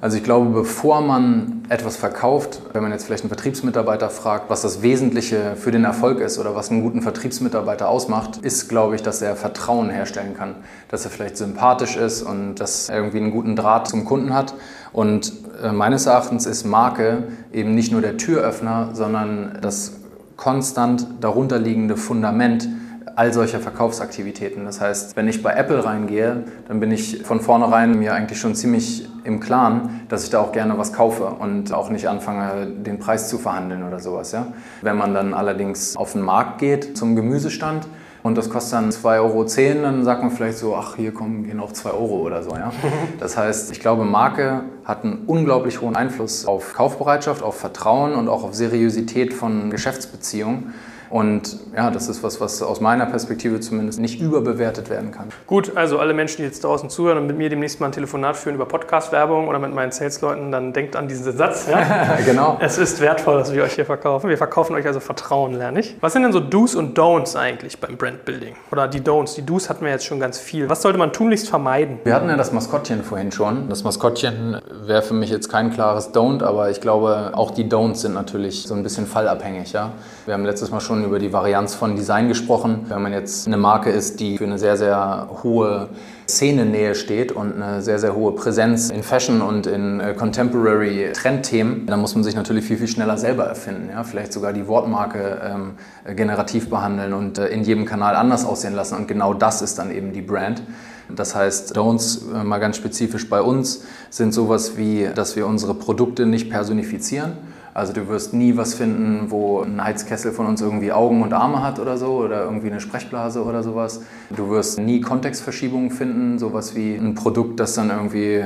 Also 0.02 0.18
ich 0.18 0.24
glaube, 0.24 0.50
bevor 0.50 1.02
man 1.02 1.62
etwas 1.70 1.96
verkauft, 1.96 2.64
wenn 2.74 2.82
man 2.82 2.92
jetzt 2.92 3.06
vielleicht 3.06 3.24
einen 3.24 3.30
Vertriebsmitarbeiter 3.30 4.10
fragt, 4.10 4.50
was 4.50 4.64
das 4.64 4.82
Wesentliche 4.82 5.56
für 5.56 5.70
den 5.70 5.84
Erfolg 5.84 6.22
ist 6.22 6.40
oder 6.40 6.56
was 6.56 6.72
einen 6.72 6.82
guten 6.82 7.04
Vertriebsmitarbeiter 7.04 7.88
ausmacht, 7.88 8.38
ist, 8.38 8.68
glaube 8.68 8.96
ich, 8.96 9.04
dass 9.04 9.22
er 9.22 9.36
Vertrauen 9.36 9.92
herstellen 9.92 10.36
kann, 10.36 10.56
dass 10.90 11.06
er 11.06 11.12
vielleicht 11.12 11.38
sympathisch 11.38 11.98
ist 11.98 12.24
und 12.24 12.56
dass 12.56 12.90
er 12.90 12.98
irgendwie 12.98 13.20
einen 13.20 13.30
guten 13.30 13.56
Draht 13.56 13.88
zum 13.90 14.04
Kunden 14.04 14.34
hat. 14.34 14.56
Und 14.92 15.34
äh, 15.62 15.72
meines 15.72 16.08
Erachtens 16.08 16.48
ist 16.48 16.66
Marke 16.66 17.26
eben 17.54 17.76
nicht 17.76 17.92
nur 17.92 18.02
der 18.02 18.18
Türöffner, 18.18 18.90
sondern 18.94 19.60
das 19.62 19.94
konstant 20.36 21.06
darunterliegende 21.20 21.96
Fundament 21.96 22.68
all 23.16 23.34
solcher 23.34 23.60
Verkaufsaktivitäten. 23.60 24.66
Das 24.66 24.80
heißt, 24.80 25.16
wenn 25.16 25.28
ich 25.28 25.42
bei 25.44 25.54
Apple 25.54 25.84
reingehe, 25.84 26.44
dann 26.68 26.80
bin 26.80 26.92
ich 26.92 27.24
von 27.24 27.40
vornherein 27.40 27.98
mir 27.98 28.14
eigentlich 28.14 28.40
schon 28.40 28.56
ziemlich 28.56 29.08
im 29.24 29.40
Klaren, 29.40 30.02
dass 30.10 30.24
ich 30.24 30.30
da 30.30 30.40
auch 30.40 30.52
gerne 30.52 30.78
was 30.78 30.94
kaufe 30.94 31.26
und 31.26 31.74
auch 31.74 31.90
nicht 31.90 32.08
anfange, 32.08 32.68
den 32.68 33.00
Preis 33.00 33.30
zu 33.30 33.38
verhandeln 33.38 33.84
oder 33.84 34.00
sowas. 34.00 34.32
Ja? 34.32 34.48
Wenn 34.82 34.98
man 34.98 35.14
dann 35.14 35.34
allerdings 35.34 35.96
auf 35.96 36.14
den 36.14 36.22
Markt 36.22 36.60
geht 36.60 36.98
zum 36.98 37.16
Gemüsestand, 37.16 37.88
und 38.24 38.38
das 38.38 38.50
kostet 38.52 38.74
dann 38.74 38.92
2,10 38.92 39.20
Euro, 39.20 39.82
dann 39.82 40.04
sagt 40.04 40.22
man 40.22 40.32
vielleicht 40.32 40.60
so, 40.60 40.76
ach, 40.76 40.96
hier 40.96 41.12
kommen, 41.12 41.44
gehen 41.44 41.60
auch 41.60 41.72
2 41.72 41.90
Euro 41.90 42.18
oder 42.18 42.44
so. 42.44 42.52
Ja? 42.52 42.72
Das 43.20 43.36
heißt, 43.36 43.72
ich 43.72 43.80
glaube, 43.80 44.06
Marke 44.06 44.64
hat 44.86 45.04
einen 45.04 45.24
unglaublich 45.26 45.82
hohen 45.82 45.96
Einfluss 45.96 46.46
auf 46.46 46.74
Kaufbereitschaft, 46.74 47.42
auf 47.42 47.58
Vertrauen 47.58 48.14
und 48.14 48.30
auch 48.30 48.44
auf 48.44 48.54
Seriosität 48.54 49.34
von 49.34 49.72
Geschäftsbeziehungen. 49.72 50.74
Und 51.12 51.60
ja, 51.76 51.92
das 51.92 52.08
ist 52.08 52.24
was, 52.24 52.40
was 52.40 52.62
aus 52.64 52.80
meiner 52.80 53.06
Perspektive 53.06 53.60
zumindest 53.60 54.00
nicht 54.00 54.22
überbewertet 54.22 54.90
werden 54.90 55.12
kann. 55.12 55.28
Gut, 55.46 55.76
also 55.76 56.00
alle 56.00 56.14
Menschen, 56.14 56.38
die 56.38 56.44
jetzt 56.44 56.64
draußen 56.64 56.90
zuhören 56.90 57.18
und 57.18 57.28
mit 57.28 57.38
mir 57.38 57.50
demnächst 57.50 57.82
mal 57.82 57.88
ein 57.88 57.92
Telefonat 57.92 58.38
führen 58.38 58.56
über 58.56 58.66
Podcast-Werbung 58.66 59.50
oder 59.50 59.60
mit 59.60 59.74
meinen 59.74 59.92
Sales-Leuten, 59.92 60.54
dann 60.54 60.72
denkt 60.72 60.96
an 60.96 61.10
diesen 61.10 61.36
Satz. 61.36 61.68
Ja? 61.70 62.18
genau. 62.26 62.58
Es 62.62 62.78
ist 62.78 63.02
wertvoll, 63.02 63.38
dass 63.40 63.54
wir 63.54 63.64
euch 63.64 63.74
hier 63.74 63.86
verkaufen. 63.86 64.30
Wir 64.30 64.38
verkaufen 64.38 64.74
euch 64.74 64.88
also 64.88 65.02
Vertrauen, 65.02 65.54
lerne 65.54 65.82
ich. 65.82 65.98
Was 66.00 66.14
sind 66.14 66.24
denn 66.24 66.32
so 66.32 66.40
Do's 66.40 66.76
und 66.76 66.98
Don'ts 66.98 67.36
eigentlich 67.36 67.80
beim 67.80 67.98
Brandbuilding? 67.98 68.56
Oder 68.72 68.88
die 68.88 69.02
Don'ts? 69.02 69.36
Die 69.36 69.46
Do's 69.46 69.70
hatten 69.70 69.84
wir 69.84 69.92
jetzt 69.92 70.06
schon 70.06 70.22
ganz 70.22 70.40
viel. 70.40 70.70
Was 70.70 70.82
sollte 70.82 70.98
man 70.98 71.12
tunlichst 71.12 71.50
vermeiden? 71.50 72.00
Wir 72.06 72.16
hatten 72.16 72.30
ja 72.30 72.38
das 72.38 72.54
Maskottchen 72.54 73.04
vorhin 73.04 73.34
schon. 73.34 73.68
Das 73.68 73.84
Maskottchen 73.84 74.62
wäre 74.86 75.02
für 75.02 75.14
mich 75.14 75.30
jetzt 75.30 75.50
kein 75.50 75.74
klares 75.74 76.14
Don't, 76.14 76.42
aber 76.42 76.70
ich 76.70 76.80
glaube, 76.80 77.32
auch 77.34 77.52
die 77.52 77.66
Don'ts 77.66 77.96
sind 77.96 78.14
natürlich 78.14 78.64
so 78.64 78.74
ein 78.76 78.84
bisschen 78.84 79.08
fallabhängig. 79.08 79.74
Ja? 79.74 79.92
Wir 80.28 80.36
haben 80.36 80.46
letztes 80.46 80.70
Mal 80.70 80.82
schon 80.82 81.04
über 81.04 81.18
die 81.18 81.34
Varianz 81.34 81.74
von 81.74 81.96
Design 81.96 82.28
gesprochen. 82.28 82.86
Wenn 82.90 83.02
man 83.02 83.12
jetzt 83.12 83.48
eine 83.48 83.58
Marke 83.58 83.90
ist, 83.90 84.20
die 84.20 84.38
für 84.38 84.44
eine 84.44 84.60
sehr, 84.60 84.78
sehr 84.78 85.28
hohe 85.42 85.90
Szenennähe 86.30 86.94
steht 86.94 87.32
und 87.32 87.56
eine 87.56 87.82
sehr, 87.82 87.98
sehr 87.98 88.16
hohe 88.16 88.34
Präsenz 88.34 88.92
in 88.92 89.02
Fashion 89.02 89.42
und 89.42 89.66
in 89.66 90.00
äh, 90.00 90.14
Contemporary 90.14 91.12
Trendthemen, 91.14 91.88
dann 91.88 92.00
muss 92.00 92.14
man 92.14 92.24
sich 92.24 92.36
natürlich 92.36 92.66
viel, 92.66 92.78
viel 92.78 92.88
schneller 92.88 93.18
selber 93.18 93.46
erfinden. 93.46 93.90
Ja? 93.90 94.04
Vielleicht 94.04 94.32
sogar 94.32 94.54
die 94.54 94.68
Wortmarke 94.68 95.42
ähm, 95.44 95.72
generativ 96.16 96.70
behandeln 96.70 97.14
und 97.14 97.40
äh, 97.40 97.48
in 97.48 97.64
jedem 97.64 97.86
Kanal 97.86 98.16
anders 98.16 98.46
aussehen 98.46 98.76
lassen. 98.76 98.98
Und 98.98 99.08
genau 99.08 99.34
das 99.34 99.64
ist 99.64 99.80
dann 99.80 99.90
eben 99.90 100.14
die 100.14 100.22
Brand. 100.22 100.62
Das 101.10 101.34
heißt, 101.34 101.76
Don'ts 101.76 102.32
äh, 102.32 102.44
mal 102.44 102.60
ganz 102.60 102.78
spezifisch 102.78 103.28
bei 103.28 103.42
uns 103.42 103.86
sind 104.12 104.36
sowas 104.36 104.78
wie, 104.78 105.10
dass 105.16 105.36
wir 105.36 105.48
unsere 105.48 105.74
Produkte 105.74 106.28
nicht 106.28 106.52
personifizieren 106.52 107.32
also 107.74 107.94
du 107.94 108.08
wirst 108.08 108.34
nie 108.34 108.58
was 108.58 108.74
finden, 108.74 109.32
wo 109.32 109.62
ein 109.62 109.84
Heizkessel 109.84 110.32
von 110.32 110.46
uns 110.46 110.62
irgendwie 110.62 110.92
Augen 110.92 111.22
und 111.24 111.34
Arme 111.34 111.64
hat 111.64 111.80
oder 111.80 111.98
so 111.98 112.18
oder 112.18 112.44
irgendwie 112.44 112.68
eine 112.68 112.82
Sprechblase 112.82 113.44
oder 113.44 113.64
sowas. 113.64 114.02
Du 114.30 114.50
wirst 114.50 114.80
nie 114.80 115.02
Kontextverschiebungen 115.02 115.92
finden, 115.92 116.38
sowas 116.38 116.76
wie 116.76 116.96
ein 116.96 117.16
Produkt, 117.16 117.60
das 117.60 117.76
dann 117.76 117.90
irgendwie 117.90 118.44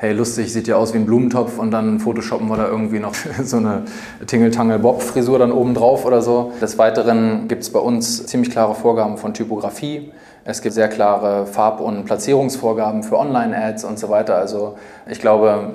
hey, 0.00 0.14
lustig, 0.14 0.50
sieht 0.50 0.66
ja 0.66 0.76
aus 0.76 0.94
wie 0.94 0.98
ein 0.98 1.04
Blumentopf 1.04 1.58
und 1.58 1.72
dann 1.72 2.00
photoshoppen 2.00 2.48
wir 2.48 2.56
da 2.56 2.68
irgendwie 2.68 3.00
noch 3.00 3.14
so 3.44 3.58
eine 3.58 3.82
Tingle-Tangle-Bob-Frisur 4.26 5.38
dann 5.38 5.52
oben 5.52 5.74
drauf 5.74 6.06
oder 6.06 6.22
so. 6.22 6.52
Des 6.58 6.78
Weiteren 6.78 7.48
gibt 7.48 7.64
es 7.64 7.70
bei 7.70 7.80
uns 7.80 8.26
ziemlich 8.26 8.50
klare 8.50 8.74
Vorgaben 8.74 9.18
von 9.18 9.34
Typografie. 9.34 10.10
Es 10.46 10.62
gibt 10.62 10.74
sehr 10.74 10.88
klare 10.88 11.44
Farb- 11.44 11.80
und 11.80 12.06
Platzierungsvorgaben 12.06 13.02
für 13.02 13.18
Online-Ads 13.18 13.84
und 13.84 13.98
so 13.98 14.08
weiter. 14.08 14.36
Also 14.36 14.78
ich 15.06 15.20
glaube, 15.20 15.72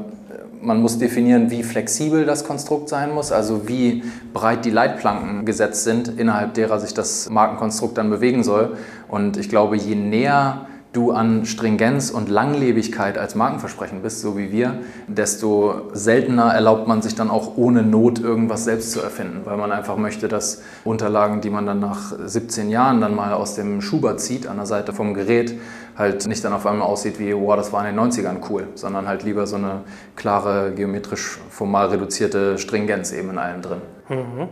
Man 0.66 0.82
muss 0.82 0.98
definieren, 0.98 1.52
wie 1.52 1.62
flexibel 1.62 2.26
das 2.26 2.44
Konstrukt 2.44 2.90
sein 2.90 3.14
muss, 3.14 3.32
also 3.32 3.68
wie 3.68 4.04
breit 4.34 4.66
die 4.66 4.72
Leitplanken 4.72 5.46
gesetzt 5.46 5.84
sind, 5.84 6.20
innerhalb 6.20 6.56
derer 6.56 6.80
sich 6.80 6.94
das 6.94 7.30
Markenkonstrukt 7.30 7.98
dann 8.00 8.10
bewegen 8.10 8.44
soll. 8.44 8.76
Und 9.08 9.38
ich 9.38 9.48
glaube, 9.48 9.78
je 9.78 9.94
näher 9.94 10.66
du 10.96 11.12
an 11.12 11.46
Stringenz 11.46 12.10
und 12.10 12.30
Langlebigkeit 12.30 13.18
als 13.18 13.36
Markenversprechen 13.36 14.02
bist, 14.02 14.22
so 14.22 14.38
wie 14.38 14.52
wir, 14.52 14.80
desto 15.08 15.90
seltener 15.94 16.54
erlaubt 16.54 16.88
man 16.88 17.02
sich 17.02 17.16
dann 17.16 17.30
auch 17.30 17.58
ohne 17.58 17.84
Not 17.84 18.20
irgendwas 18.20 18.64
selbst 18.64 18.92
zu 18.92 19.02
erfinden, 19.02 19.42
weil 19.46 19.58
man 19.58 19.72
einfach 19.72 19.98
möchte, 19.98 20.28
dass 20.28 20.62
Unterlagen, 20.84 21.42
die 21.42 21.50
man 21.50 21.66
dann 21.66 21.80
nach 21.80 22.14
17 22.24 22.70
Jahren 22.70 23.02
dann 23.02 23.16
mal 23.16 23.34
aus 23.34 23.56
dem 23.56 23.82
Schuber 23.82 24.18
zieht 24.18 24.48
an 24.48 24.58
der 24.58 24.66
Seite 24.66 24.94
vom 24.94 25.14
Gerät, 25.14 25.60
halt 25.98 26.28
nicht 26.28 26.44
dann 26.44 26.54
auf 26.54 26.66
einmal 26.66 26.88
aussieht 26.88 27.20
wie, 27.20 27.34
wow, 27.34 27.56
das 27.56 27.72
war 27.72 27.88
in 27.88 27.96
den 27.96 28.12
90ern 28.12 28.38
cool, 28.50 28.68
sondern 28.76 29.08
halt 29.08 29.24
lieber 29.24 29.48
so 29.48 29.56
eine 29.56 29.82
klare, 30.16 30.74
geometrisch 30.76 31.40
formal 31.50 31.88
reduzierte 31.88 32.58
Stringenz 32.58 33.12
eben 33.12 33.30
in 33.30 33.38
allem 33.38 33.62
drin. 33.62 33.82
Mhm. 34.10 34.50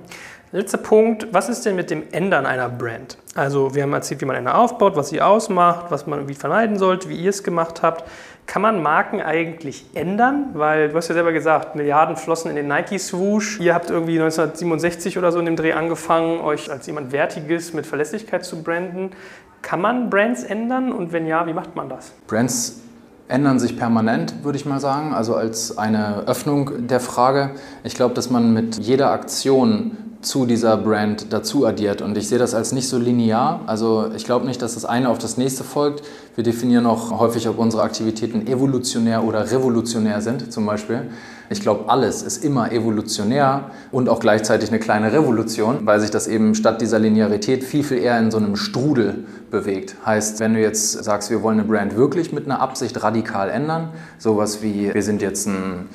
Letzter 0.56 0.78
Punkt, 0.78 1.30
was 1.32 1.49
ist 1.49 1.66
denn 1.66 1.76
mit 1.76 1.89
dem 1.89 2.04
Ändern 2.12 2.45
einer 2.45 2.70
Brand? 2.70 3.18
Also 3.34 3.74
wir 3.74 3.82
haben 3.82 3.93
erzählt, 3.93 4.22
wie 4.22 4.26
man 4.26 4.36
eine 4.36 4.54
aufbaut, 4.54 4.95
was 4.95 5.10
sie 5.10 5.20
ausmacht, 5.20 5.88
was 5.89 6.06
man 6.06 6.20
irgendwie 6.20 6.36
vermeiden 6.36 6.78
sollte, 6.78 7.10
wie 7.10 7.16
ihr 7.16 7.32
es 7.32 7.41
gemacht 7.41 7.82
habt. 7.82 8.04
Kann 8.45 8.62
man 8.62 8.84
Marken 8.84 9.20
eigentlich 9.20 9.88
ändern? 9.95 10.49
Weil 10.54 10.89
du 10.89 10.95
hast 10.95 11.08
ja 11.08 11.16
selber 11.16 11.32
gesagt, 11.32 11.76
Milliarden 11.76 12.18
flossen 12.18 12.51
in 12.51 12.56
den 12.56 12.68
Nike-Swoosh. 12.68 13.62
Ihr 13.62 13.74
habt 13.74 13.89
irgendwie 13.89 14.20
1967 14.22 15.18
oder 15.18 15.32
so 15.32 15.39
in 15.39 15.45
dem 15.45 15.56
Dreh 15.56 15.74
angefangen, 15.74 16.39
euch 16.39 16.70
als 16.72 16.86
jemand 16.86 17.12
Wertiges 17.12 17.74
mit 17.74 17.88
Verlässlichkeit 17.88 18.45
zu 18.45 18.62
branden. 18.62 19.10
Kann 19.64 19.82
man 19.82 20.12
Brands 20.12 20.43
ändern 20.43 20.91
und 20.91 21.14
wenn 21.14 21.26
ja, 21.26 21.47
wie 21.47 21.54
macht 21.54 21.76
man 21.76 21.89
das? 21.89 22.12
Brands 22.28 22.80
ändern 23.28 23.58
sich 23.58 23.76
permanent, 23.76 24.43
würde 24.43 24.60
ich 24.60 24.68
mal 24.68 24.80
sagen. 24.80 25.16
Also 25.16 25.34
als 25.34 25.80
eine 25.80 26.26
Öffnung 26.28 26.88
der 26.88 26.99
Frage. 26.99 27.51
Ich 27.84 27.95
glaube, 27.95 28.14
dass 28.14 28.30
man 28.30 28.54
mit 28.54 28.78
jeder 28.78 29.10
Aktion 29.10 29.97
zu 30.26 30.45
dieser 30.45 30.78
Brand 30.78 31.32
dazu 31.32 31.65
addiert. 31.65 32.01
Und 32.01 32.17
ich 32.17 32.28
sehe 32.28 32.38
das 32.38 32.53
als 32.53 32.71
nicht 32.71 32.88
so 32.88 32.97
linear. 32.97 33.61
Also 33.67 34.09
ich 34.15 34.26
glaube 34.26 34.45
nicht, 34.45 34.61
dass 34.61 34.74
das 34.74 34.86
eine 34.86 35.09
auf 35.09 35.17
das 35.17 35.38
nächste 35.38 35.63
folgt. 35.63 36.03
Wir 36.36 36.43
definieren 36.43 36.86
auch 36.86 37.19
häufig, 37.19 37.47
ob 37.47 37.59
unsere 37.59 37.84
Aktivitäten 37.84 38.47
evolutionär 38.47 39.24
oder 39.24 39.51
revolutionär 39.51 40.21
sind, 40.21 40.51
zum 40.51 40.65
Beispiel. 40.65 41.09
Ich 41.49 41.61
glaube, 41.61 41.89
alles 41.89 42.24
ist 42.24 42.43
immer 42.43 42.71
evolutionär 42.71 43.71
und 43.91 44.09
auch 44.09 44.19
gleichzeitig 44.19 44.69
eine 44.69 44.80
kleine 44.80 45.11
Revolution, 45.11 45.86
weil 45.86 45.99
sich 45.99 46.09
das 46.09 46.28
eben 46.28 46.55
statt 46.55 46.82
dieser 46.82 46.99
Linearität 46.99 47.63
viel, 47.63 47.84
viel 47.84 47.99
eher 47.99 48.17
in 48.17 48.32
so 48.32 48.38
einem 48.38 48.55
Strudel 48.55 49.26
bewegt. 49.51 49.95
Heißt, 50.05 50.39
wenn 50.39 50.55
du 50.55 50.61
jetzt 50.61 51.03
sagst, 51.03 51.30
wir 51.30 51.43
wollen 51.43 51.59
eine 51.59 51.67
Brand 51.67 51.95
wirklich 51.95 52.34
mit 52.34 52.45
einer 52.45 52.59
Absicht 52.59 53.03
radikal 53.03 53.49
ändern, 53.49 53.89
sowas 54.17 54.63
wie, 54.63 54.93
wir 54.93 55.03
sind 55.03 55.21
jetzt 55.21 55.47
ein 55.47 55.89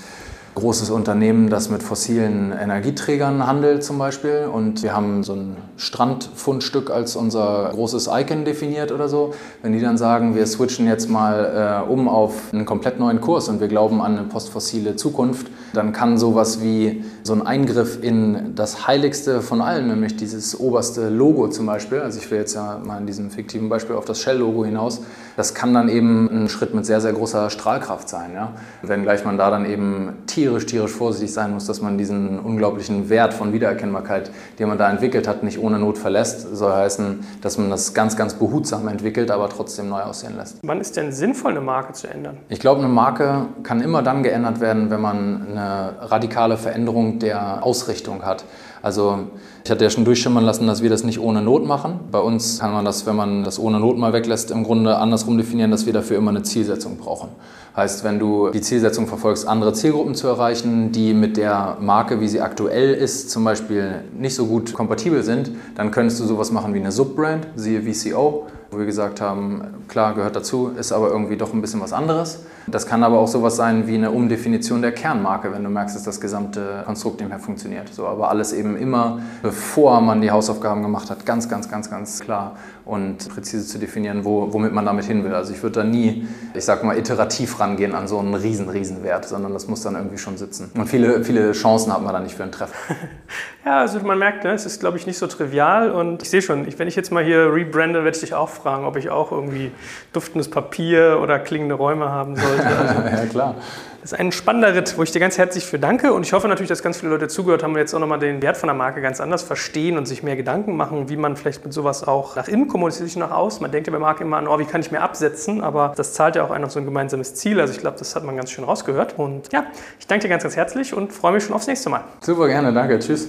großes 0.59 0.91
Unternehmen, 0.91 1.49
das 1.51 1.71
mit 1.71 1.83
fossilen 1.83 2.53
Energieträgern 2.53 3.47
handelt 3.47 3.85
zum 3.85 3.99
Beispiel. 3.99 4.49
Und 4.53 4.83
wir 4.83 4.95
haben 4.95 5.23
so 5.23 5.35
ein 5.35 5.57
Strandfundstück 5.77 6.91
als 6.91 7.17
unser 7.17 7.71
großes 7.73 8.09
Icon 8.13 8.45
definiert 8.45 8.93
oder 8.93 9.09
so. 9.09 9.35
Wenn 9.63 9.73
die 9.73 9.81
dann 9.81 9.99
sagen, 9.99 10.35
wir 10.35 10.47
switchen 10.47 10.87
jetzt 10.87 11.09
mal 11.09 11.85
äh, 11.87 11.91
um 11.91 12.09
auf 12.09 12.53
einen 12.53 12.67
komplett 12.67 12.99
neuen 12.99 13.21
Kurs 13.21 13.49
und 13.49 13.61
wir 13.61 13.69
glauben 13.69 14.01
an 14.01 14.19
eine 14.19 14.27
postfossile 14.27 14.97
Zukunft, 14.97 15.47
dann 15.73 15.93
kann 15.93 16.19
sowas 16.19 16.62
wie 16.62 17.05
so 17.23 17.33
ein 17.33 17.47
Eingriff 17.47 18.03
in 18.03 18.55
das 18.55 18.87
Heiligste 18.87 19.43
von 19.43 19.61
allen, 19.61 19.89
nämlich 19.89 20.16
dieses 20.16 20.59
oberste 20.59 21.09
Logo 21.09 21.49
zum 21.49 21.66
Beispiel, 21.66 22.01
also 22.01 22.19
ich 22.19 22.31
will 22.31 22.39
jetzt 22.39 22.55
ja 22.55 22.81
mal 22.85 22.99
in 22.99 23.07
diesem 23.07 23.31
fiktiven 23.31 23.69
Beispiel 23.69 23.97
auf 23.97 24.05
das 24.05 24.21
Shell-Logo 24.21 24.64
hinaus, 24.64 25.03
das 25.37 25.55
kann 25.55 25.73
dann 25.73 25.89
eben 25.89 26.29
ein 26.29 26.49
Schritt 26.49 26.75
mit 26.75 26.85
sehr, 26.85 27.01
sehr 27.01 27.12
großer 27.12 27.51
Strahlkraft 27.51 28.09
sein. 28.09 28.33
Ja? 28.35 28.55
Wenngleich 28.83 29.25
man 29.25 29.39
da 29.39 29.51
dann 29.51 29.66
eben 29.66 30.14
tierisch, 30.27 30.66
tierisch 30.66 30.91
vorsichtig 30.91 31.33
sein 31.33 31.53
muss, 31.53 31.66
dass 31.66 31.81
man 31.81 31.97
diesen 31.97 32.41
unglaublichen 32.41 33.09
Wert 33.09 33.35
von 33.35 33.53
Wiedererkennbarkeit, 33.53 34.33
den 34.59 34.69
man 34.69 34.79
da 34.79 34.91
entwickelt 34.91 35.29
hat, 35.29 35.45
nicht 35.45 35.61
ohne 35.61 35.79
Not 35.79 35.97
verlässt. 35.97 36.57
Soll 36.57 36.73
heißen, 36.73 37.21
dass 37.41 37.59
man 37.59 37.71
das 37.71 37.95
ganz, 37.95 38.16
ganz 38.16 38.35
behutsam 38.35 38.89
entwickelt, 38.89 39.31
aber 39.31 39.49
trotzdem 39.49 39.89
neu 39.89 40.01
aussehen 40.01 40.37
lässt. 40.37 40.59
Wann 40.62 40.81
ist 40.81 40.97
denn 40.97 41.12
sinnvoll, 41.12 41.53
eine 41.53 41.61
Marke 41.61 41.93
zu 41.93 42.09
ändern? 42.09 42.39
Ich 42.49 42.59
glaube, 42.59 42.81
eine 42.81 42.89
Marke 42.89 43.47
kann 43.62 43.81
immer 43.81 44.03
dann 44.03 44.23
geändert 44.23 44.61
werden, 44.61 44.91
wenn 44.91 45.01
man 45.01 45.47
eine 45.59 46.11
radikale 46.11 46.57
Veränderung 46.57 47.19
der 47.19 47.65
Ausrichtung 47.65 48.23
hat. 48.23 48.45
Also 48.81 49.19
ich 49.65 49.71
hatte 49.71 49.85
ja 49.85 49.91
schon 49.91 50.05
durchschimmern 50.05 50.45
lassen, 50.45 50.67
dass 50.67 50.83
wir 50.83 50.91
das 50.91 51.05
nicht 51.05 51.21
ohne 51.21 51.43
Not 51.43 51.67
machen. 51.67 52.01
Bei 52.11 52.21
uns 52.21 52.61
kann 52.61 52.73
man 52.73 52.85
das, 52.85 53.07
wenn 53.07 53.17
man 53.17 53.45
das 53.45 53.59
ohne 53.59 53.81
Not 53.81 53.99
mal 53.99 54.13
weglässt, 54.13 54.51
im 54.51 54.65
Grunde 54.65 54.97
andersrum 54.97 55.37
definieren, 55.37 55.71
dass 55.71 55.85
wir 55.85 55.93
dafür 55.93 56.17
immer 56.17 56.31
eine 56.31 56.43
Zielsetzung 56.43 56.97
brauchen. 56.97 57.29
Heißt, 57.77 58.03
wenn 58.05 58.19
du 58.19 58.51
die 58.51 58.61
Zielsetzung 58.61 59.07
verfolgst, 59.07 59.47
andere 59.47 59.73
Zielgruppen 59.73 60.15
zu 60.15 60.27
erreichen, 60.27 60.91
die 60.93 61.13
mit 61.13 61.37
der 61.37 61.77
Marke, 61.81 62.21
wie 62.21 62.29
sie 62.29 62.41
aktuell 62.41 62.95
ist, 62.95 63.31
zum 63.31 63.45
Beispiel 63.45 64.03
nicht 64.17 64.35
so 64.35 64.47
gut 64.47 64.73
kompatibel 64.73 65.23
sind, 65.23 65.51
dann 65.77 65.91
könntest 65.91 66.21
du 66.21 66.25
sowas 66.25 66.51
machen 66.51 66.75
wie 66.75 66.79
eine 66.79 66.93
Subbrand, 66.93 67.47
siehe 67.57 67.83
VCO, 67.83 68.47
wo 68.71 68.79
wir 68.79 68.87
gesagt 68.87 69.21
haben, 69.21 69.62
klar, 69.89 70.14
gehört 70.14 70.37
dazu, 70.37 70.73
ist 70.79 70.93
aber 70.93 71.09
irgendwie 71.09 71.37
doch 71.37 71.55
ein 71.55 71.61
bisschen 71.62 71.81
was 71.81 71.93
anderes. 71.93 72.45
Das 72.66 72.87
kann 72.87 73.03
aber 73.03 73.19
auch 73.19 73.29
sowas 73.29 73.57
sein 73.57 73.87
wie 73.87 73.95
eine 73.95 74.11
Umdefinition 74.11 74.83
der 74.83 74.93
Kernmarke, 74.93 75.53
wenn 75.53 75.64
du 75.64 75.71
merkst, 75.71 75.97
dass 75.97 76.03
das 76.03 76.21
gesamte 76.21 76.83
Konstrukt 76.85 77.27
mehr 77.27 77.39
funktioniert. 77.39 77.89
So, 77.95 78.07
aber 78.07 78.29
alles 78.29 78.53
eben 78.53 78.77
immer, 78.77 79.21
bevor 79.43 80.03
man 80.03 80.21
die 80.21 80.31
Hausaufgaben 80.31 80.83
gemacht 80.83 81.09
hat, 81.09 81.25
ganz, 81.25 81.49
ganz, 81.49 81.71
ganz, 81.71 81.91
ganz 81.91 82.21
klar 82.21 82.57
und 82.85 83.29
präzise 83.31 83.66
zu 83.66 83.79
definieren, 83.79 84.25
wo, 84.25 84.53
womit 84.53 84.73
man 84.73 84.85
damit 84.85 85.07
hin 85.07 85.25
will. 85.25 85.35
Also 85.35 85.53
ich 85.53 85.62
würde 85.62 85.81
da 85.81 85.85
nie, 85.85 86.27
ich 86.55 86.64
sag 86.64 86.85
mal, 86.85 86.99
iterativ 86.99 87.59
rangehen 87.61 87.95
an 87.95 88.07
so 88.07 88.19
einen 88.19 88.35
riesen, 88.35 88.69
riesen 88.69 89.03
Wert, 89.03 89.27
sondern 89.27 89.53
das 89.53 89.69
muss 89.69 89.83
dann 89.83 89.95
irgendwie 89.95 90.19
schon 90.19 90.37
sitzen. 90.37 90.71
Und 90.75 90.89
viele, 90.89 91.25
viele 91.25 91.53
Chancen 91.53 91.93
hat 91.93 92.03
man 92.03 92.12
da 92.12 92.21
nicht 92.21 92.35
für 92.35 92.43
einen 92.43 92.53
Treffer. 92.53 92.75
ja, 93.64 93.81
also 93.81 94.01
man 94.01 94.19
merkt, 94.19 94.45
ne, 94.45 94.53
es 94.53 94.66
ist, 94.66 94.81
glaube 94.81 94.99
ich, 94.99 95.07
nicht 95.07 95.19
so 95.19 95.27
trivial 95.27 95.91
und 95.91 96.23
ich 96.23 96.31
sehe 96.31 96.43
schon, 96.43 96.66
wenn 96.79 96.89
ich 96.89 96.97
jetzt 96.97 97.12
mal 97.12 97.25
hier 97.25 97.53
rebrande, 97.53 98.05
werde 98.05 98.14
ich 98.16 98.21
dich 98.21 98.35
auch 98.35 98.49
fragen, 98.59 98.85
ob 98.85 98.97
ich 98.97 99.11
auch 99.11 99.33
irgendwie 99.33 99.73
duftendes 100.13 100.51
Papier 100.51 101.21
oder 101.23 101.39
klingende 101.39 101.75
Räume 101.75 102.11
haben 102.11 102.37
sollte. 102.37 102.69
Also, 102.79 103.03
ja, 103.03 103.27
klar. 103.27 103.55
Das 104.01 104.13
ist 104.13 104.19
ein 104.19 104.31
spannender 104.31 104.75
Ritt, 104.75 104.97
wo 104.97 105.03
ich 105.03 105.11
dir 105.11 105.19
ganz 105.19 105.37
herzlich 105.37 105.67
für 105.67 105.79
danke 105.79 106.13
und 106.13 106.25
ich 106.25 106.33
hoffe 106.33 106.47
natürlich, 106.49 106.69
dass 106.69 106.83
ganz 106.83 106.99
viele 106.99 107.11
Leute 107.11 107.29
zugehört 107.29 107.63
haben 107.63 107.73
und 107.73 107.79
jetzt 107.79 107.93
auch 107.95 107.99
nochmal 107.99 108.21
den 108.21 108.41
Wert 108.41 108.57
von 108.57 108.69
der 108.69 108.75
Marke 108.75 109.03
ganz 109.03 109.21
anders 109.21 109.43
verstehen 109.43 109.99
und 109.99 110.07
sich 110.07 110.23
mehr 110.23 110.37
Gedanken 110.37 110.77
machen, 110.77 111.09
wie 111.09 111.17
man 111.17 111.37
vielleicht 111.37 111.65
mit 111.65 111.75
sowas 111.75 112.07
auch 112.07 112.37
nach 112.37 112.49
innen 112.49 112.69
kommuniziert, 112.69 113.17
nach 113.17 113.33
außen. 113.33 113.61
Man 113.61 113.73
denkt 113.73 113.89
ja 113.89 113.93
bei 113.93 113.99
Marke 113.99 114.23
immer 114.23 114.37
an, 114.37 114.47
oh, 114.47 114.59
wie 114.59 114.65
kann 114.65 114.81
ich 114.81 114.91
mehr 114.93 115.03
absetzen, 115.03 115.63
aber 115.63 115.93
das 115.97 116.15
zahlt 116.15 116.37
ja 116.37 116.45
auch 116.45 116.51
ein 116.51 116.65
auf 116.65 116.71
so 116.71 116.79
ein 116.79 116.85
gemeinsames 116.85 117.35
Ziel. 117.35 117.61
Also 117.61 117.73
ich 117.73 117.81
glaube, 117.81 117.99
das 117.99 118.15
hat 118.15 118.25
man 118.25 118.37
ganz 118.37 118.51
schön 118.51 118.65
rausgehört 118.65 119.19
und 119.19 119.53
ja, 119.53 119.65
ich 119.99 120.07
danke 120.07 120.23
dir 120.23 120.29
ganz, 120.31 120.43
ganz 120.45 120.57
herzlich 120.57 120.95
und 120.95 121.13
freue 121.13 121.33
mich 121.33 121.45
schon 121.45 121.55
aufs 121.55 121.67
nächste 121.67 121.91
Mal. 121.91 122.05
Super 122.21 122.47
gerne, 122.47 122.73
danke, 122.73 122.99
tschüss. 123.01 123.29